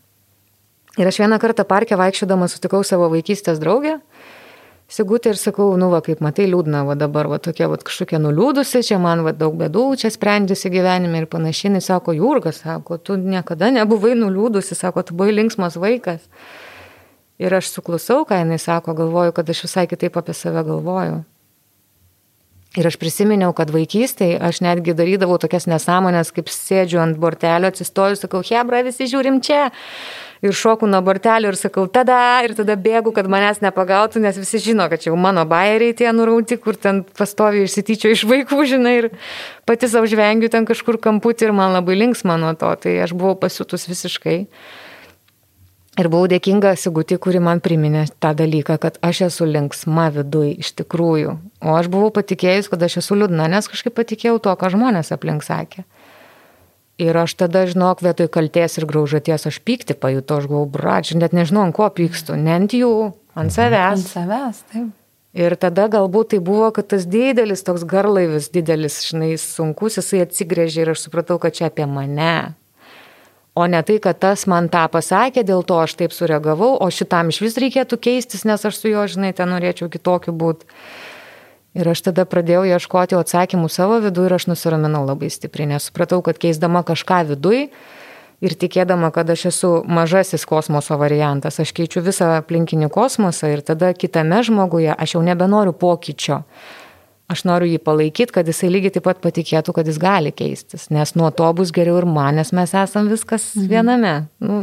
Ir 1.00 1.08
aš 1.08 1.22
vieną 1.22 1.38
kartą 1.40 1.64
parke 1.68 1.96
vaikščiodama 1.96 2.48
sutikau 2.52 2.82
savo 2.84 3.08
vaikystės 3.12 3.60
draugę, 3.62 3.96
Sigutė 4.86 5.32
ir 5.32 5.38
sakau, 5.40 5.72
nu 5.74 5.88
va, 5.90 5.98
kaip 5.98 6.20
matai, 6.22 6.44
liūdna, 6.46 6.84
va 6.86 6.94
dabar, 6.94 7.26
va 7.26 7.40
tokia, 7.42 7.66
va 7.66 7.74
kažkokia 7.82 8.20
nuliūdusi, 8.22 8.84
čia 8.86 9.00
man 9.02 9.24
va 9.26 9.32
daug 9.34 9.56
bėdų, 9.58 9.82
čia 9.98 10.12
sprendžiasi 10.14 10.70
gyvenime 10.70 11.24
ir 11.24 11.26
panašiai. 11.26 11.72
Jis 11.74 11.88
sako, 11.90 12.14
Jurgas, 12.14 12.60
sako, 12.62 13.00
tu 13.02 13.16
niekada 13.18 13.72
nebuvai 13.74 14.14
nuliūdusi, 14.14 14.78
sako, 14.78 15.02
tu 15.02 15.16
buvai 15.18 15.34
linksmas 15.34 15.74
vaikas. 15.82 16.22
Ir 17.42 17.52
aš 17.52 17.68
suklusau, 17.74 18.24
ką 18.24 18.40
jinai 18.40 18.58
sako, 18.60 18.94
galvoju, 18.96 19.34
kad 19.36 19.48
aš 19.52 19.66
visai 19.66 19.86
kitaip 19.90 20.16
apie 20.16 20.34
save 20.36 20.62
galvoju. 20.64 21.24
Ir 22.76 22.84
aš 22.84 22.98
prisiminiau, 23.00 23.54
kad 23.56 23.70
vaikystėje 23.72 24.36
aš 24.44 24.60
netgi 24.64 24.92
darydavau 24.96 25.38
tokias 25.40 25.64
nesąmonės, 25.68 26.32
kaip 26.36 26.50
sėdžiu 26.52 27.00
ant 27.00 27.16
bortelio, 27.20 27.70
atsistoju, 27.72 28.18
sakau, 28.20 28.42
Hebra, 28.44 28.82
visi 28.84 29.08
žiūrim 29.08 29.40
čia. 29.44 29.70
Ir 30.44 30.52
šoku 30.52 30.84
nuo 30.84 31.00
bortelio 31.00 31.48
ir 31.48 31.56
sakau, 31.56 31.86
tada, 31.88 32.18
ir 32.44 32.52
tada 32.58 32.76
bėgu, 32.76 33.14
kad 33.16 33.28
manęs 33.32 33.62
nepagautų, 33.64 34.20
nes 34.20 34.36
visi 34.36 34.60
žino, 34.60 34.84
kad 34.92 35.00
čia 35.00 35.08
jau 35.08 35.16
mano 35.16 35.46
bairiai 35.48 35.96
tie 35.96 36.10
nurauti, 36.12 36.58
kur 36.60 36.76
ten 36.76 37.00
pastovi 37.16 37.64
išsityčio 37.64 38.12
iš 38.12 38.26
vaikų, 38.28 38.60
žinai, 38.68 38.96
ir 39.00 39.08
pati 39.64 39.88
savo 39.88 40.04
žvengiu 40.12 40.52
ten 40.52 40.68
kažkur 40.68 41.00
kamputį 41.00 41.48
ir 41.48 41.56
man 41.56 41.72
labai 41.78 41.96
linksma 41.96 42.36
nuo 42.40 42.52
to, 42.60 42.74
tai 42.84 42.98
aš 43.06 43.16
buvau 43.16 43.38
pasiutus 43.40 43.88
visiškai. 43.88 44.42
Ir 45.96 46.10
buvau 46.12 46.28
dėkinga 46.28 46.74
Sigutį, 46.76 47.16
kuri 47.24 47.40
man 47.40 47.62
priminė 47.64 48.02
tą 48.20 48.34
dalyką, 48.36 48.76
kad 48.82 48.98
aš 49.06 49.22
esu 49.30 49.46
linksma 49.48 50.10
viduj 50.12 50.50
iš 50.60 50.74
tikrųjų. 50.82 51.36
O 51.64 51.76
aš 51.76 51.88
buvau 51.92 52.10
patikėjus, 52.12 52.68
kad 52.68 52.84
aš 52.84 52.98
esu 53.00 53.16
liūdna, 53.16 53.46
nes 53.48 53.68
kažkaip 53.72 53.96
patikėjau 53.96 54.36
to, 54.44 54.52
ką 54.60 54.74
žmonės 54.74 55.14
aplink 55.16 55.46
sakė. 55.46 55.86
Ir 57.00 57.16
aš 57.16 57.34
tada, 57.40 57.64
žinok, 57.68 58.04
vietoj 58.04 58.28
kalties 58.32 58.76
ir 58.76 58.86
graužaties 58.88 59.48
aš 59.48 59.60
pykti 59.64 59.96
pajutau, 59.96 60.42
aš 60.42 60.50
buvau 60.52 60.68
bračiu, 60.68 61.16
net 61.20 61.32
nežinau, 61.36 61.64
ant 61.64 61.76
ko 61.76 61.88
pykstu, 61.92 62.36
ne 62.40 62.54
ant 62.56 62.76
jų, 62.76 62.92
ant 63.36 63.52
savęs. 63.52 64.04
Ant 64.04 64.12
savęs, 64.12 64.62
taip. 64.72 64.94
Ir 65.36 65.52
tada 65.60 65.84
galbūt 65.92 66.32
tai 66.32 66.38
buvo, 66.40 66.70
kad 66.72 66.88
tas 66.88 67.04
didelis, 67.12 67.60
toks 67.64 67.84
garlaivis, 67.88 68.48
didelis, 68.52 69.02
žinai, 69.10 69.34
sunkus, 69.40 69.98
jisai 70.00 70.22
atsigrėžė 70.24 70.86
ir 70.86 70.92
aš 70.94 71.02
supratau, 71.04 71.36
kad 71.40 71.56
čia 71.56 71.68
apie 71.68 71.84
mane, 71.84 72.54
O 73.56 73.64
ne 73.66 73.80
tai, 73.82 73.96
kad 74.04 74.18
tas 74.20 74.44
man 74.52 74.68
tą 74.68 74.82
pasakė, 74.92 75.40
dėl 75.48 75.62
to 75.64 75.78
aš 75.80 75.94
taip 75.96 76.12
sureagavau, 76.12 76.74
o 76.76 76.86
šitam 76.92 77.32
iš 77.32 77.40
vis 77.40 77.54
reikėtų 77.62 77.96
keistis, 78.04 78.44
nes 78.44 78.60
aš 78.68 78.82
su 78.82 78.90
juo, 78.92 79.06
žinai, 79.08 79.32
ten 79.32 79.48
norėčiau 79.48 79.88
kitokiu 79.88 80.34
būti. 80.36 80.68
Ir 81.76 81.88
aš 81.88 82.02
tada 82.04 82.26
pradėjau 82.28 82.66
ieškoti 82.68 83.16
atsakymų 83.16 83.70
savo 83.72 83.96
viduje 84.04 84.28
ir 84.28 84.36
aš 84.36 84.46
nusiraminau 84.52 85.06
labai 85.08 85.32
stipriai, 85.32 85.70
nes 85.72 85.88
supratau, 85.88 86.20
kad 86.24 86.36
keisdama 86.40 86.84
kažką 86.84 87.22
viduje 87.32 87.70
ir 88.44 88.56
tikėdama, 88.60 89.08
kad 89.12 89.32
aš 89.32 89.46
esu 89.54 89.70
mažasis 89.88 90.44
kosmoso 90.48 91.00
variantas, 91.00 91.56
aš 91.60 91.72
keičiu 91.76 92.04
visą 92.04 92.34
aplinkinį 92.36 92.90
kosmosą 92.92 93.54
ir 93.54 93.64
tada 93.64 93.94
kitame 93.96 94.42
žmoguje 94.44 94.92
aš 94.92 95.16
jau 95.16 95.24
nebenoriu 95.24 95.72
pokyčio. 95.72 96.42
Aš 97.32 97.42
noriu 97.48 97.66
jį 97.72 97.80
palaikyti, 97.82 98.30
kad 98.36 98.46
jisai 98.46 98.68
lygiai 98.70 98.94
taip 98.94 99.06
pat 99.08 99.18
patikėtų, 99.24 99.72
kad 99.74 99.88
jis 99.90 99.96
gali 99.98 100.30
keistis, 100.30 100.86
nes 100.94 101.16
nuo 101.18 101.32
to 101.34 101.48
bus 101.58 101.72
geriau 101.74 101.98
ir 101.98 102.06
man, 102.06 102.38
nes 102.38 102.52
mes 102.54 102.74
esam 102.78 103.08
viskas 103.10 103.48
mhm. 103.56 103.70
viename. 103.72 104.12
Nu, 104.38 104.60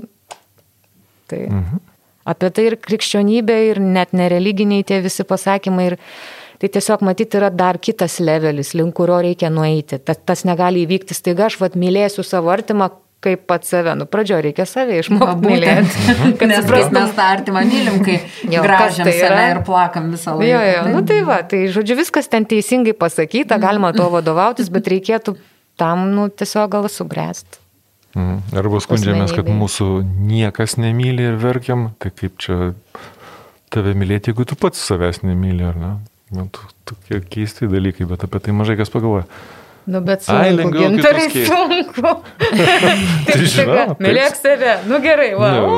tai 1.32 1.41
mhm. 1.49 1.82
apie 2.32 2.53
tai 2.55 2.70
ir 2.70 2.78
krikščionybė, 2.80 3.59
ir 3.74 3.84
net 3.84 4.16
nereliginiai 4.16 4.88
tie 4.88 5.01
visi 5.03 5.28
pasakymai. 5.28 5.89
Ir, 5.91 5.97
tai 6.64 6.72
tiesiog 6.72 7.03
matyti 7.03 7.36
yra 7.36 7.49
dar 7.51 7.76
kitas 7.84 8.22
levelis, 8.24 8.72
link 8.80 8.95
kurio 8.95 9.20
reikia 9.26 9.49
nueiti. 9.51 9.99
Tas, 9.99 10.22
tas 10.24 10.45
negali 10.47 10.86
įvykti 10.86 11.18
staiga, 11.18 11.49
aš 11.49 11.59
vad 11.59 11.76
mylėsiu 11.76 12.24
savo 12.24 12.53
artimą, 12.53 12.93
kaip 13.24 13.45
pat 13.49 13.65
save. 13.67 13.95
Nu, 13.99 14.07
pradžioje 14.09 14.45
reikia 14.47 14.65
save 14.69 14.99
išmokti 15.01 15.47
mylėti. 15.47 16.03
Kad 16.39 16.51
Nes 16.51 16.61
suprastum, 16.61 16.97
mes 16.99 17.15
tą 17.17 17.30
artimą 17.38 17.63
mylim, 17.69 17.99
kai 18.05 18.19
gražiam 18.51 19.07
tai 19.07 19.15
save 19.17 19.47
ir 19.55 19.63
plakam 19.67 20.11
visą 20.13 20.36
laiką. 20.38 20.51
Jo, 20.51 20.61
jo, 20.67 20.86
nu 20.93 21.03
tai 21.09 21.19
va, 21.28 21.39
tai 21.47 21.65
žodžiu, 21.74 21.97
viskas 21.99 22.30
ten 22.32 22.47
teisingai 22.49 22.95
pasakyta, 22.97 23.59
galima 23.63 23.93
to 23.95 24.07
vadovautis, 24.13 24.71
bet 24.74 24.89
reikėtų 24.91 25.38
tam, 25.80 26.09
nu, 26.13 26.30
tiesiog 26.30 26.71
gal 26.76 26.89
subręsti. 26.91 27.61
Mhm. 28.13 28.57
Arba 28.61 28.82
skundžiamės, 28.84 29.34
kad 29.34 29.49
mūsų 29.49 29.88
niekas 30.05 30.78
nemyli 30.78 31.32
ir 31.32 31.39
verkiam, 31.41 31.89
tai 32.01 32.11
kaip 32.13 32.38
čia 32.41 32.74
tave 33.74 33.95
mylėti, 33.97 34.30
jeigu 34.30 34.45
tu 34.45 34.57
pats 34.59 34.82
savęs 34.86 35.24
nemyli, 35.26 35.65
ar 35.65 35.80
ne? 35.80 35.93
Man 36.34 36.49
tokie 36.86 37.19
keisti 37.21 37.69
dalykai, 37.69 38.05
bet 38.09 38.26
apie 38.26 38.41
tai 38.41 38.53
mažai 38.55 38.78
kas 38.78 38.93
pagalvoja. 38.93 39.26
Nu, 39.86 40.00
bet 40.02 40.24
sunku, 40.24 40.40
Ai, 40.40 40.72
gintarai 40.72 41.28
sunku. 41.30 42.12
tai 43.28 43.40
žinau, 43.52 43.96
mylėk 44.00 44.38
save. 44.40 44.78
Nu 44.88 45.00
gerai, 45.04 45.34
va. 45.36 45.50
Nu, 45.58 45.72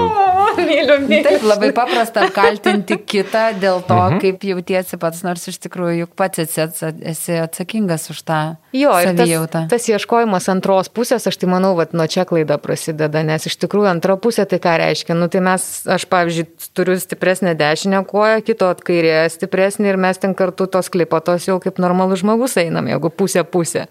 myliu, 0.60 1.00
myliu. 1.08 1.24
Taip, 1.26 1.46
labai 1.50 1.72
paprasta 1.74 2.28
apkaltinti 2.28 3.00
kitą 3.02 3.48
dėl 3.58 3.82
to, 3.88 3.98
mhm. 3.98 4.20
kaip 4.22 4.46
jautiesi 4.46 5.00
pats, 5.02 5.24
nors 5.26 5.48
iš 5.50 5.58
tikrųjų 5.66 6.04
juk 6.04 6.14
pats 6.20 6.44
esi, 6.44 7.40
atsakingas 7.42 8.06
už 8.14 8.22
tą 8.28 8.40
jo, 8.76 8.94
savijautą. 8.94 9.66
Tas, 9.66 9.74
tas 9.74 9.90
ieškojimas 9.96 10.50
antros 10.54 10.92
pusės, 10.94 11.26
aš 11.26 11.40
tai 11.42 11.50
manau, 11.50 11.74
kad 11.80 11.98
nuo 11.98 12.06
čia 12.12 12.28
klaida 12.30 12.60
prasideda, 12.62 13.24
nes 13.26 13.50
iš 13.50 13.58
tikrųjų 13.66 13.90
antra 13.96 14.20
pusė 14.22 14.46
tai 14.50 14.62
ką 14.62 14.76
reiškia. 14.84 15.18
Nu, 15.18 15.32
tai 15.34 15.42
mes, 15.46 15.66
aš 15.98 16.06
pavyzdžiui, 16.14 16.48
turiu 16.78 17.00
stipresnę 17.02 17.56
dešinę 17.58 18.04
koją, 18.06 18.46
kito 18.46 18.70
atkairė 18.70 19.26
stipresnė 19.34 19.96
ir 19.96 20.02
mes 20.02 20.22
ten 20.22 20.38
kartu 20.38 20.70
tos 20.70 20.94
klipotos 20.94 21.50
jau 21.50 21.58
kaip 21.64 21.82
normalus 21.82 22.22
žmogus 22.22 22.58
einam, 22.62 22.86
jeigu 22.94 23.10
pusė 23.10 23.46
pusė. 23.50 23.88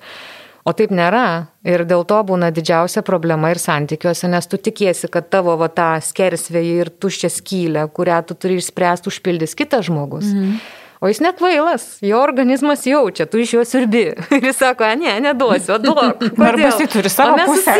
O 0.65 0.73
taip 0.73 0.95
nėra. 0.97 1.51
Ir 1.69 1.85
dėl 1.89 2.07
to 2.09 2.23
būna 2.25 2.49
didžiausia 2.55 3.03
problema 3.05 3.51
ir 3.53 3.61
santykiuose, 3.61 4.31
nes 4.33 4.49
tu 4.49 4.57
tikiesi, 4.57 5.11
kad 5.13 5.29
tavo 5.33 5.59
va, 5.61 5.69
tą 5.69 5.91
skersvėjį 6.05 6.79
ir 6.81 6.93
tuščią 7.01 7.31
skylę, 7.33 7.85
kurią 7.93 8.23
tu 8.29 8.37
turi 8.37 8.57
išspręsti, 8.61 9.13
užpildys 9.13 9.57
kitas 9.59 9.91
žmogus. 9.91 10.33
Mhm. 10.33 10.57
O 11.05 11.09
jis 11.09 11.19
nekvailas, 11.21 11.83
jo 12.01 12.17
organizmas 12.23 12.87
jaučia, 12.87 13.27
tu 13.29 13.37
iš 13.39 13.51
jo 13.53 13.65
sirbi. 13.69 14.07
Ir 14.37 14.47
jis 14.49 14.57
sako, 14.57 14.89
ne, 14.97 15.11
neduosiu, 15.21 15.77
duok. 15.83 16.23
Arba 16.49 16.71
jis 16.71 16.95
turi 16.95 17.11
savo 17.13 17.37
pusę. 17.45 17.75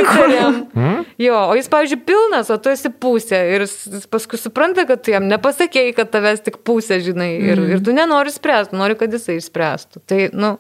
Hmm? 0.75 1.07
Jo, 1.25 1.39
o 1.49 1.55
jis, 1.57 1.71
pavyzdžiui, 1.73 2.03
pilnas, 2.05 2.51
o 2.53 2.59
tu 2.61 2.69
esi 2.69 2.91
pusė. 2.91 3.39
Ir 3.55 3.65
paskui 4.13 4.37
supranta, 4.41 4.85
kad 4.85 5.01
tu 5.07 5.15
jam 5.15 5.25
nepasakėjai, 5.31 5.95
kad 5.97 6.13
tavęs 6.13 6.45
tik 6.45 6.61
pusė, 6.69 6.99
žinai. 7.07 7.31
Ir, 7.39 7.63
mm. 7.63 7.73
ir 7.73 7.85
tu 7.87 7.95
nenori 7.97 8.35
spręsti, 8.35 8.77
nori, 8.77 8.99
kad 9.01 9.15
jisai 9.15 9.39
išspręstų. 9.41 10.05
Tai, 10.11 10.21
nu, 10.37 10.53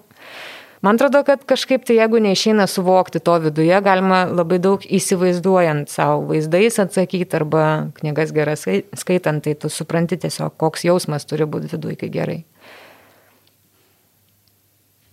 Man 0.84 0.98
atrodo, 0.98 1.22
kad 1.24 1.44
kažkaip 1.48 1.86
tai 1.88 1.94
jeigu 1.96 2.18
neišeina 2.20 2.66
suvokti 2.68 3.20
to 3.24 3.38
viduje, 3.40 3.72
galima 3.80 4.24
labai 4.28 4.58
daug 4.60 4.82
įsivaizduojant 4.84 5.88
savo 5.88 6.18
vaizdais 6.28 6.76
atsakyti 6.82 7.38
arba 7.38 7.62
knygas 7.96 8.34
geras 8.36 8.66
skaitant, 9.00 9.40
tai 9.46 9.54
tu 9.56 9.70
supranti 9.72 10.18
tiesiog, 10.20 10.58
koks 10.60 10.84
jausmas 10.84 11.24
turi 11.30 11.46
būti 11.48 11.70
viduje, 11.72 11.96
kai 12.02 12.10
gerai. 12.12 12.36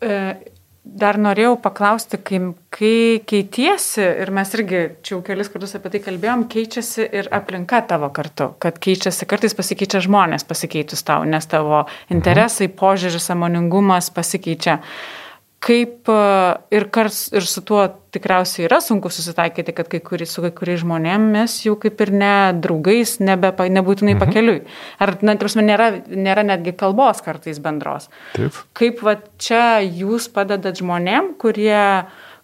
E, 0.03 0.17
dar 1.05 1.21
norėjau 1.23 1.53
paklausti, 1.63 2.19
kai, 2.19 2.41
kai 2.75 2.99
keitiesi, 3.31 4.03
ir 4.25 4.33
mes 4.35 4.51
irgi 4.59 4.83
čia 4.99 5.15
jau 5.15 5.21
kelis 5.29 5.53
kartus 5.55 5.77
apie 5.79 5.93
tai 5.95 6.03
kalbėjom, 6.09 6.45
keičiasi 6.51 7.07
ir 7.21 7.31
aplinka 7.39 7.79
tavo 7.93 8.11
kartu, 8.11 8.49
kad 8.59 8.83
keičiasi, 8.83 9.23
kartais 9.23 9.55
pasikeičia 9.55 10.03
žmonės 10.03 10.43
pasikeitus 10.51 11.07
tau, 11.07 11.23
nes 11.23 11.47
tavo 11.47 11.85
interesai, 12.11 12.67
požiūris, 12.67 13.31
samoningumas 13.31 14.11
pasikeičia. 14.19 14.79
Uh, 14.81 15.17
kaip 15.61 16.09
e, 16.09 16.21
ir, 16.73 16.87
kars, 16.93 17.27
ir 17.35 17.45
su 17.45 17.61
tuo 17.65 17.83
tikriausiai 18.13 18.65
yra 18.65 18.79
sunku 18.83 19.11
susitaikyti, 19.13 19.75
kad 19.77 19.91
kai 19.91 20.01
kuri, 20.03 20.25
su 20.29 20.41
kai 20.43 20.49
kuriais 20.57 20.81
žmonėmis 20.81 21.59
jau 21.67 21.75
kaip 21.81 22.01
ir 22.01 22.13
ne 22.17 22.33
draugais, 22.63 23.19
nebe, 23.21 23.53
nebūtinai 23.53 24.15
mhm. 24.15 24.23
pakeliui. 24.23 24.63
Ar, 25.01 25.13
na, 25.25 25.37
tarsi, 25.39 25.61
nėra, 25.61 25.91
nėra 26.09 26.45
netgi 26.47 26.73
kalbos 26.79 27.21
kartais 27.25 27.61
bendros. 27.61 28.09
Taip. 28.33 28.57
Kaip 28.77 29.05
va 29.05 29.15
čia 29.41 29.63
jūs 29.85 30.27
padedat 30.33 30.81
žmonėm, 30.81 31.35
kurie 31.41 31.85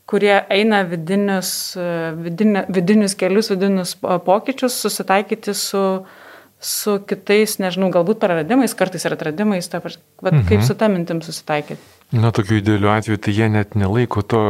kurie 0.07 0.37
eina 0.53 0.85
vidinius, 0.87 1.49
e, 1.75 1.89
vidinė, 2.23 2.63
vidinius 2.71 3.17
kelius, 3.19 3.49
vidinius 3.51 3.97
pokyčius, 3.99 4.77
susitaikyti 4.85 5.51
su, 5.57 5.81
su 6.63 6.95
kitais, 7.09 7.57
nežinau, 7.59 7.89
galbūt 7.91 8.21
praradimais, 8.21 8.77
kartais 8.77 9.03
ir 9.03 9.17
atradimais, 9.17 9.67
ta, 9.67 9.81
va, 9.83 9.91
mhm. 10.29 10.45
kaip 10.47 10.63
su 10.63 10.77
tą 10.79 10.87
mintim 10.93 11.19
susitaikyti. 11.25 11.96
Na, 12.11 12.31
tokiu 12.31 12.61
idealiu 12.61 12.89
atveju, 12.93 13.19
tai 13.19 13.33
jie 13.35 13.49
net 13.51 13.75
nelaiko 13.75 14.21
to 14.23 14.41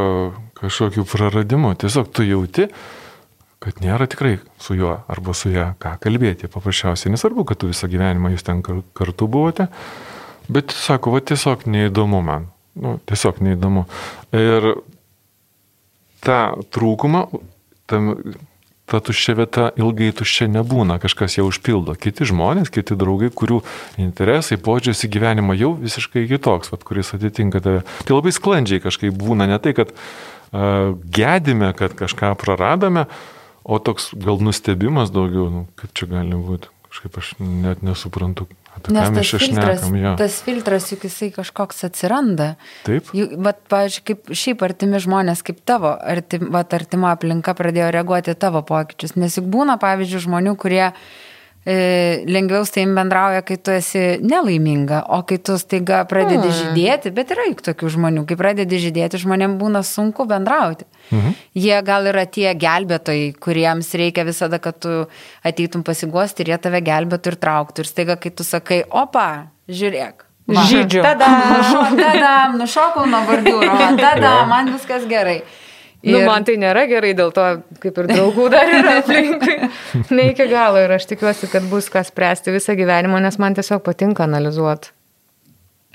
kažkokiu 0.60 1.06
praradimu. 1.10 1.74
Tiesiog 1.80 2.12
tu 2.14 2.26
jauti, 2.26 2.68
kad 3.64 3.80
nėra 3.82 4.06
tikrai 4.10 4.36
su 4.62 4.78
juo 4.78 4.94
arba 5.10 5.34
su 5.34 5.50
ją 5.50 5.72
ką 5.82 5.96
kalbėti. 6.04 6.50
Paprasčiausiai 6.54 7.14
nesvarbu, 7.16 7.48
kad 7.50 7.62
tu 7.62 7.72
visą 7.72 7.90
gyvenimą 7.90 8.36
jūs 8.36 8.46
ten 8.46 8.62
kartu 8.62 9.30
buvote, 9.32 9.68
bet 10.54 10.76
sako, 10.76 11.16
va 11.18 11.24
tiesiog 11.26 11.66
neįdomu 11.66 12.22
man. 12.26 12.46
Nu, 12.78 13.00
tiesiog 13.10 13.42
neįdomu. 13.42 13.88
Ir 14.38 14.70
tą 16.22 16.42
trūkumą, 16.74 17.26
tam 17.90 18.14
ta 18.88 19.02
tuščia 19.04 19.36
vieta 19.36 19.66
ilgai 19.80 20.14
tuščia 20.16 20.48
nebūna, 20.52 20.98
kažkas 21.04 21.38
ją 21.38 21.48
užpildo. 21.50 21.98
Kiti 22.00 22.28
žmonės, 22.30 22.72
kiti 22.74 22.96
draugai, 23.00 23.30
kurių 23.36 23.60
interesai, 24.00 24.60
požiūris 24.64 25.04
į 25.04 25.12
gyvenimą 25.18 25.58
jau 25.60 25.74
visiškai 25.82 26.24
kitoks, 26.32 26.72
vat, 26.72 26.86
kuris 26.88 27.12
atitinka 27.18 27.62
tave. 27.64 27.84
Tai 28.08 28.20
labai 28.20 28.32
sklandžiai 28.36 28.84
kažkaip 28.84 29.16
būna, 29.18 29.50
ne 29.52 29.60
tai, 29.60 29.76
kad 29.78 29.92
uh, 29.92 30.96
gedime, 31.04 31.74
kad 31.78 31.98
kažką 32.00 32.32
praradome, 32.40 33.08
o 33.68 33.82
toks 33.84 34.14
gal 34.16 34.40
nustebimas 34.40 35.12
daugiau, 35.12 35.50
nu, 35.52 35.66
kaip 35.76 35.92
čia 35.92 36.08
gali 36.14 36.40
būti. 36.40 36.72
Kažkaip 36.88 37.20
aš 37.20 37.34
net 37.44 37.84
nesuprantu, 37.84 38.48
Apie 38.78 38.94
Nes 38.94 39.10
tas 39.10 39.32
filtras, 39.34 39.84
šnekam, 39.84 40.18
tas 40.20 40.40
filtras 40.46 40.90
juk 40.94 41.06
jisai 41.08 41.32
kažkoks 41.36 41.86
atsiranda. 41.88 42.50
Taip. 42.86 43.10
Juk, 43.18 43.34
bet, 43.48 43.62
pavyzdžiui, 43.72 44.04
kaip 44.12 44.34
šiaip 44.44 44.66
artimi 44.68 45.02
žmonės, 45.04 45.42
kaip 45.46 45.64
tavo, 45.68 45.96
artim, 45.98 46.50
vat, 46.54 46.76
artima 46.78 47.16
aplinka 47.16 47.56
pradėjo 47.58 47.90
reaguoti 47.96 48.38
tavo 48.40 48.62
pokyčius. 48.68 49.18
Nes 49.18 49.40
juk 49.40 49.50
būna, 49.54 49.80
pavyzdžiui, 49.82 50.28
žmonių, 50.28 50.54
kurie 50.62 50.86
lengviau 51.68 52.64
su 52.64 52.72
taim 52.78 52.94
bendrauja, 52.96 53.42
kai 53.44 53.58
tu 53.60 53.74
esi 53.76 54.04
nelaiminga, 54.24 55.02
o 55.12 55.22
kai 55.28 55.40
tu 55.44 55.58
staiga 55.60 56.04
pradedi 56.08 56.46
hmm. 56.48 56.60
žydėti, 56.62 57.12
bet 57.16 57.34
yra 57.36 57.48
juk 57.50 57.64
tokių 57.66 57.92
žmonių, 57.98 58.24
kai 58.30 58.38
pradedi 58.40 58.80
žydėti, 58.86 59.20
žmonėm 59.24 59.58
būna 59.60 59.84
sunku 59.84 60.28
bendrauti. 60.30 60.88
Mhm. 61.08 61.36
Jie 61.56 61.76
gal 61.88 62.08
yra 62.12 62.26
tie 62.28 62.52
gelbėtojai, 62.60 63.34
kuriems 63.40 63.94
reikia 64.00 64.26
visada, 64.28 64.60
kad 64.64 64.80
tu 64.84 64.94
ateitum 65.48 65.84
pasiguosti 65.88 66.44
ir 66.44 66.54
jie 66.54 66.62
tave 66.68 66.82
gelbėtų 66.84 67.34
ir 67.34 67.38
trauktų. 67.44 67.84
Ir 67.84 67.92
staiga, 67.92 68.18
kai 68.20 68.32
tu 68.36 68.48
sakai, 68.48 68.82
opa, 68.88 69.28
žiūrėk. 69.72 70.26
Va, 70.48 70.64
Žydžiu. 70.64 71.02
Tada, 71.04 71.28
tada, 72.00 72.34
nušokau 72.56 73.04
nuo 73.12 73.20
bordiūro, 73.28 73.80
tada, 74.00 74.46
man 74.48 74.72
viskas 74.72 75.04
gerai. 75.10 75.42
Nu, 76.08 76.16
ir... 76.16 76.24
Nu, 76.24 76.32
man 76.32 76.46
tai 76.48 76.56
nėra 76.62 76.86
gerai, 76.90 77.14
dėl 77.18 77.34
to 77.36 77.46
kaip 77.84 77.98
ir 78.02 78.10
draugų 78.14 78.50
dar 78.54 78.70
yra 78.72 78.98
aplinkui. 79.02 79.58
ne 80.16 80.30
iki 80.32 80.48
galo 80.52 80.82
ir 80.84 80.94
aš 80.96 81.10
tikiuosi, 81.12 81.50
kad 81.52 81.68
bus 81.72 81.90
ką 81.94 82.06
spręsti 82.08 82.56
visą 82.56 82.78
gyvenimą, 82.80 83.20
nes 83.24 83.40
man 83.42 83.58
tiesiog 83.58 83.84
patinka 83.86 84.26
analizuoti. 84.28 84.94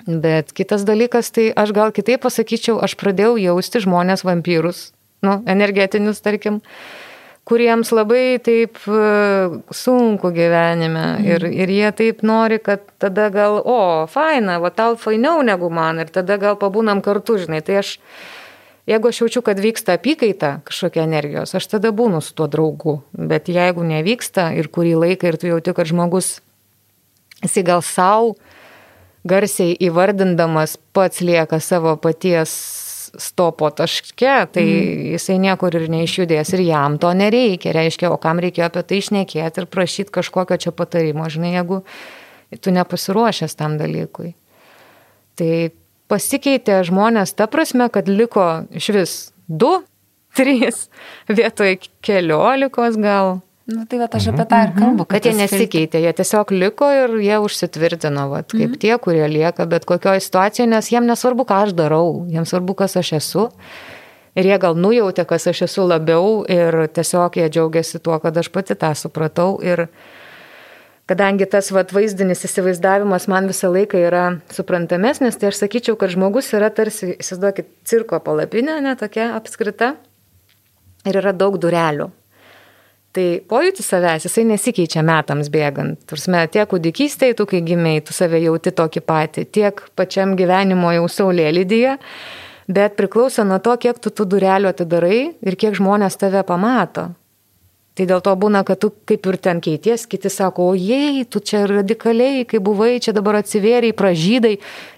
Bet 0.07 0.51
kitas 0.53 0.83
dalykas, 0.85 1.31
tai 1.31 1.53
aš 1.55 1.71
gal 1.77 1.95
kitaip 1.95 2.25
pasakyčiau, 2.25 2.81
aš 2.83 2.97
pradėjau 2.99 3.37
jausti 3.39 3.85
žmonės 3.85 4.25
vampyrus, 4.27 4.91
nu, 5.23 5.39
energetinius, 5.47 6.19
tarkim, 6.25 6.59
kuriems 7.47 7.93
labai 7.95 8.41
taip 8.43 8.79
e, 8.91 8.99
sunku 9.75 10.33
gyvenime 10.35 11.05
mm. 11.07 11.31
ir, 11.31 11.47
ir 11.65 11.75
jie 11.75 11.91
taip 11.99 12.23
nori, 12.27 12.59
kad 12.63 12.83
tada 13.03 13.29
gal, 13.35 13.61
o, 13.63 14.07
faina, 14.11 14.59
va 14.63 14.73
tau 14.75 14.99
fainiau 14.99 15.43
negu 15.47 15.71
man 15.71 16.03
ir 16.03 16.11
tada 16.15 16.39
gal 16.43 16.59
pabūnam 16.59 17.03
kartu, 17.03 17.39
žinai, 17.43 17.63
tai 17.67 17.81
aš 17.83 17.97
Jeigu 18.87 19.09
aš 19.09 19.21
jaučiu, 19.21 19.43
kad 19.47 19.61
vyksta 19.63 19.95
apykaita 19.95 20.57
kažkokia 20.67 21.05
energijos, 21.07 21.55
aš 21.55 21.69
tada 21.77 21.93
būnu 21.95 22.19
su 22.21 22.35
tuo 22.35 22.49
draugu. 22.51 22.97
Bet 23.15 23.47
jeigu 23.49 23.85
nevyksta 23.87 24.49
ir 24.59 24.67
kurį 24.75 24.97
laiką 25.05 25.31
ir 25.31 25.39
tu 25.39 25.47
jauti, 25.47 25.75
kad 25.77 25.87
žmogus, 25.87 26.41
jisai 27.45 27.63
gal 27.69 27.85
savo 27.87 28.35
garsiai 29.23 29.77
įvardindamas 29.79 30.75
pats 30.93 31.23
lieka 31.23 31.61
savo 31.63 31.95
paties 31.95 32.55
stopo 33.19 33.69
taške, 33.71 34.33
tai 34.55 34.65
mm. 34.65 35.05
jisai 35.15 35.37
niekur 35.43 35.77
ir 35.77 35.87
neišjudės 35.93 36.55
ir 36.57 36.65
jam 36.65 36.97
to 36.99 37.13
nereikia. 37.15 37.75
Reiškia, 37.77 38.11
o 38.11 38.19
kam 38.19 38.41
reikėjo 38.43 38.67
apie 38.67 38.83
tai 38.89 38.99
išnekėti 39.03 39.63
ir 39.63 39.69
prašyti 39.71 40.15
kažkokio 40.15 40.59
čia 40.59 40.73
patarimo, 40.75 41.29
žinai, 41.31 41.53
jeigu 41.59 41.83
tu 42.59 42.75
nepasiruošęs 42.75 43.55
tam 43.59 43.77
dalykui. 43.81 44.33
Tai 45.39 45.53
pasikeitė 46.13 46.83
žmonės 46.89 47.33
ta 47.39 47.49
prasme, 47.49 47.89
kad 47.93 48.11
liko 48.11 48.67
iš 48.77 48.91
vis 48.97 49.15
du, 49.49 49.79
trys 50.37 50.87
vietoj 51.29 51.79
keliolikos 52.05 53.01
gal. 53.01 53.41
Nu, 53.73 53.85
tai 53.87 54.01
va, 54.01 54.09
aš 54.11 54.27
apie 54.33 54.45
tą 54.51 54.59
ir 54.65 54.73
mhm. 54.73 54.79
kalbu. 54.81 55.05
Kad, 55.07 55.15
kad 55.23 55.29
jie 55.29 55.33
nesikeitė, 55.39 56.01
jie 56.03 56.13
tiesiog 56.19 56.51
liko 56.57 56.89
ir 56.93 57.15
jie 57.23 57.39
užsitvirtino, 57.45 58.27
va, 58.33 58.43
kaip 58.43 58.59
mm 58.59 58.73
-hmm. 58.73 58.81
tie, 58.83 58.97
kurie 58.99 59.29
lieka, 59.31 59.67
bet 59.71 59.87
kokioje 59.89 60.21
situacijoje, 60.21 60.69
nes 60.71 60.91
jiems 60.93 61.07
nesvarbu, 61.07 61.47
ką 61.47 61.61
aš 61.67 61.77
darau, 61.79 62.27
jiems 62.29 62.51
svarbu, 62.51 62.75
kas 62.75 62.97
aš 62.97 63.13
esu. 63.21 63.49
Ir 64.35 64.49
jie 64.49 64.59
gal 64.59 64.75
nujautė, 64.75 65.25
kas 65.29 65.47
aš 65.47 65.63
esu 65.69 65.87
labiau 65.87 66.45
ir 66.49 66.89
tiesiog 66.89 67.37
jie 67.37 67.49
džiaugiasi 67.49 67.99
tuo, 67.99 68.19
kad 68.19 68.37
aš 68.37 68.49
pati 68.49 68.75
tą 68.75 68.95
supratau. 68.97 69.61
Ir, 69.63 69.87
kadangi 71.13 71.47
tas 71.51 71.69
vat, 71.75 71.93
vaizdinis 71.93 72.47
įsivaizdavimas 72.49 73.29
man 73.29 73.51
visą 73.51 73.69
laiką 73.73 74.01
yra 74.01 74.25
suprantamesnis, 74.55 75.37
tai 75.37 75.51
aš 75.51 75.61
sakyčiau, 75.61 75.99
kad 76.01 76.15
žmogus 76.15 76.49
yra 76.57 76.73
tarsi, 76.73 77.13
įsivaizduokit, 77.19 77.69
cirko 77.89 78.21
palapinė, 78.25 78.79
netokia 78.85 79.35
apskrita, 79.37 79.93
ir 81.09 81.21
yra 81.21 81.35
daug 81.37 81.59
durelių. 81.61 82.09
Tai 83.13 83.25
pojūtis 83.45 83.91
savęs, 83.93 84.25
jisai 84.25 84.47
nesikeičia 84.49 85.03
metams 85.05 85.51
bėgant. 85.53 85.99
Tursime, 86.09 86.47
tiek 86.49 86.65
kūdikystėje, 86.71 87.37
tu 87.37 87.45
kai 87.51 87.61
gimiai, 87.67 88.01
tu 88.01 88.17
save 88.17 88.41
jauti 88.41 88.73
tokį 88.73 89.03
patį, 89.05 89.45
tiek 89.53 89.83
pačiam 89.99 90.33
gyvenimo 90.39 90.95
jau 90.97 91.05
saulėlydyje, 91.13 91.99
bet 92.73 92.97
priklauso 92.97 93.45
nuo 93.45 93.61
to, 93.61 93.77
kiek 93.85 94.01
tu 94.01 94.09
tų 94.09 94.31
durelių 94.33 94.73
atidarai 94.73 95.19
ir 95.45 95.59
kiek 95.61 95.77
žmonės 95.77 96.17
tave 96.23 96.41
pamato. 96.49 97.11
Tai 97.93 98.07
dėl 98.09 98.23
to 98.25 98.33
būna, 98.41 98.63
kad 98.65 98.81
tu 98.81 98.89
kaip 99.09 99.27
ir 99.29 99.37
ten 99.37 99.59
keities, 99.61 100.07
kiti 100.09 100.31
sako, 100.33 100.71
o 100.73 100.77
jei, 100.79 101.27
tu 101.29 101.43
čia 101.45 101.67
radikaliai, 101.69 102.47
kai 102.49 102.61
buvai, 102.65 102.95
čia 103.05 103.13
dabar 103.13 103.43
atsivėriai, 103.43 103.93
pražydai, 103.93 104.55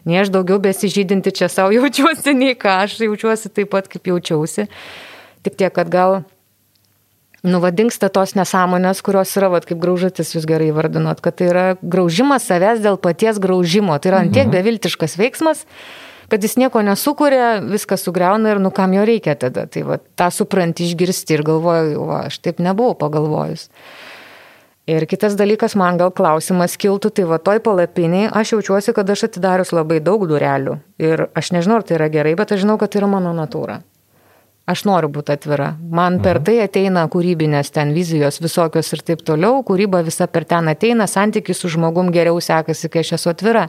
ne 0.06 0.20
aš 0.20 0.30
daugiau 0.34 0.60
besižydinti 0.62 1.32
čia 1.34 1.50
savo 1.50 1.74
jaučiuosi, 1.78 2.36
nei 2.38 2.54
ką 2.54 2.76
aš 2.84 3.00
jaučiuosi 3.02 3.50
taip 3.50 3.72
pat, 3.74 3.90
kaip 3.90 4.06
jaučiausi. 4.12 4.68
Tik 5.44 5.58
tiek, 5.58 5.74
kad 5.74 5.90
gal 5.90 6.20
nuvadinksta 7.44 8.08
tos 8.14 8.36
nesąmonės, 8.38 9.02
kurios 9.04 9.34
yra, 9.36 9.50
vat, 9.52 9.66
kaip 9.68 9.82
graužatis 9.82 10.30
jūs 10.36 10.46
gerai 10.48 10.70
vardinot, 10.74 11.18
kad 11.24 11.36
tai 11.40 11.50
yra 11.50 11.66
graužimas 11.82 12.46
savęs 12.48 12.80
dėl 12.84 12.96
paties 13.02 13.42
graužimo. 13.42 13.98
Tai 13.98 14.14
yra 14.14 14.22
antiek 14.24 14.46
mhm. 14.46 14.54
beviltiškas 14.54 15.18
veiksmas, 15.20 15.66
kad 16.34 16.42
jis 16.42 16.56
nieko 16.58 16.82
nesukuria, 16.82 17.60
viską 17.62 17.94
sugriauna 17.96 18.56
ir 18.56 18.58
nu 18.58 18.72
kam 18.74 18.92
jo 18.96 19.04
reikia 19.06 19.36
tada. 19.38 19.68
Tai 19.70 19.84
va, 19.86 20.00
tą 20.18 20.26
supranti 20.34 20.82
išgirsti 20.88 21.36
ir 21.36 21.44
galvoju, 21.46 22.08
va, 22.08 22.24
aš 22.26 22.40
taip 22.42 22.58
nebuvau 22.58 22.96
pagalvojus. 22.98 23.68
Ir 24.90 25.06
kitas 25.06 25.36
dalykas, 25.38 25.76
man 25.78 26.00
gal 26.00 26.10
klausimas 26.10 26.74
kiltų, 26.76 27.12
tai 27.14 27.28
va 27.30 27.38
toj 27.38 27.62
palapiniai 27.62 28.32
aš 28.34 28.56
jaučiuosi, 28.56 28.92
kad 28.96 29.12
aš 29.14 29.28
atidarius 29.28 29.70
labai 29.72 30.00
daug 30.02 30.26
durelių. 30.26 30.74
Ir 30.98 31.28
aš 31.38 31.52
nežinau, 31.54 31.78
ar 31.78 31.86
tai 31.86 32.00
yra 32.00 32.10
gerai, 32.16 32.34
bet 32.42 32.56
aš 32.56 32.64
žinau, 32.64 32.76
kad 32.82 32.90
tai 32.90 33.04
yra 33.04 33.12
mano 33.14 33.30
natūra. 33.38 33.78
Aš 34.66 34.82
noriu 34.88 35.12
būti 35.14 35.36
atvira. 35.36 35.70
Man 35.78 36.18
per 36.24 36.40
mhm. 36.40 36.48
tai 36.50 36.56
ateina 36.66 37.06
kūrybinės 37.14 37.70
ten 37.78 37.94
vizijos 37.94 38.42
visokios 38.42 38.90
ir 38.90 39.06
taip 39.06 39.22
toliau, 39.22 39.62
kūryba 39.62 40.02
visa 40.02 40.26
per 40.26 40.50
ten 40.50 40.74
ateina, 40.74 41.06
santykis 41.06 41.62
su 41.62 41.70
žmogum 41.78 42.10
geriau 42.10 42.42
sekasi, 42.42 42.90
kai 42.90 43.06
aš 43.06 43.14
esu 43.20 43.30
atvira. 43.36 43.68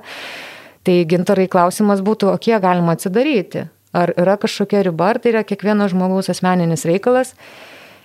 Tai 0.85 0.97
gintarai 1.09 1.47
klausimas 1.51 2.03
būtų, 2.05 2.29
o 2.33 2.37
kiek 2.41 2.61
galima 2.63 2.93
atsidaryti? 2.95 3.67
Ar 3.95 4.11
yra 4.19 4.35
kažkokia 4.37 4.83
riba, 4.85 5.13
ar 5.13 5.21
tai 5.23 5.31
yra 5.31 5.45
kiekvieno 5.47 5.87
žmogaus 5.89 6.29
asmeninis 6.29 6.85
reikalas? 6.85 7.33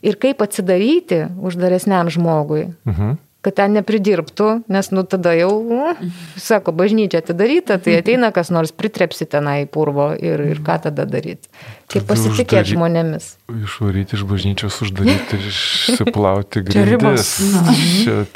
Ir 0.06 0.16
kaip 0.20 0.40
atsidaryti 0.40 1.26
uždaresniam 1.44 2.08
žmogui? 2.12 2.70
Mhm 2.88 3.18
kad 3.44 3.56
ten 3.56 3.72
nepridirbtų, 3.78 4.48
nes 4.68 4.90
nu 4.92 5.02
tada 5.08 5.32
jau, 5.36 5.48
nu, 5.64 5.94
sako, 6.40 6.74
bažnyčia 6.76 7.22
atidaryta, 7.22 7.78
tai 7.80 7.96
ateina 8.02 8.28
kas 8.36 8.52
nors 8.52 8.72
pritrepsi 8.76 9.24
tenai 9.32 9.64
purvo 9.70 10.10
ir, 10.12 10.42
ir 10.52 10.60
ką 10.64 10.76
tada 10.84 11.06
daryti. 11.08 11.48
Kaip 11.90 12.04
pasitikėti 12.10 12.74
žmonėmis. 12.74 13.32
Išvaryti 13.64 14.18
iš 14.18 14.26
bažnyčios, 14.28 14.76
uždaryti 14.84 15.40
ir 15.40 15.48
išsiplauti 15.52 16.64
grindis. 16.68 17.32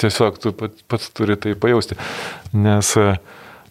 Tiesiog 0.00 0.40
tu 0.40 0.54
pats, 0.56 0.86
pats 0.88 1.12
turi 1.12 1.36
tai 1.40 1.52
pajausti. 1.60 2.00
Nes 2.56 2.96
uh, 2.96 3.20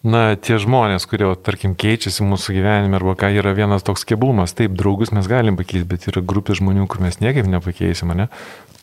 na, 0.04 0.36
tie 0.36 0.58
žmonės, 0.60 1.06
kurie, 1.08 1.26
tarkim, 1.40 1.72
keičiasi 1.78 2.26
mūsų 2.28 2.58
gyvenime 2.58 2.98
arba 2.98 3.14
ką 3.18 3.30
yra 3.34 3.54
vienas 3.56 3.86
toks 3.86 4.04
keblumas. 4.08 4.52
Taip, 4.56 4.76
draugus 4.76 5.14
mes 5.16 5.28
galim 5.30 5.56
pakeisti, 5.56 5.88
bet 5.88 6.04
yra 6.12 6.20
grupė 6.20 6.56
žmonių, 6.60 6.84
kur 6.92 7.00
mes 7.04 7.20
niekaip 7.24 7.48
nepakeisim, 7.50 8.12
ne? 8.16 8.28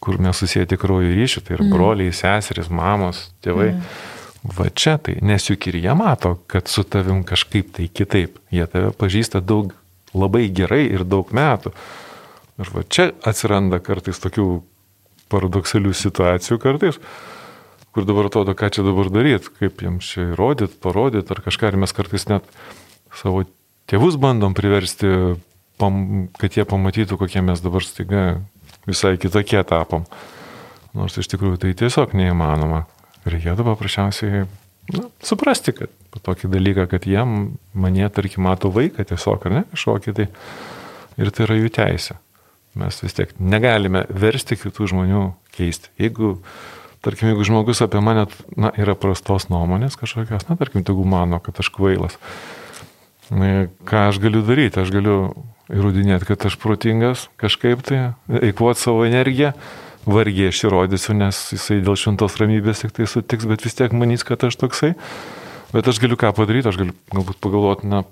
kur 0.02 0.18
mes 0.18 0.34
susiję 0.42 0.66
tikrųjų 0.66 1.14
ryšių, 1.14 1.44
tai 1.46 1.54
yra 1.60 1.66
mm. 1.68 1.74
broliai, 1.76 2.14
seserys, 2.18 2.72
mamos, 2.74 3.28
tėvai. 3.46 3.68
Mm. 3.76 3.84
Va 4.58 4.66
čia 4.74 4.96
tai, 4.98 5.20
nes 5.22 5.46
juk 5.46 5.68
ir 5.70 5.78
jie 5.78 5.94
mato, 5.94 6.34
kad 6.50 6.66
su 6.72 6.82
tavim 6.82 7.22
kažkaip 7.30 7.70
tai 7.78 7.86
kitaip. 7.86 8.40
Jie 8.50 8.66
tave 8.66 8.90
pažįsta 8.98 9.44
daug 9.46 9.76
labai 10.18 10.48
gerai 10.50 10.88
ir 10.88 11.06
daug 11.06 11.30
metų. 11.30 11.70
Ir 12.58 12.74
va 12.74 12.82
čia 12.90 13.12
atsiranda 13.22 13.78
kartais 13.86 14.18
tokių 14.24 14.48
paradoksalių 15.30 15.94
situacijų 15.96 16.58
kartais 16.66 16.98
kur 17.96 18.08
dabar 18.08 18.30
atrodo, 18.30 18.56
ką 18.58 18.72
čia 18.72 18.86
dabar 18.88 19.10
daryti, 19.12 19.52
kaip 19.60 19.82
jiems 19.84 20.08
čia 20.08 20.30
įrodyti, 20.32 20.80
parodyti 20.84 21.34
ar 21.34 21.42
kažką. 21.44 21.72
Ir 21.72 21.80
mes 21.84 21.96
kartais 21.96 22.28
net 22.32 22.48
savo 23.16 23.44
tėvus 23.92 24.18
bandom 24.22 24.56
priversti, 24.58 25.12
kad 26.40 26.58
jie 26.58 26.66
pamatytų, 26.68 27.18
kokie 27.20 27.44
mes 27.44 27.64
dabar 27.64 27.84
staiga 27.86 28.24
visai 28.88 29.18
kitokie 29.22 29.62
tapom. 29.68 30.06
Nors 30.98 31.16
iš 31.20 31.30
tikrųjų 31.32 31.62
tai 31.64 31.76
tiesiog 31.78 32.16
neįmanoma. 32.18 32.86
Reikėtų 33.28 33.66
paprasčiausiai 33.68 34.46
nu, 34.96 35.06
suprasti, 35.24 35.74
kad 35.78 35.92
tokį 36.26 36.50
dalyką, 36.52 36.88
kad 36.92 37.06
jie 37.08 37.22
mane, 37.24 38.10
tarkim, 38.14 38.46
mato 38.48 38.72
vaiką 38.74 39.06
tiesiog, 39.08 39.48
ar 39.48 39.58
ne, 39.60 39.64
kažkokį 39.72 40.16
tai. 40.18 40.28
Ir 41.20 41.30
tai 41.36 41.46
yra 41.46 41.58
jų 41.60 41.72
teisė. 41.76 42.16
Mes 42.80 43.02
vis 43.04 43.16
tiek 43.18 43.32
negalime 43.36 44.06
versti 44.08 44.56
kitų 44.56 44.88
žmonių 44.94 45.24
keisti. 45.52 45.92
Jeigu 46.00 46.38
tarkim, 47.06 47.32
jeigu 47.32 47.46
žmogus 47.48 47.82
apie 47.84 48.02
mane 48.04 48.28
na, 48.56 48.72
yra 48.80 48.96
prastos 49.00 49.48
nuomonės 49.52 49.98
kažkokios, 50.00 50.48
na, 50.50 50.58
tarkim, 50.60 50.86
tegu 50.88 51.06
mano, 51.08 51.42
kad 51.44 51.60
aš 51.62 51.72
kvailas. 51.74 52.18
Na, 53.32 53.68
ką 53.88 54.08
aš 54.10 54.20
galiu 54.24 54.44
daryti? 54.46 54.82
Aš 54.84 54.92
galiu 54.94 55.18
įrodinėti, 55.72 56.28
kad 56.30 56.48
aš 56.50 56.58
protingas 56.62 57.30
kažkaip 57.42 57.84
tai, 57.88 58.12
eikvoti 58.42 58.84
savo 58.84 59.06
energiją, 59.08 59.54
vargiai 60.06 60.52
aš 60.52 60.66
įrodysiu, 60.68 61.16
nes 61.18 61.40
jisai 61.56 61.80
dėl 61.86 61.98
šventos 62.00 62.36
ramybės 62.42 62.84
tik 62.84 62.96
tai 62.98 63.08
sutiks, 63.10 63.48
bet 63.50 63.64
vis 63.66 63.78
tiek 63.78 63.94
manys, 63.96 64.26
kad 64.28 64.44
aš 64.48 64.60
toksai. 64.60 64.96
Bet 65.72 65.88
aš 65.88 66.02
galiu 66.04 66.18
ką 66.20 66.34
padaryti, 66.36 66.68
aš 66.68 66.82
galiu 66.82 66.98
galbūt 67.14 67.40
pagalvoti, 67.44 67.88
na, 67.88 68.04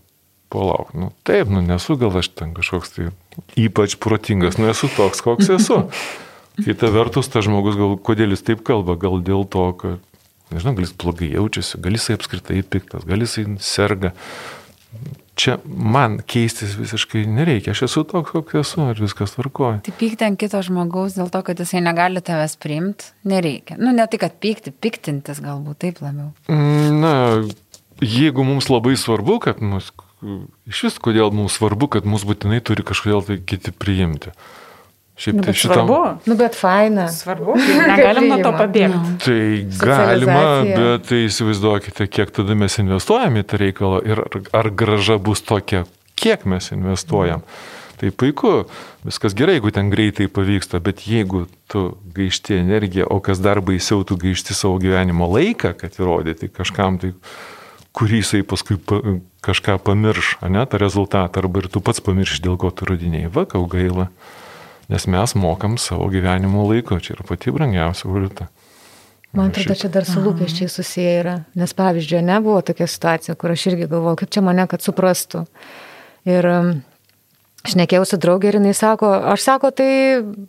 palauk, 0.50 0.94
nu 0.98 1.12
taip, 1.28 1.50
nu 1.52 1.62
nesu 1.62 1.98
gal 2.00 2.16
aš 2.18 2.32
ten 2.34 2.56
kažkoks 2.58 2.96
tai 2.96 3.12
ypač 3.60 4.00
protingas, 4.02 4.58
nu 4.58 4.70
esu 4.72 4.90
toks, 4.96 5.22
koks 5.26 5.52
esu. 5.60 5.84
Kita 6.58 6.90
vertus, 6.92 7.30
tas 7.32 7.46
žmogus, 7.48 7.78
gal, 7.80 7.96
kodėl 8.04 8.36
jis 8.36 8.46
taip 8.48 8.64
kalba, 8.68 8.98
gal 9.00 9.20
dėl 9.24 9.46
to, 9.48 9.66
kad, 9.80 10.24
nežinau, 10.54 10.76
gal 10.78 10.88
jis 10.88 10.96
blogai 11.00 11.32
jaučiasi, 11.32 11.80
gal 11.84 11.96
jisai 11.96 12.18
apskritai 12.20 12.64
piktas, 12.68 13.06
gal 13.08 13.24
jisai 13.24 13.46
serga. 13.64 14.14
Čia 15.40 15.56
man 15.64 16.18
keistis 16.28 16.74
visiškai 16.76 17.22
nereikia, 17.30 17.72
aš 17.72 17.86
esu 17.86 18.04
toks, 18.10 18.34
koks 18.36 18.58
esu, 18.60 18.82
ir 18.92 19.00
viskas 19.00 19.38
tvarkoja. 19.38 19.78
Tai 19.86 19.94
pykti 19.96 20.26
ant 20.28 20.40
kito 20.42 20.60
žmogaus 20.66 21.16
dėl 21.16 21.30
to, 21.32 21.40
kad 21.48 21.62
jisai 21.62 21.80
negali 21.86 22.20
tavęs 22.26 22.58
priimti, 22.60 23.14
nereikia. 23.30 23.78
Nu, 23.80 23.94
ne 23.96 24.04
tai, 24.10 24.20
kad 24.20 24.36
pykti, 24.44 24.74
piktintis 24.76 25.40
galbūt 25.46 25.80
taip 25.86 26.02
labiau. 26.04 26.34
Mm, 26.52 27.00
na, 27.00 27.14
jeigu 28.04 28.44
mums 28.44 28.68
labai 28.74 28.98
svarbu, 29.00 29.38
kad 29.46 29.62
mus, 29.64 29.94
iš 30.68 30.84
vis 30.90 31.00
kodėl 31.00 31.32
mums 31.36 31.56
svarbu, 31.60 31.88
kad 31.96 32.10
mus 32.10 32.26
būtinai 32.28 32.60
turi 32.66 32.84
kažkodėl 32.84 33.24
tai 33.30 33.40
kiti 33.40 33.72
priimti. 33.72 34.34
Šiaip 35.20 35.36
nu, 35.36 35.44
tai 35.44 35.54
šitam... 35.54 35.76
Svarbu. 35.76 35.98
Nu, 36.32 36.36
bet 36.40 36.56
faina. 36.56 37.08
Svarbu. 37.12 37.58
Negalim 37.92 38.30
nuo 38.32 38.38
to 38.40 38.54
pabėgti. 38.56 38.94
Nu. 38.96 39.18
Tai 39.20 39.42
galima, 39.82 40.44
bet 40.70 41.10
tai 41.10 41.26
įsivaizduokite, 41.26 42.08
kiek 42.08 42.32
tada 42.36 42.56
mes 42.56 42.80
investuojame 42.80 43.44
į 43.44 43.50
tą 43.52 43.60
reikalą 43.60 44.00
ir 44.08 44.24
ar 44.56 44.72
graža 44.72 45.20
bus 45.20 45.44
tokia, 45.44 45.84
kiek 46.20 46.48
mes 46.48 46.72
investuojam. 46.72 47.44
Tai 48.00 48.14
puiku, 48.16 48.54
viskas 49.04 49.36
gerai, 49.36 49.58
jeigu 49.58 49.76
ten 49.76 49.92
greitai 49.92 50.30
pavyksta, 50.32 50.80
bet 50.80 51.04
jeigu 51.04 51.50
tu 51.68 51.90
gaišti 52.16 52.56
energiją, 52.62 53.10
o 53.12 53.20
kas 53.20 53.44
dar 53.44 53.60
baisiau, 53.60 54.08
tu 54.08 54.16
gaišti 54.16 54.56
savo 54.56 54.80
gyvenimo 54.80 55.28
laiką, 55.36 55.74
kad 55.76 56.00
įrodyti 56.00 56.48
kažkam, 56.48 56.96
tai 57.04 57.12
kurį 57.92 58.24
jisai 58.24 58.46
paskui 58.48 58.80
pa, 58.80 59.02
kažką 59.44 59.82
pamirš, 59.84 60.38
ne, 60.48 60.64
tą 60.64 60.80
rezultatą, 60.80 61.44
arba 61.44 61.66
ir 61.66 61.68
tu 61.74 61.84
pats 61.84 62.00
pamirš, 62.00 62.40
dėl 62.46 62.56
ko 62.62 62.72
tu 62.72 62.88
rodinėjai, 62.88 63.34
va, 63.36 63.44
kau 63.52 63.68
gaila 63.68 64.08
nes 64.90 65.08
mes 65.08 65.36
mokam 65.36 65.78
savo 65.78 66.10
gyvenimo 66.10 66.66
laiko, 66.70 67.00
čia 67.00 67.14
yra 67.14 67.26
pati 67.28 67.52
brangiausia 67.54 68.10
valiuta. 68.10 68.48
Man 69.34 69.52
atrodo, 69.52 69.76
čia 69.78 69.92
dar 69.94 70.08
su 70.10 70.22
lūkesčiai 70.26 70.70
susiję 70.74 71.10
yra, 71.20 71.36
nes 71.54 71.74
pavyzdžiui, 71.78 72.24
nebuvo 72.26 72.64
tokia 72.66 72.88
situacija, 72.90 73.36
kur 73.38 73.54
aš 73.54 73.68
irgi 73.70 73.86
galvoju, 73.92 74.18
kaip 74.24 74.32
čia 74.34 74.42
mane, 74.42 74.66
kad 74.72 74.82
suprastų. 74.82 75.44
Ir 76.26 76.48
um, 76.50 76.72
aš 77.62 77.76
nekėjau 77.78 78.08
su 78.10 78.18
draugė 78.18 78.50
ir 78.50 78.58
jinai 78.58 78.74
sako, 78.74 79.12
aš 79.36 79.46
sako, 79.46 79.70
tai 79.78 79.92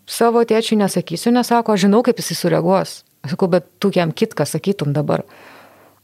savo 0.08 0.46
tėčiui 0.48 0.80
nesakysiu, 0.80 1.34
nesako, 1.36 1.76
aš 1.76 1.84
žinau, 1.84 2.00
kaip 2.06 2.24
jisai 2.24 2.38
sureaguos. 2.38 3.02
Aš 3.20 3.36
sakau, 3.36 3.50
bet 3.52 3.68
tu 3.84 3.92
jam 3.92 4.16
kitką 4.16 4.48
sakytum 4.48 4.96
dabar. 4.96 5.26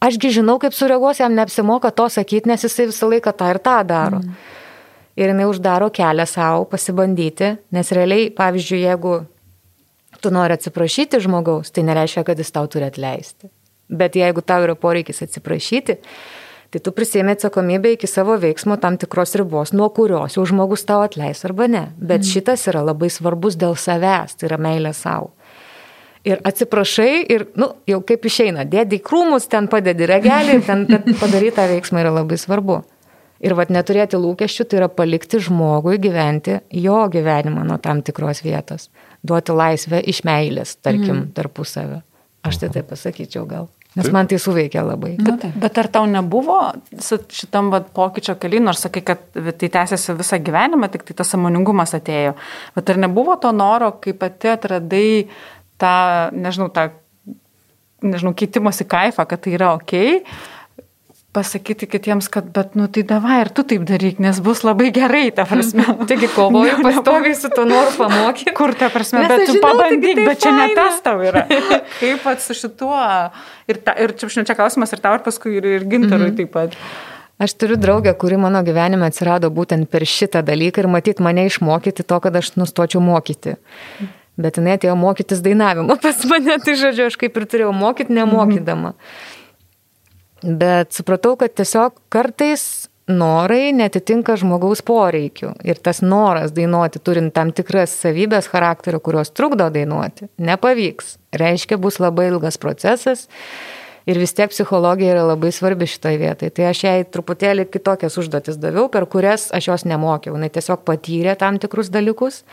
Ašgi 0.04 0.34
žinau, 0.36 0.58
kaip 0.60 0.76
sureaguos, 0.76 1.24
jam 1.24 1.32
neapsimoka 1.32 1.88
to 1.96 2.10
sakyti, 2.12 2.52
nes 2.52 2.68
jisai 2.68 2.90
visą 2.92 3.08
laiką 3.08 3.32
tą 3.32 3.48
ir 3.54 3.62
tą 3.64 3.80
daro. 3.88 4.20
Mm 4.20 4.62
ir 5.16 5.32
jinai 5.32 5.48
uždaro 5.48 5.90
kelią 5.94 6.26
savo 6.28 6.64
pasibandyti, 6.70 7.54
nes 7.72 7.92
realiai, 7.96 8.30
pavyzdžiui, 8.36 8.82
jeigu 8.84 9.14
tu 10.20 10.32
nori 10.32 10.56
atsiprašyti 10.56 11.20
žmogaus, 11.24 11.72
tai 11.72 11.86
nereiškia, 11.88 12.24
kad 12.26 12.40
jis 12.40 12.52
tau 12.52 12.68
turi 12.70 12.88
atleisti. 12.88 13.50
Bet 13.88 14.16
jeigu 14.18 14.42
tau 14.42 14.64
yra 14.66 14.74
poreikis 14.78 15.22
atsiprašyti, 15.22 15.98
tai 16.72 16.82
tu 16.82 16.92
prisėmė 16.92 17.36
atsakomybę 17.36 17.94
iki 17.94 18.08
savo 18.10 18.34
veiksmo 18.42 18.76
tam 18.82 18.98
tikros 19.00 19.36
ribos, 19.38 19.72
nuo 19.72 19.88
kurios 19.94 20.36
jau 20.36 20.44
žmogus 20.48 20.84
tau 20.88 21.04
atleis 21.06 21.44
arba 21.46 21.68
ne. 21.70 21.84
Bet 21.96 22.24
mm. 22.24 22.30
šitas 22.32 22.66
yra 22.72 22.82
labai 22.84 23.10
svarbus 23.12 23.58
dėl 23.60 23.76
savęs, 23.78 24.36
tai 24.36 24.50
yra 24.50 24.58
meilė 24.60 24.92
savo. 24.96 25.32
Ir 26.26 26.40
atsiprašai 26.42 27.22
ir, 27.30 27.46
nu, 27.54 27.70
jau 27.86 28.00
kaip 28.02 28.24
išeina, 28.26 28.64
dėdi 28.66 28.98
krūmus, 28.98 29.46
ten 29.46 29.68
padedi 29.70 30.08
regelį, 30.10 30.58
ten 30.66 30.82
padarytą 31.20 31.68
veiksmą 31.70 32.02
yra 32.02 32.10
labai 32.16 32.38
svarbu. 32.42 32.80
Ir 33.44 33.52
vad 33.56 33.72
neturėti 33.72 34.16
lūkesčių 34.20 34.64
tai 34.64 34.80
yra 34.80 34.88
palikti 34.88 35.40
žmogui 35.44 35.98
gyventi 36.00 36.60
jo 36.72 37.02
gyvenimą 37.12 37.66
nuo 37.68 37.76
tam 37.82 38.00
tikros 38.06 38.40
vietos. 38.46 38.88
Duoti 39.26 39.56
laisvę 39.56 40.00
iš 40.08 40.22
meilės, 40.24 40.76
tarkim, 40.80 41.12
mm. 41.12 41.32
tarpusavio. 41.36 42.00
Aš 42.46 42.62
tai 42.62 42.70
taip 42.72 42.88
pasakyčiau 42.92 43.44
gal. 43.50 43.68
Nes 43.96 44.04
taip. 44.04 44.12
man 44.12 44.28
tai 44.28 44.38
suveikia 44.40 44.82
labai. 44.84 45.14
Bet, 45.24 45.46
bet 45.56 45.78
ar 45.80 45.88
tau 45.92 46.04
nebuvo 46.08 46.58
šitam 47.32 47.70
vat, 47.72 47.88
pokyčio 47.96 48.36
keliui, 48.40 48.60
nors 48.64 48.84
sakai, 48.84 49.02
kad 49.06 49.22
tai 49.32 49.70
tęsiasi 49.72 50.16
visą 50.18 50.38
gyvenimą, 50.44 50.90
tik 50.92 51.06
tai 51.08 51.16
tas 51.16 51.32
samoningumas 51.32 51.96
atėjo. 51.96 52.34
Bet 52.76 52.92
ar 52.92 53.00
nebuvo 53.06 53.38
to 53.40 53.52
noro, 53.56 53.94
kai 54.04 54.12
pati 54.16 54.52
atradai 54.52 55.08
tą, 55.80 55.94
nežinau, 56.36 56.68
tą, 56.76 56.90
nežinau, 58.04 58.34
keitimosi 58.36 58.84
kaifą, 58.88 59.24
kad 59.28 59.44
tai 59.46 59.56
yra 59.56 59.72
ok, 59.78 59.96
pasakyti 61.36 61.84
kitiems, 61.92 62.30
kad, 62.32 62.48
bet, 62.56 62.72
nu 62.78 62.86
tai 62.88 63.02
davai 63.06 63.42
ir 63.44 63.50
tu 63.52 63.62
taip 63.68 63.82
daryk, 63.88 64.18
nes 64.24 64.38
bus 64.44 64.62
labai 64.64 64.88
gerai, 64.96 65.26
ta 65.36 65.44
prasme. 65.48 65.84
Taigi 66.08 66.30
kovoju 66.32 66.78
pastoviai 66.86 67.34
su 67.36 67.50
to 67.52 67.66
noru 67.68 67.92
pamokyti. 67.98 68.54
Kur 68.56 68.72
ta 68.78 68.88
prasme, 68.94 69.20
Nes 69.24 69.28
bet 69.34 69.44
tu 69.44 69.56
žinau, 69.58 69.64
pabandyk, 69.66 70.16
tai 70.22 70.24
bet 70.30 70.40
čia 70.46 70.54
ne 70.56 70.64
faina. 70.70 70.78
tas 70.80 71.02
tau 71.04 71.20
yra. 71.28 71.44
Kaip 72.00 72.24
pat 72.24 72.40
su 72.44 72.56
šituo. 72.56 73.02
Ir, 73.68 73.82
ta, 73.84 73.92
ir 74.00 74.16
čia, 74.16 74.32
čia 74.48 74.56
klausimas 74.56 74.96
ir 74.96 75.04
tau, 75.04 75.18
ir 75.20 75.24
paskui 75.26 75.58
ir, 75.60 75.68
ir 75.76 75.84
gintarui 75.92 76.32
Mhm. 76.32 76.36
taip 76.40 76.52
pat. 76.56 76.78
Aš 77.36 77.52
turiu 77.60 77.76
draugę, 77.76 78.14
kuri 78.16 78.38
mano 78.40 78.62
gyvenime 78.64 79.04
atsirado 79.10 79.50
būtent 79.52 79.84
per 79.92 80.06
šitą 80.08 80.40
dalyką 80.40 80.80
ir 80.80 80.86
matyt 80.88 81.18
mane 81.20 81.44
išmokyti 81.50 82.00
to, 82.08 82.16
kad 82.24 82.32
aš 82.40 82.54
nustočiau 82.56 83.02
mokyti. 83.04 83.58
Bet 84.40 84.56
jinai 84.56 84.74
atėjo 84.76 84.94
mokytis 84.96 85.40
dainavimo 85.44 85.96
pas 86.00 86.16
mane, 86.28 86.56
tai 86.64 86.74
žodžiu, 86.80 87.10
aš 87.10 87.16
kaip 87.20 87.36
ir 87.36 87.44
turėjau 87.48 87.74
mokyti, 87.76 88.12
nemokydama. 88.16 88.94
Bet 90.44 90.92
supratau, 90.92 91.36
kad 91.40 91.54
tiesiog 91.56 91.94
kartais 92.12 92.88
norai 93.06 93.70
netitinka 93.76 94.34
žmogaus 94.40 94.82
poreikių. 94.86 95.52
Ir 95.64 95.78
tas 95.80 96.02
noras 96.02 96.52
dainuoti, 96.56 97.00
turint 97.00 97.32
tam 97.36 97.52
tikras 97.54 97.94
savybės 98.02 98.50
charakterio, 98.50 99.00
kurios 99.00 99.30
trukdo 99.30 99.70
dainuoti, 99.72 100.28
nepavyks. 100.42 101.16
Reiškia, 101.36 101.78
bus 101.80 102.00
labai 102.02 102.28
ilgas 102.32 102.58
procesas. 102.58 103.26
Ir 104.06 104.20
vis 104.22 104.36
tiek 104.38 104.52
psichologija 104.52 105.16
yra 105.16 105.24
labai 105.26 105.50
svarbi 105.54 105.88
šitoje 105.90 106.18
vietoje. 106.20 106.52
Tai 106.54 106.68
aš 106.70 106.82
jai 106.84 106.98
truputėlį 107.10 107.64
kitokias 107.70 108.18
užduotis 108.20 108.58
daviau, 108.62 108.86
per 108.90 109.08
kurias 109.10 109.48
aš 109.54 109.72
jos 109.72 109.86
nemokiau. 109.88 110.36
Jis 110.38 110.54
tiesiog 110.58 110.84
patyrė 110.86 111.34
tam 111.38 111.58
tikrus 111.62 111.90
dalykus. 111.90 112.44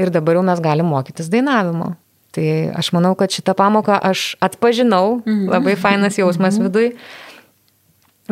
Ir 0.00 0.08
dabar 0.12 0.38
jau 0.38 0.46
mes 0.46 0.62
galim 0.64 0.88
mokytis 0.88 1.28
dainavimo. 1.32 1.92
Tai 2.32 2.46
aš 2.80 2.92
manau, 2.96 3.12
kad 3.18 3.32
šitą 3.32 3.52
pamoką 3.56 3.98
aš 4.08 4.32
atpažinau, 4.40 5.20
labai 5.52 5.76
fainas 5.76 6.16
jausmas 6.16 6.56
viduj. 6.60 6.94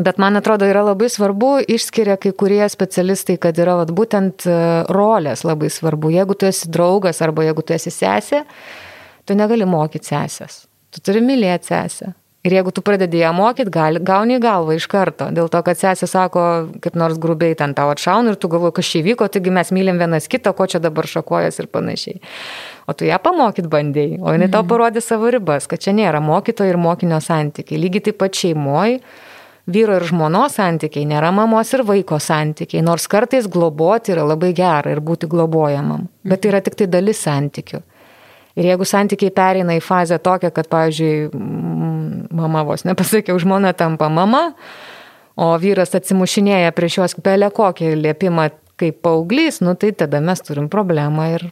Bet 0.01 0.20
man 0.22 0.38
atrodo, 0.38 0.64
yra 0.70 0.84
labai 0.86 1.09
svarbu, 1.11 1.59
išskiria 1.68 2.14
kai 2.20 2.30
kurie 2.32 2.62
specialistai, 2.70 3.36
kad 3.42 3.59
yra 3.59 3.74
vat, 3.80 3.90
būtent 3.92 4.46
e, 4.46 4.55
rolės 4.86 5.42
labai 5.44 5.68
svarbu. 5.72 6.12
Jeigu 6.14 6.36
tu 6.38 6.46
esi 6.46 6.70
draugas 6.70 7.18
arba 7.26 7.44
jeigu 7.44 7.64
tu 7.66 7.74
esi 7.74 7.90
sesė, 7.90 8.44
tu 9.26 9.34
negali 9.36 9.66
mokyti 9.68 10.12
sesės. 10.12 10.62
Tu 10.94 11.03
turi 11.05 11.20
mylėti 11.26 11.72
sesę. 11.72 12.12
Ir 12.41 12.55
jeigu 12.57 12.72
tu 12.72 12.80
pradedi 12.80 13.18
ją 13.20 13.34
mokyti, 13.36 13.68
gauni 14.01 14.38
į 14.38 14.41
galvą 14.41 14.72
iš 14.78 14.86
karto. 14.88 15.26
Dėl 15.36 15.51
to, 15.53 15.61
kad 15.64 15.76
sesė 15.76 16.07
sako, 16.09 16.45
kaip 16.80 16.95
nors 16.97 17.18
grubiai 17.20 17.53
ten 17.59 17.74
tau 17.76 17.91
atšauna 17.93 18.32
ir 18.32 18.38
tu 18.41 18.49
galvoji, 18.49 18.78
kas 18.78 18.93
čia 18.95 19.03
vyko, 19.05 19.28
taigi 19.28 19.53
mes 19.53 19.68
mylim 19.76 20.01
vienas 20.01 20.28
kitą, 20.32 20.55
ko 20.57 20.64
čia 20.64 20.80
dabar 20.80 21.05
šakojas 21.05 21.61
ir 21.61 21.68
panašiai. 21.68 22.22
O 22.88 22.97
tu 22.97 23.05
ją 23.05 23.18
pamokyt 23.20 23.68
bandėjai, 23.68 24.22
o 24.24 24.32
jinai 24.32 24.49
tau 24.55 24.64
parodė 24.64 25.03
savo 25.05 25.28
ribas, 25.28 25.68
kad 25.68 25.84
čia 25.84 25.93
nėra 25.93 26.22
mokytojo 26.24 26.72
ir 26.72 26.80
mokinio 26.80 27.20
santykiai. 27.20 27.82
Lygiai 27.84 28.09
taip 28.09 28.22
pat 28.24 28.41
šeimoje 28.41 29.03
vyro 29.68 30.01
ir 30.01 30.09
žmonos 30.09 30.57
santykiai, 30.57 31.05
nėra 31.12 31.34
mamos 31.36 31.74
ir 31.76 31.84
vaiko 31.84 32.16
santykiai, 32.24 32.80
nors 32.86 33.05
kartais 33.11 33.53
globoti 33.53 34.16
yra 34.16 34.24
labai 34.32 34.55
gera 34.57 34.97
ir 34.97 35.05
būti 35.05 35.28
globojamam, 35.28 36.09
bet 36.24 36.41
tai 36.41 36.55
yra 36.55 36.64
tik 36.64 36.80
tai 36.80 36.88
dalis 36.88 37.20
santykių. 37.28 37.84
Ir 38.59 38.66
jeigu 38.72 38.86
santykiai 38.88 39.30
pereina 39.34 39.76
į 39.78 39.82
fazę 39.84 40.18
tokią, 40.22 40.51
kad, 40.55 40.66
pavyzdžiui, 40.72 41.30
mm, 41.30 42.30
mama 42.34 42.64
vos 42.66 42.82
nepasakiau, 42.88 43.38
žmona 43.38 43.72
tampa 43.78 44.09
mama, 44.11 44.51
o 45.38 45.53
vyras 45.61 45.94
atsimušinėja 45.94 46.74
prieš 46.74 46.98
juos 46.98 47.14
belė 47.22 47.53
kokį 47.55 47.94
liepimą 48.01 48.51
kaip 48.80 49.01
paauglys, 49.05 49.61
nu 49.61 49.76
tai 49.78 49.92
tada 49.92 50.20
mes 50.24 50.40
turim 50.42 50.68
problemą 50.72 51.28
ir 51.36 51.51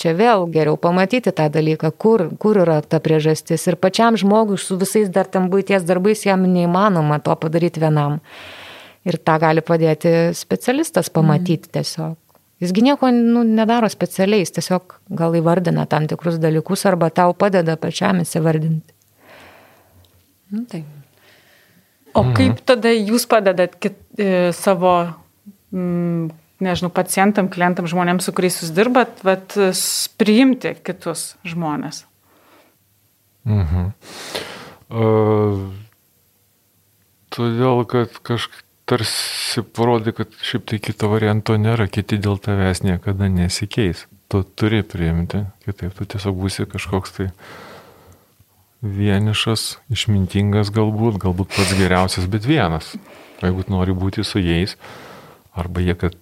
čia 0.00 0.14
vėl 0.18 0.46
geriau 0.50 0.78
pamatyti 0.80 1.32
tą 1.34 1.48
dalyką, 1.52 1.92
kur, 1.98 2.28
kur 2.40 2.58
yra 2.64 2.80
ta 2.82 3.00
priežastis. 3.02 3.66
Ir 3.70 3.78
pačiam 3.80 4.18
žmogui 4.18 4.58
su 4.58 4.78
visais 4.80 5.10
dar 5.12 5.30
tam 5.30 5.50
būties 5.52 5.86
darbais 5.86 6.24
jam 6.26 6.46
neįmanoma 6.46 7.20
to 7.22 7.34
padaryti 7.38 7.82
vienam. 7.82 8.20
Ir 9.04 9.18
tą 9.20 9.36
gali 9.42 9.62
padėti 9.62 10.32
specialistas 10.34 11.12
pamatyti 11.12 11.70
tiesiog. 11.76 12.16
Jisgi 12.62 12.84
nieko 12.86 13.10
nu, 13.10 13.42
nedaro 13.44 13.88
specialiai, 13.90 14.44
jis 14.44 14.54
tiesiog 14.56 14.98
gal 15.18 15.34
įvardina 15.34 15.86
tam 15.90 16.06
tikrus 16.08 16.36
dalykus 16.42 16.84
arba 16.86 17.10
tau 17.10 17.34
padeda 17.36 17.74
pačiam 17.80 18.20
įsivardinti. 18.22 18.94
Nu, 20.54 20.62
tai. 20.70 20.84
O 22.14 22.22
kaip 22.36 22.60
tada 22.68 22.92
jūs 22.94 23.24
padedat 23.26 23.74
kit, 23.82 23.96
e, 24.22 24.52
savo, 24.54 24.92
mm, 25.74 26.28
nežinau, 26.62 26.92
pacientam, 26.94 27.48
klientam, 27.50 27.88
žmonėms, 27.90 28.28
su 28.28 28.32
kuriais 28.36 28.60
jūs 28.62 28.70
dirbat, 28.76 29.24
vat, 29.26 29.56
s- 29.74 30.06
priimti 30.16 30.76
kitus 30.86 31.32
žmonės? 31.44 32.04
Mhm. 33.44 33.90
Uh, 34.94 35.72
todėl, 37.34 37.82
kad 37.90 38.14
kažkaip 38.22 38.62
tarsi 38.88 39.64
parodė, 39.76 40.14
kad 40.16 40.32
šiaip 40.44 40.66
tai 40.70 40.80
kito 40.82 41.08
varianto 41.12 41.56
nėra, 41.60 41.86
kiti 41.88 42.18
dėl 42.20 42.40
tavęs 42.42 42.84
niekada 42.84 43.30
nesikeis. 43.32 44.06
Tu 44.32 44.40
turi 44.56 44.82
priimti, 44.86 45.44
kitaip 45.66 45.94
tu 45.96 46.06
tiesiog 46.08 46.36
būsi 46.40 46.66
kažkoks 46.68 47.16
tai 47.18 47.28
vienišas, 48.84 49.78
išmintingas 49.92 50.72
galbūt, 50.74 51.18
galbūt 51.22 51.52
pats 51.56 51.74
geriausias, 51.78 52.28
bet 52.28 52.48
vienas. 52.48 52.94
Jeigu 53.40 53.64
nori 53.72 53.96
būti 53.96 54.24
su 54.24 54.40
jais, 54.40 54.76
arba 55.56 55.84
jie, 55.84 55.96
kad 55.98 56.16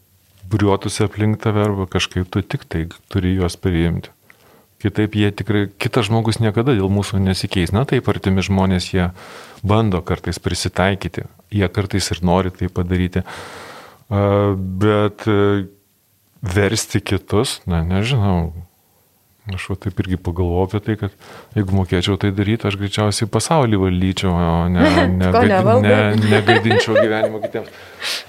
briuotųsi 0.50 1.06
aplink 1.06 1.40
tave, 1.42 1.64
arba 1.66 1.86
kažkaip 1.90 2.30
tu 2.30 2.42
tik 2.42 2.66
tai 2.70 2.86
turi 3.10 3.34
juos 3.36 3.56
priimti. 3.58 4.12
Kitaip 4.82 5.14
jie 5.14 5.30
tikrai, 5.30 5.68
kitas 5.78 6.08
žmogus 6.08 6.40
niekada 6.42 6.74
dėl 6.74 6.90
mūsų 6.90 7.20
nesikeis. 7.22 7.70
Na 7.74 7.84
taip, 7.86 8.08
artimi 8.10 8.42
žmonės 8.42 8.90
jie 8.90 9.10
bando 9.62 10.02
kartais 10.02 10.40
prisitaikyti, 10.42 11.26
jie 11.54 11.68
kartais 11.68 12.10
ir 12.14 12.22
nori 12.26 12.50
tai 12.54 12.68
padaryti. 12.72 13.22
Bet 14.82 15.24
e, 15.30 15.38
versti 16.42 17.00
kitus, 17.00 17.60
na 17.70 17.80
nežinau. 17.86 18.52
Aš 19.50 19.64
va 19.72 19.74
taip 19.82 19.98
irgi 19.98 20.16
pagalvoju 20.22 20.68
apie 20.68 20.80
tai, 20.86 20.94
kad 21.00 21.14
jeigu 21.56 21.74
mokėčiau 21.74 22.14
tai 22.20 22.30
daryti, 22.34 22.68
aš 22.68 22.76
greičiausiai 22.78 23.30
pasaulį 23.30 23.80
valdyčiau, 23.82 24.30
o 24.30 24.68
ne, 24.70 24.84
ne, 25.18 25.30
ne, 25.82 25.96
negadinčiau 26.20 26.94
gyvenimo 26.94 27.40
kitiems. 27.42 27.72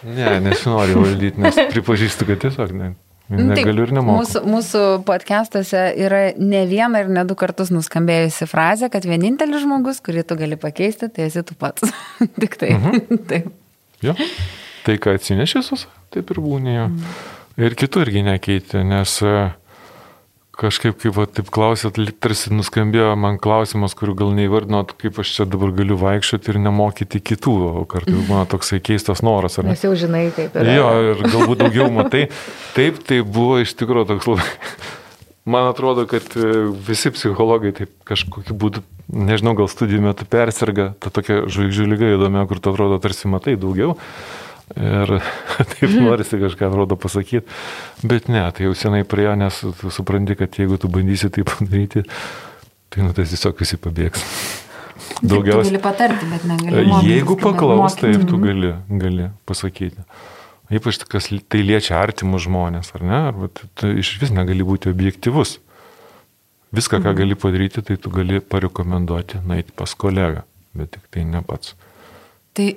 Ne, 0.08 0.40
nesinori 0.42 0.98
valdyti, 0.98 1.44
nes 1.44 1.60
pripažįstu, 1.76 2.26
kad 2.32 2.42
tiesiog 2.48 2.74
ne, 2.80 2.90
negaliu 3.32 3.86
ir 3.88 3.94
nemoku. 3.96 4.22
Mūsų, 4.22 4.42
mūsų 4.50 4.82
podcastuose 5.08 5.84
yra 6.00 6.24
ne 6.38 6.64
vieną 6.70 7.04
ir 7.04 7.12
ne 7.14 7.24
du 7.28 7.38
kartus 7.40 7.72
nuskambėjusi 7.74 8.48
frazė, 8.50 8.90
kad 8.94 9.08
vienintelis 9.08 9.64
žmogus, 9.64 10.02
kurį 10.04 10.26
tu 10.28 10.38
gali 10.40 10.60
pakeisti, 10.60 11.10
tai 11.14 11.30
esi 11.30 11.44
tu 11.48 11.58
pats. 11.60 11.88
Tik 12.42 12.60
tai. 12.62 12.74
Mhm. 12.78 13.20
taip. 13.32 13.50
Jo. 14.04 14.16
Tai, 14.84 14.98
ką 15.00 15.16
atsinešė 15.16 15.64
sus, 15.64 15.88
taip 16.12 16.34
ir 16.34 16.42
būnė 16.44 16.76
jo. 16.76 16.88
Ir 17.64 17.76
kitų 17.78 18.08
irgi 18.08 18.24
nekeitė, 18.26 18.82
nes 18.88 19.20
e, 19.24 19.34
kažkaip, 20.58 20.98
kaip 21.02 21.16
va, 21.18 21.26
taip 21.26 21.50
klausėt, 21.54 21.98
tarsi 22.22 22.54
nuskambėjo 22.54 23.14
man 23.20 23.40
klausimas, 23.42 23.96
kurių 23.98 24.16
gal 24.22 24.34
neįvardinot, 24.38 24.94
kaip 25.02 25.18
aš 25.24 25.34
čia 25.38 25.48
dabar 25.50 25.74
galiu 25.76 25.98
vaikščioti 26.02 26.54
ir 26.54 26.60
nemokyti 26.64 27.22
kitų, 27.32 27.54
o 27.82 27.86
kartais 27.90 28.26
būna 28.30 28.46
toksai 28.50 28.82
keistas 28.84 29.24
noras, 29.26 29.58
ar 29.60 29.68
ne? 29.68 29.74
Nes 29.74 29.86
jau 29.86 29.94
žinai, 29.98 30.28
kaip 30.36 30.58
yra. 30.60 30.76
Jo, 30.78 30.90
ir 31.12 31.24
galbūt 31.26 31.64
daugiau 31.66 31.90
matai. 31.94 32.28
Taip, 32.78 33.02
tai 33.08 33.24
buvo 33.26 33.62
iš 33.64 33.74
tikrųjų 33.80 34.12
toks 34.14 34.30
labai. 34.30 34.52
Man 35.44 35.68
atrodo, 35.68 36.06
kad 36.08 36.24
e, 36.40 36.52
visi 36.88 37.12
psichologai 37.12 37.74
taip 37.76 37.92
kažkokiu 38.08 38.56
būdu, 38.56 38.84
nežinau, 39.12 39.52
gal 39.58 39.68
studijų 39.68 40.06
metu 40.06 40.28
persirga, 40.30 40.94
ta 41.04 41.12
tokia 41.12 41.42
žvaigždžių 41.52 41.88
lyga 41.92 42.14
įdomia, 42.14 42.46
kur 42.48 42.62
tu 42.64 42.72
atrodo 42.72 43.02
tarsi 43.04 43.28
matai 43.28 43.58
daugiau. 43.60 43.98
Ir 44.74 45.14
taip 45.74 45.94
norisi 46.02 46.40
kažką 46.42 46.72
atrodo 46.72 46.98
pasakyti. 46.98 47.46
Bet 48.02 48.30
ne, 48.32 48.44
tai 48.56 48.68
jau 48.68 48.74
senai 48.78 49.04
praėjo, 49.06 49.36
nes 49.40 49.62
tu 49.80 49.94
supranti, 49.94 50.38
kad 50.40 50.58
jeigu 50.58 50.80
tu 50.82 50.90
bandysi 50.92 51.30
tai 51.34 51.46
padaryti, 51.48 52.06
tai 52.94 53.06
nu 53.06 53.14
tai 53.14 53.28
tiesiog 53.30 53.62
visi 53.62 53.80
pabėgs. 53.82 54.26
Daugiausiai. 55.24 55.74
gali 55.74 55.82
patarti, 55.82 56.28
bet 56.30 56.46
negali. 56.48 56.86
mokytis, 56.88 57.10
Jeigu 57.10 57.36
paklaus, 57.40 57.98
taip 58.00 58.26
tu 58.30 58.40
gali, 58.42 58.74
gali 59.02 59.30
pasakyti. 59.50 60.06
Ypač 60.74 61.04
kas 61.10 61.30
tai 61.52 61.62
liečia 61.62 62.00
artimus 62.00 62.46
žmonės, 62.48 62.94
ar 62.98 63.06
ne? 63.06 63.20
Arba 63.30 63.50
tu, 63.54 63.92
iš 64.00 64.16
vis 64.22 64.34
negali 64.34 64.66
būti 64.66 64.90
objektivus. 64.90 65.58
Viską, 66.74 67.04
ką 67.04 67.14
gali 67.20 67.38
padaryti, 67.38 67.84
tai 67.86 68.00
tu 68.02 68.10
gali 68.14 68.40
parekomenduoti, 68.42 69.44
nueiti 69.46 69.76
pas 69.78 69.92
kolegą, 69.94 70.42
bet 70.74 70.96
tik 70.96 71.04
tai 71.14 71.26
ne 71.30 71.44
pats. 71.46 71.76
Tai, 72.54 72.68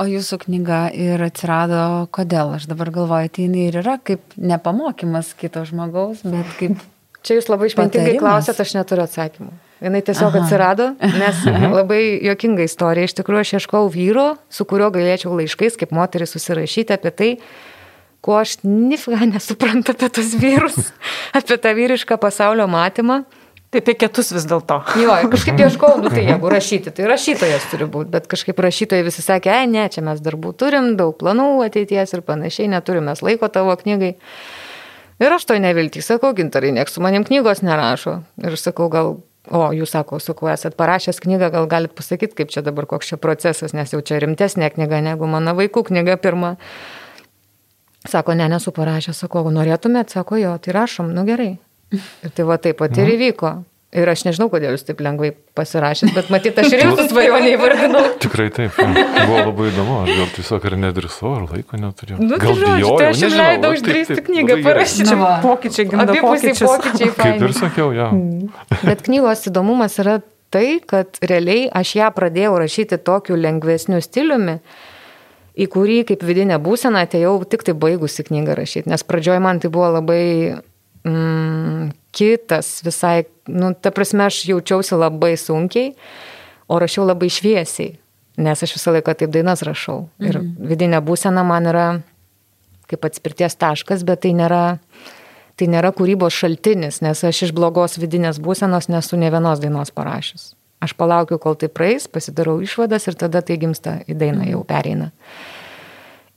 o 0.00 0.06
jūsų 0.08 0.38
knyga 0.46 0.86
ir 0.96 1.20
atsirado, 1.20 2.06
kodėl? 2.16 2.54
Aš 2.56 2.64
dabar 2.70 2.88
galvoju, 2.94 3.28
tai 3.28 3.44
jinai 3.44 3.66
ir 3.68 3.76
yra 3.82 3.98
kaip 4.00 4.22
nepamokymas 4.40 5.34
kito 5.36 5.66
žmogaus, 5.68 6.24
bet 6.24 6.54
kaip... 6.60 6.78
Čia 7.26 7.36
jūs 7.36 7.48
labai 7.50 7.68
išmintingai 7.68 8.14
klausėt, 8.16 8.60
aš 8.62 8.72
neturiu 8.78 9.04
atsakymų. 9.04 9.50
Jis 9.78 10.04
tiesiog 10.06 10.32
Aha. 10.32 10.42
Atsirado, 10.42 10.86
nes 10.98 11.42
labai 11.78 12.00
jokinga 12.24 12.64
istorija. 12.64 13.06
Iš 13.06 13.18
tikrųjų, 13.20 13.42
aš 13.44 13.52
ieškau 13.58 13.84
vyro, 13.92 14.28
su 14.50 14.64
kuriuo 14.66 14.88
galėčiau 14.94 15.36
laiškais, 15.38 15.76
kaip 15.78 15.92
moteris, 15.94 16.32
susirašyti 16.34 16.96
apie 16.96 17.12
tai, 17.14 17.30
ko 18.24 18.38
aš 18.40 18.56
nifga 18.64 19.26
nesuprantu 19.34 19.94
apie 19.94 20.08
tos 20.14 20.32
vyrus, 20.40 20.88
apie 21.36 21.60
tą 21.60 21.74
vyrišką 21.78 22.18
pasaulio 22.22 22.66
matymą. 22.70 23.22
Tai 23.68 23.82
apie 23.82 23.92
kietus 24.00 24.30
vis 24.32 24.46
dėlto. 24.48 24.78
Jo, 24.96 25.12
kažkaip 25.34 25.58
ieškau, 25.60 25.98
nu 26.00 26.08
tai 26.12 26.22
jeigu 26.24 26.48
rašyti, 26.52 26.92
tai 26.96 27.08
rašytojas 27.10 27.66
turi 27.68 27.88
būti, 27.92 28.08
bet 28.14 28.28
kažkaip 28.30 28.62
rašytojai 28.64 29.04
visi 29.04 29.24
sakė, 29.24 29.52
ai 29.52 29.66
ne, 29.68 29.84
čia 29.92 30.00
mes 30.06 30.22
darbų 30.24 30.54
turim, 30.56 30.94
daug 30.96 31.12
planų 31.20 31.50
ateities 31.66 32.16
ir 32.16 32.24
panašiai, 32.24 32.70
neturime 32.72 33.12
laiko 33.20 33.50
tavo 33.52 33.76
knygai. 33.76 34.14
Ir 35.18 35.34
aš 35.34 35.44
to 35.50 35.58
nevilti, 35.60 36.00
sakau, 36.00 36.32
gintarai, 36.38 36.70
nieks 36.72 36.96
su 36.96 37.04
manim 37.04 37.26
knygos 37.28 37.60
nerašo. 37.66 38.22
Ir 38.40 38.56
sakau, 38.56 38.88
gal, 38.88 39.16
o 39.50 39.62
jūs 39.76 39.92
sako, 39.92 40.22
sakau, 40.22 40.48
esat 40.54 40.78
parašęs 40.78 41.20
knygą, 41.26 41.52
gal 41.52 41.68
galit 41.68 41.92
pasakyti, 41.98 42.38
kaip 42.40 42.54
čia 42.54 42.64
dabar 42.64 42.88
koks 42.88 43.12
čia 43.12 43.20
procesas, 43.20 43.76
nes 43.76 43.92
jau 43.92 44.00
čia 44.00 44.22
rimtesnė 44.24 44.72
knyga 44.78 45.02
negu 45.10 45.28
mano 45.28 45.52
vaikų 45.58 45.90
knyga 45.90 46.16
pirma. 46.22 46.56
Sako, 48.08 48.38
ne, 48.38 48.48
nesu 48.48 48.72
parašęs, 48.72 49.26
sakau, 49.26 49.44
norėtumėt, 49.52 50.14
sako, 50.14 50.38
jo, 50.40 50.56
tai 50.62 50.78
rašom, 50.78 51.10
nu 51.12 51.28
gerai. 51.28 51.56
Ir 51.96 52.36
tai 52.36 52.46
va 52.48 52.60
taip 52.62 52.80
pat 52.82 52.96
ir 53.00 53.16
įvyko. 53.16 53.56
Ir 53.88 54.04
aš 54.12 54.26
nežinau, 54.26 54.50
kodėl 54.52 54.74
jūs 54.74 54.82
taip 54.84 54.98
lengvai 55.00 55.30
pasirašėt, 55.56 56.10
bet 56.12 56.26
matyt, 56.28 56.58
aš 56.60 56.74
ir 56.76 56.82
jūsų 56.84 57.06
svajonį 57.14 57.52
įvardinau. 57.54 58.02
Tikrai 58.20 58.50
taip. 58.52 58.76
Buvo 58.76 59.38
labai 59.46 59.70
įdomu, 59.70 59.94
aš 60.02 60.10
gal 60.12 60.28
tiesiog 60.34 60.66
ir 60.68 60.76
nedrįsau, 60.82 61.30
ar 61.38 61.46
laiko 61.54 61.80
neturėjau. 61.80 62.18
Nu, 62.20 62.34
tai 62.34 62.40
gal 62.42 62.58
žodžiu, 62.58 62.74
bijojau, 62.74 62.90
tai 63.00 63.06
aš 63.06 63.22
jums 63.22 63.24
nežinau, 63.24 63.46
leidau 63.46 63.70
va, 63.72 63.78
taip, 63.78 63.88
išdrįsti 63.88 64.26
knygą 64.28 64.58
parašyti. 64.68 65.08
Nu 65.08 65.16
va. 65.22 65.32
pokyčiai 65.46 65.88
gimdo 65.88 66.18
pokyčius. 66.26 66.60
pokyčiai. 66.68 67.14
Kaip 67.16 67.46
ir 67.48 67.56
sakiau, 67.56 67.88
ja. 67.96 68.10
Bet 68.84 69.06
knygos 69.08 69.48
įdomumas 69.48 69.96
yra 70.04 70.20
tai, 70.52 70.66
kad 70.84 71.24
realiai 71.24 71.66
aš 71.80 71.96
ją 71.96 72.12
pradėjau 72.12 72.60
rašyti 72.60 73.00
tokiu 73.08 73.40
lengvesniu 73.40 74.04
stiliumi, 74.04 74.58
į 75.56 75.72
kurį 75.72 76.02
kaip 76.12 76.28
vidinę 76.28 76.60
būseną 76.60 77.08
atėjau 77.08 77.38
tik 77.48 77.64
tai 77.64 77.72
baigusi 77.72 78.28
knygą 78.28 78.60
rašyti. 78.60 78.92
Nes 78.92 79.00
pradžioje 79.00 79.40
man 79.40 79.64
tai 79.64 79.72
buvo 79.72 79.88
labai 79.96 80.60
mm, 81.08 81.88
kitas 82.12 82.78
visai, 82.84 83.22
nu, 83.48 83.72
ta 83.74 83.92
prasme, 83.94 84.26
aš 84.28 84.42
jaučiausi 84.50 84.98
labai 84.98 85.34
sunkiai, 85.40 85.94
o 86.68 86.78
rašiau 86.80 87.06
labai 87.08 87.30
šviesiai, 87.32 87.94
nes 88.38 88.62
aš 88.64 88.76
visą 88.76 88.94
laiką 88.96 89.16
taip 89.18 89.32
dainas 89.34 89.64
rašau. 89.66 90.04
Ir 90.20 90.40
vidinė 90.42 91.00
būsena 91.04 91.44
man 91.46 91.70
yra 91.70 91.88
kaip 92.88 93.04
atspirties 93.04 93.56
taškas, 93.60 94.04
bet 94.08 94.24
tai 94.24 94.32
nėra, 94.36 94.78
tai 95.60 95.68
nėra 95.70 95.92
kūrybos 95.96 96.36
šaltinis, 96.36 97.02
nes 97.04 97.24
aš 97.24 97.48
iš 97.48 97.54
blogos 97.56 97.98
vidinės 98.00 98.40
būsenos 98.40 98.88
nesu 98.92 99.20
ne 99.20 99.30
vienos 99.32 99.60
dainos 99.62 99.92
parašęs. 99.94 100.52
Aš 100.84 100.94
palaukiu, 100.94 101.40
kol 101.42 101.56
tai 101.58 101.68
praeis, 101.74 102.06
pasidarau 102.06 102.60
išvadas 102.62 103.08
ir 103.10 103.18
tada 103.18 103.42
tai 103.42 103.58
gimsta 103.58 103.98
į 104.06 104.14
dainą, 104.18 104.46
jau 104.46 104.62
pereina. 104.66 105.10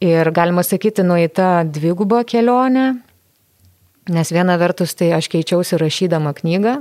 Ir 0.01 0.32
galima 0.34 0.63
sakyti, 0.65 1.05
nueita 1.05 1.61
dvigubą 1.69 2.24
kelionę, 2.26 2.95
nes 4.10 4.32
viena 4.34 4.58
vertus 4.62 4.95
tai 4.97 5.12
aš 5.18 5.30
keičiausi 5.32 5.78
rašydama 5.82 6.34
knygą 6.38 6.80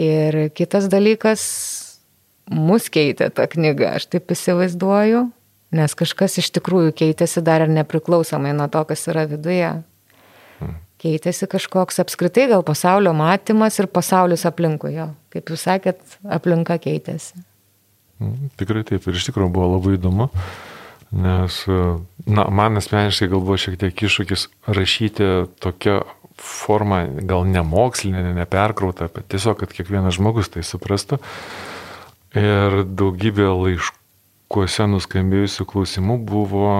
ir 0.00 0.40
kitas 0.56 0.88
dalykas, 0.92 1.42
mus 2.50 2.88
keitė 2.92 3.30
ta 3.34 3.46
knyga, 3.50 3.96
aš 3.98 4.08
taip 4.14 4.32
įsivaizduoju, 4.32 5.26
nes 5.76 5.94
kažkas 5.98 6.38
iš 6.42 6.50
tikrųjų 6.56 6.94
keitėsi 7.02 7.42
dar 7.46 7.66
ir 7.66 7.72
nepriklausomai 7.74 8.54
nuo 8.56 8.68
to, 8.72 8.82
kas 8.88 9.06
yra 9.12 9.26
viduje. 9.30 9.70
Keitėsi 11.00 11.46
kažkoks 11.48 12.02
apskritai 12.02 12.50
gal 12.50 12.60
pasaulio 12.66 13.14
matymas 13.16 13.78
ir 13.80 13.86
pasaulis 13.88 14.44
aplinkui 14.44 14.92
jo. 14.98 15.06
Kaip 15.32 15.48
jūs 15.48 15.62
sakėt, 15.64 16.02
aplinka 16.28 16.76
keitėsi. 16.76 17.40
Mm, 18.20 18.50
Tikrai 18.60 18.82
taip 18.84 19.06
ir 19.08 19.16
iš 19.16 19.30
tikrųjų 19.30 19.54
buvo 19.54 19.70
labai 19.78 19.94
įdomu, 19.96 20.26
nes 21.10 21.58
na, 22.26 22.46
man 22.54 22.78
asmeniškai 22.78 23.30
gal 23.32 23.42
buvo 23.42 23.58
šiek 23.58 23.78
tiek 23.80 24.02
iššūkis 24.06 24.46
rašyti 24.70 25.28
tokią 25.62 26.00
formą, 26.40 27.02
gal 27.28 27.44
ne 27.48 27.62
mokslinė, 27.66 28.22
neperkrauta, 28.36 29.10
bet 29.12 29.28
tiesiog, 29.32 29.58
kad 29.60 29.74
kiekvienas 29.74 30.16
žmogus 30.16 30.50
tai 30.52 30.64
suprastų. 30.66 31.20
Ir 32.38 32.82
daugybė 32.86 33.48
laiškuose 33.50 34.86
nuskambėjusių 34.92 35.66
klausimų 35.68 36.16
buvo, 36.30 36.74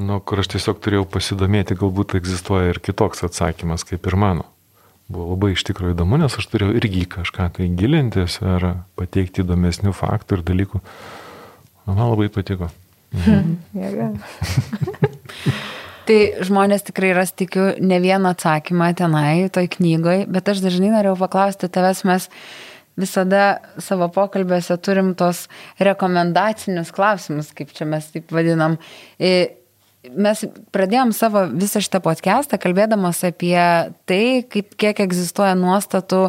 nu, 0.00 0.18
kur 0.26 0.42
aš 0.42 0.54
tiesiog 0.56 0.82
turėjau 0.82 1.06
pasidomėti, 1.14 1.78
galbūt 1.78 2.16
egzistuoja 2.18 2.74
ir 2.74 2.82
kitoks 2.82 3.24
atsakymas, 3.28 3.86
kaip 3.88 4.10
ir 4.10 4.18
mano. 4.20 4.48
Buvo 5.10 5.32
labai 5.32 5.54
iš 5.56 5.64
tikrųjų 5.66 5.96
įdomu, 5.96 6.20
nes 6.22 6.36
aš 6.38 6.46
turėjau 6.52 6.76
irgi 6.78 7.06
kažką 7.10 7.48
tai 7.56 7.66
gilintis 7.74 8.38
ar 8.46 8.84
pateikti 8.98 9.42
įdomesnių 9.42 9.94
faktų 9.96 10.38
ir 10.38 10.44
dalykų. 10.52 10.82
Man 11.88 12.00
labai 12.12 12.28
patiko. 12.32 12.70
Tai 16.10 16.18
žmonės 16.46 16.82
tikrai 16.88 17.12
ras, 17.14 17.30
tikiu, 17.36 17.68
ne 17.78 18.00
vieną 18.02 18.32
atsakymą 18.34 18.88
tenai, 18.98 19.46
toj 19.52 19.68
knygoj, 19.76 20.24
bet 20.32 20.48
aš 20.50 20.62
dažnai 20.64 20.90
norėjau 20.94 21.16
paklausti 21.20 21.70
tavęs, 21.70 22.00
mes 22.08 22.26
visada 22.98 23.60
savo 23.78 24.08
pokalbėse 24.12 24.74
turim 24.82 25.12
tos 25.18 25.44
rekomendacinius 25.78 26.90
klausimus, 26.94 27.52
kaip 27.56 27.70
čia 27.76 27.86
mes 27.88 28.08
taip 28.10 28.32
vadinam. 28.34 28.76
E, 29.18 29.59
Mes 30.00 30.40
pradėjom 30.72 31.10
savo 31.12 31.42
visą 31.52 31.82
šitą 31.84 31.98
podcastą 32.00 32.56
kalbėdamas 32.56 33.18
apie 33.28 33.52
tai, 34.08 34.40
kaip, 34.48 34.70
kiek 34.80 35.02
egzistuoja 35.04 35.52
nuostatų 35.60 36.22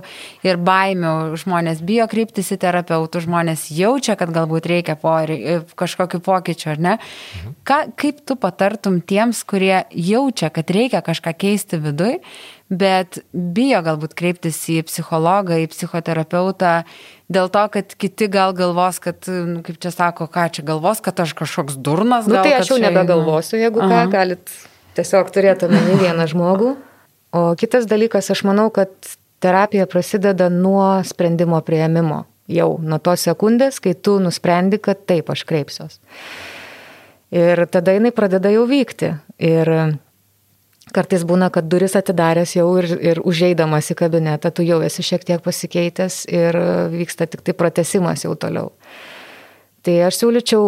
ir 0.44 0.60
baimių. 0.60 1.14
Žmonės 1.40 1.80
bijo 1.88 2.10
kreiptis 2.12 2.52
į 2.52 2.58
terapeutų, 2.66 3.22
žmonės 3.24 3.70
jaučia, 3.72 4.18
kad 4.20 4.34
galbūt 4.36 4.68
reikia 4.68 4.98
porei, 5.00 5.62
kažkokiu 5.80 6.20
pokyčiu, 6.26 6.74
ar 6.74 6.84
ne? 6.84 6.98
Ką, 7.64 7.80
kaip 7.96 8.20
tu 8.28 8.36
patartum 8.36 9.00
tiems, 9.00 9.46
kurie 9.48 9.86
jaučia, 9.96 10.52
kad 10.52 10.68
reikia 10.68 11.00
kažką 11.06 11.32
keisti 11.40 11.80
viduj, 11.80 12.20
bet 12.68 13.22
bijo 13.32 13.80
galbūt 13.88 14.20
kreiptis 14.20 14.60
į 14.68 14.82
psichologą, 14.88 15.64
į 15.64 15.72
psichoterapeutą 15.72 16.82
dėl 17.32 17.50
to, 17.54 17.64
kad 17.74 17.96
kiti 18.00 18.28
gal 18.32 18.54
galvos, 18.58 19.00
kad, 19.04 19.24
nu, 19.28 19.62
kaip 19.66 19.80
čia 19.82 19.94
sako, 19.94 20.28
ką 20.32 20.48
čia 20.58 20.66
galvos, 20.68 21.02
kad 21.04 21.20
aš 21.24 21.34
kažkoks 21.40 21.80
durnas. 21.80 22.28
Nu, 22.28 22.38
gal, 22.38 22.48
tai 22.48 22.58
aš 22.60 22.74
jau 22.74 22.80
nebegalvosiu, 22.82 23.60
jeigu 23.62 23.82
ką, 23.82 23.90
Aha. 23.90 24.10
galit 24.12 24.54
tiesiog 24.98 25.32
turėti 25.34 25.68
omeny 25.68 25.98
vieną 26.02 26.28
žmogų. 26.32 26.76
O 27.32 27.44
kitas 27.60 27.88
dalykas, 27.88 28.28
aš 28.34 28.44
manau, 28.48 28.68
kad 28.76 28.92
terapija 29.42 29.88
prasideda 29.90 30.50
nuo 30.52 31.00
sprendimo 31.08 31.62
prieimimo. 31.66 32.26
Jau 32.52 32.76
nuo 32.84 33.00
tos 33.00 33.24
sekundės, 33.24 33.80
kai 33.80 33.94
tu 33.96 34.18
nusprendi, 34.20 34.82
kad 34.84 35.06
taip, 35.08 35.32
aš 35.32 35.46
kreipsiuos. 35.48 36.00
Ir 37.32 37.64
tada 37.72 37.96
jinai 37.96 38.12
pradeda 38.12 38.52
jau 38.52 38.66
vykti. 38.68 39.14
Ir 39.40 39.72
kartais 40.94 41.24
būna, 41.28 41.50
kad 41.54 41.68
duris 41.72 41.96
atidaręs 42.00 42.56
jau 42.58 42.68
ir, 42.82 42.88
ir 43.00 43.22
užeidamas 43.28 43.92
į 43.94 43.98
kabinetą, 44.04 44.52
tu 44.54 44.66
jau 44.66 44.82
esi 44.86 45.06
šiek 45.06 45.26
tiek 45.28 45.44
pasikeitęs 45.44 46.26
ir 46.32 46.58
vyksta 46.94 47.28
tik 47.32 47.44
tai 47.48 47.56
pratesimas 47.58 48.26
jau 48.26 48.36
toliau. 48.40 48.72
Tai 49.82 49.96
aš 50.08 50.22
siūlyčiau 50.22 50.68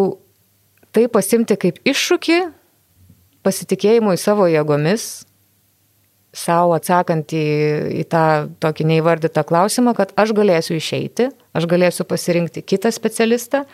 tai 0.94 1.06
pasimti 1.12 1.58
kaip 1.60 1.80
iššūkį 1.86 2.40
pasitikėjimui 3.44 4.16
savo 4.18 4.48
jėgomis, 4.50 5.26
savo 6.34 6.74
atsakant 6.78 7.34
į, 7.36 7.46
į 8.02 8.04
tą 8.10 8.26
tokį 8.64 8.88
neįvardytą 8.90 9.44
klausimą, 9.46 9.94
kad 9.98 10.14
aš 10.20 10.34
galėsiu 10.36 10.78
išeiti, 10.80 11.30
aš 11.54 11.68
galėsiu 11.70 12.08
pasirinkti 12.10 12.64
kitą 12.66 12.92
specialistą 12.94 13.66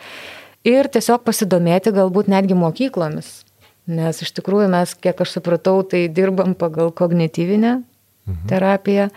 ir 0.68 0.90
tiesiog 0.92 1.24
pasidomėti 1.28 1.96
galbūt 1.96 2.32
netgi 2.32 2.58
mokyklomis. 2.60 3.49
Nes 3.90 4.22
iš 4.22 4.34
tikrųjų 4.38 4.68
mes, 4.72 4.94
kiek 5.02 5.22
aš 5.24 5.38
supratau, 5.40 5.80
tai 5.88 6.04
dirbam 6.14 6.54
pagal 6.58 6.92
kognityvinę 6.96 7.80
mhm. 7.80 8.44
terapiją, 8.52 9.10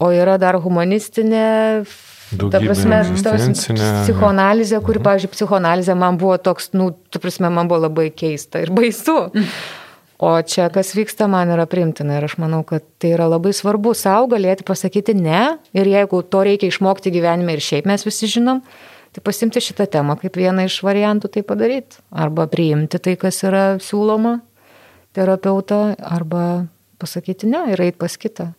o 0.00 0.08
yra 0.16 0.38
dar 0.40 0.56
humanistinė, 0.62 1.48
ta 1.84 2.38
Daugybė 2.38 2.70
prasme, 2.70 3.02
tos 3.18 3.34
egzistencinė. 3.42 3.90
psichoanalizė, 4.04 4.78
kuri, 4.86 5.02
pavyzdžiui, 5.02 5.32
psichoanalizė 5.34 5.96
man 5.98 6.18
buvo 6.20 6.36
toks, 6.38 6.70
nu, 6.78 6.92
tu 7.10 7.20
prasme, 7.22 7.50
man 7.52 7.68
buvo 7.70 7.82
labai 7.88 8.08
keista 8.14 8.62
ir 8.62 8.70
baisu. 8.74 9.16
O 10.20 10.34
čia, 10.44 10.66
kas 10.68 10.92
vyksta, 10.92 11.24
man 11.32 11.48
yra 11.48 11.64
primtina 11.64 12.18
ir 12.18 12.26
aš 12.26 12.36
manau, 12.42 12.60
kad 12.68 12.84
tai 13.00 13.14
yra 13.14 13.24
labai 13.30 13.54
svarbu 13.56 13.94
savo 13.96 14.28
galėti 14.34 14.66
pasakyti 14.68 15.14
ne 15.16 15.56
ir 15.72 15.88
jeigu 15.88 16.20
to 16.28 16.42
reikia 16.44 16.68
išmokti 16.68 17.12
gyvenime 17.14 17.56
ir 17.56 17.64
šiaip 17.64 17.88
mes 17.88 18.04
visi 18.04 18.28
žinom, 18.28 18.60
tai 19.14 19.22
pasimti 19.26 19.62
šitą 19.62 19.86
temą 19.90 20.16
kaip 20.20 20.38
vieną 20.38 20.66
iš 20.68 20.80
variantų 20.86 21.32
tai 21.34 21.42
padaryti. 21.46 22.00
Arba 22.10 22.46
priimti 22.50 23.00
tai, 23.02 23.16
kas 23.20 23.42
yra 23.46 23.64
siūloma 23.82 24.38
terapeuto, 25.16 25.80
arba 25.98 26.66
pasakyti 27.00 27.48
ne 27.50 27.64
ir 27.72 27.82
eiti 27.88 27.98
pas 27.98 28.14
kitą. 28.20 28.52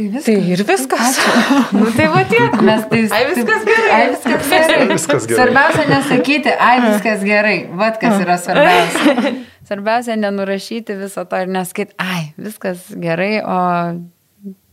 Tai 0.00 0.06
viskas. 0.08 0.24
Tai 0.24 0.34
ir 0.52 0.62
viskas. 0.64 1.18
Nu, 1.76 1.88
tai 1.96 2.06
va 2.12 2.22
tiek. 2.28 2.54
Mes 2.64 2.84
tai... 2.88 3.00
Ai, 3.10 3.24
viskas 3.32 3.64
gerai. 3.66 3.90
Ai, 3.96 4.04
viskas 4.12 4.46
gerai. 4.48 4.86
Viskas 4.92 5.26
gerai. 5.26 5.40
Svarbiausia 5.40 5.88
nesakyti, 5.90 6.54
ai, 6.54 6.76
viskas 6.86 7.24
gerai. 7.26 7.58
Vat 7.80 7.98
kas 8.00 8.22
yra 8.22 8.38
svarbiausia. 8.40 9.34
Svarbiausia 9.70 10.16
nenurašyti 10.18 10.96
viso 10.98 11.24
to 11.30 11.42
ir 11.42 11.50
nesakyti, 11.52 11.94
ai, 12.00 12.30
viskas 12.40 12.88
gerai, 13.02 13.42
o 13.44 13.58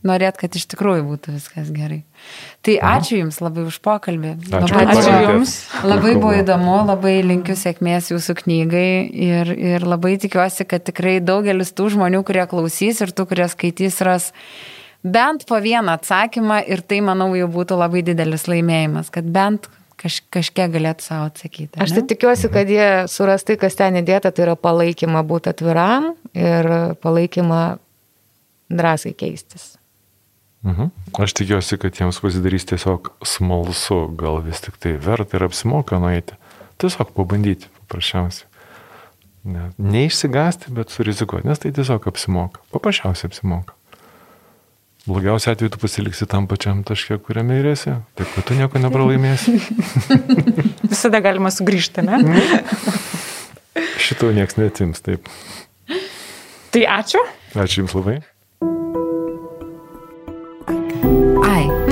norėt, 0.06 0.38
kad 0.38 0.54
iš 0.54 0.66
tikrųjų 0.70 1.04
būtų 1.08 1.34
viskas 1.34 1.70
gerai. 1.74 2.00
Tai 2.66 2.76
ačiū 2.92 3.18
Jums 3.20 3.40
labai 3.42 3.64
už 3.68 3.80
pokalbį. 3.84 4.34
Ačiū, 4.46 4.74
Labai, 4.78 4.84
Ačiū. 4.94 5.14
Jums. 5.26 5.54
labai 5.82 6.14
buvo 6.18 6.34
įdomu, 6.38 6.76
labai 6.88 7.16
linkiu 7.26 7.56
sėkmės 7.58 8.12
Jūsų 8.12 8.36
knygai 8.42 8.90
ir, 9.10 9.52
ir 9.54 9.86
labai 9.86 10.16
tikiuosi, 10.22 10.66
kad 10.68 10.86
tikrai 10.86 11.18
daugelis 11.24 11.74
tų 11.74 11.90
žmonių, 11.96 12.22
kurie 12.26 12.44
klausys 12.50 13.02
ir 13.04 13.14
tų, 13.14 13.28
kurie 13.32 13.48
skaitys, 13.50 13.98
ras 14.06 14.30
bent 15.02 15.46
po 15.48 15.58
vieną 15.62 15.98
atsakymą 15.98 16.62
ir 16.70 16.82
tai, 16.86 17.02
manau, 17.06 17.32
jau 17.38 17.50
būtų 17.50 17.78
labai 17.78 18.04
didelis 18.06 18.46
laimėjimas, 18.50 19.10
kad 19.14 19.26
bent 19.34 19.70
kaž, 19.98 20.20
kažkiek 20.34 20.70
galėtų 20.74 21.06
savo 21.06 21.28
atsakyti. 21.32 21.74
Aš 21.78 21.92
ane? 21.92 22.00
tai 22.00 22.14
tikiuosi, 22.14 22.50
kad 22.54 22.70
jie 22.70 22.88
suras 23.10 23.46
tai, 23.46 23.58
kas 23.60 23.78
ten 23.78 23.98
įdėta, 24.00 24.32
tai 24.34 24.46
yra 24.46 24.56
palaikymą 24.58 25.24
būti 25.26 25.52
atviram 25.52 26.12
ir 26.38 26.70
palaikymą 27.02 27.62
drąsiai 28.68 29.16
keistis. 29.18 29.74
Mhm. 30.68 30.90
Aš 31.22 31.32
tikiuosi, 31.38 31.78
kad 31.80 31.96
jiems 31.96 32.20
pasidarys 32.20 32.66
tiesiog 32.68 33.08
smalsu, 33.24 34.02
gal 34.20 34.42
vis 34.44 34.60
tik 34.64 34.76
tai 34.82 34.98
verta 35.00 35.38
ir 35.38 35.46
apsimoka 35.46 35.96
nueiti. 36.02 36.36
Tiesiog 36.82 37.14
pabandyti, 37.16 37.70
paprasčiausiai. 37.80 38.46
Ne, 39.48 39.70
neišsigasti, 39.80 40.74
bet 40.76 40.92
surizikuoti, 40.92 41.48
nes 41.48 41.62
tai 41.62 41.72
tiesiog 41.72 42.10
apsimoka. 42.10 42.60
Paprasčiausiai 42.74 43.32
apsimoka. 43.32 43.74
Blogiausia 45.08 45.54
atveju 45.56 45.72
tu 45.72 45.80
pasiliksi 45.80 46.26
tam 46.28 46.44
pačiam 46.50 46.82
taške, 46.84 47.16
kuriame 47.24 47.62
ir 47.62 47.70
esi. 47.70 47.94
Taip, 48.18 48.28
kad 48.34 48.44
tu 48.50 48.56
nieko 48.58 48.82
nepralaimėsi. 48.82 49.54
Visada 50.92 51.22
galima 51.24 51.48
sugrįžti, 51.54 52.04
ne? 52.04 52.18
Šito 54.04 54.28
nieks 54.36 54.60
netims, 54.60 55.00
taip. 55.06 55.30
Tai 56.74 56.82
ačiū. 56.98 57.24
Ačiū 57.56 57.86
Jums 57.86 57.96
labai. 57.96 58.18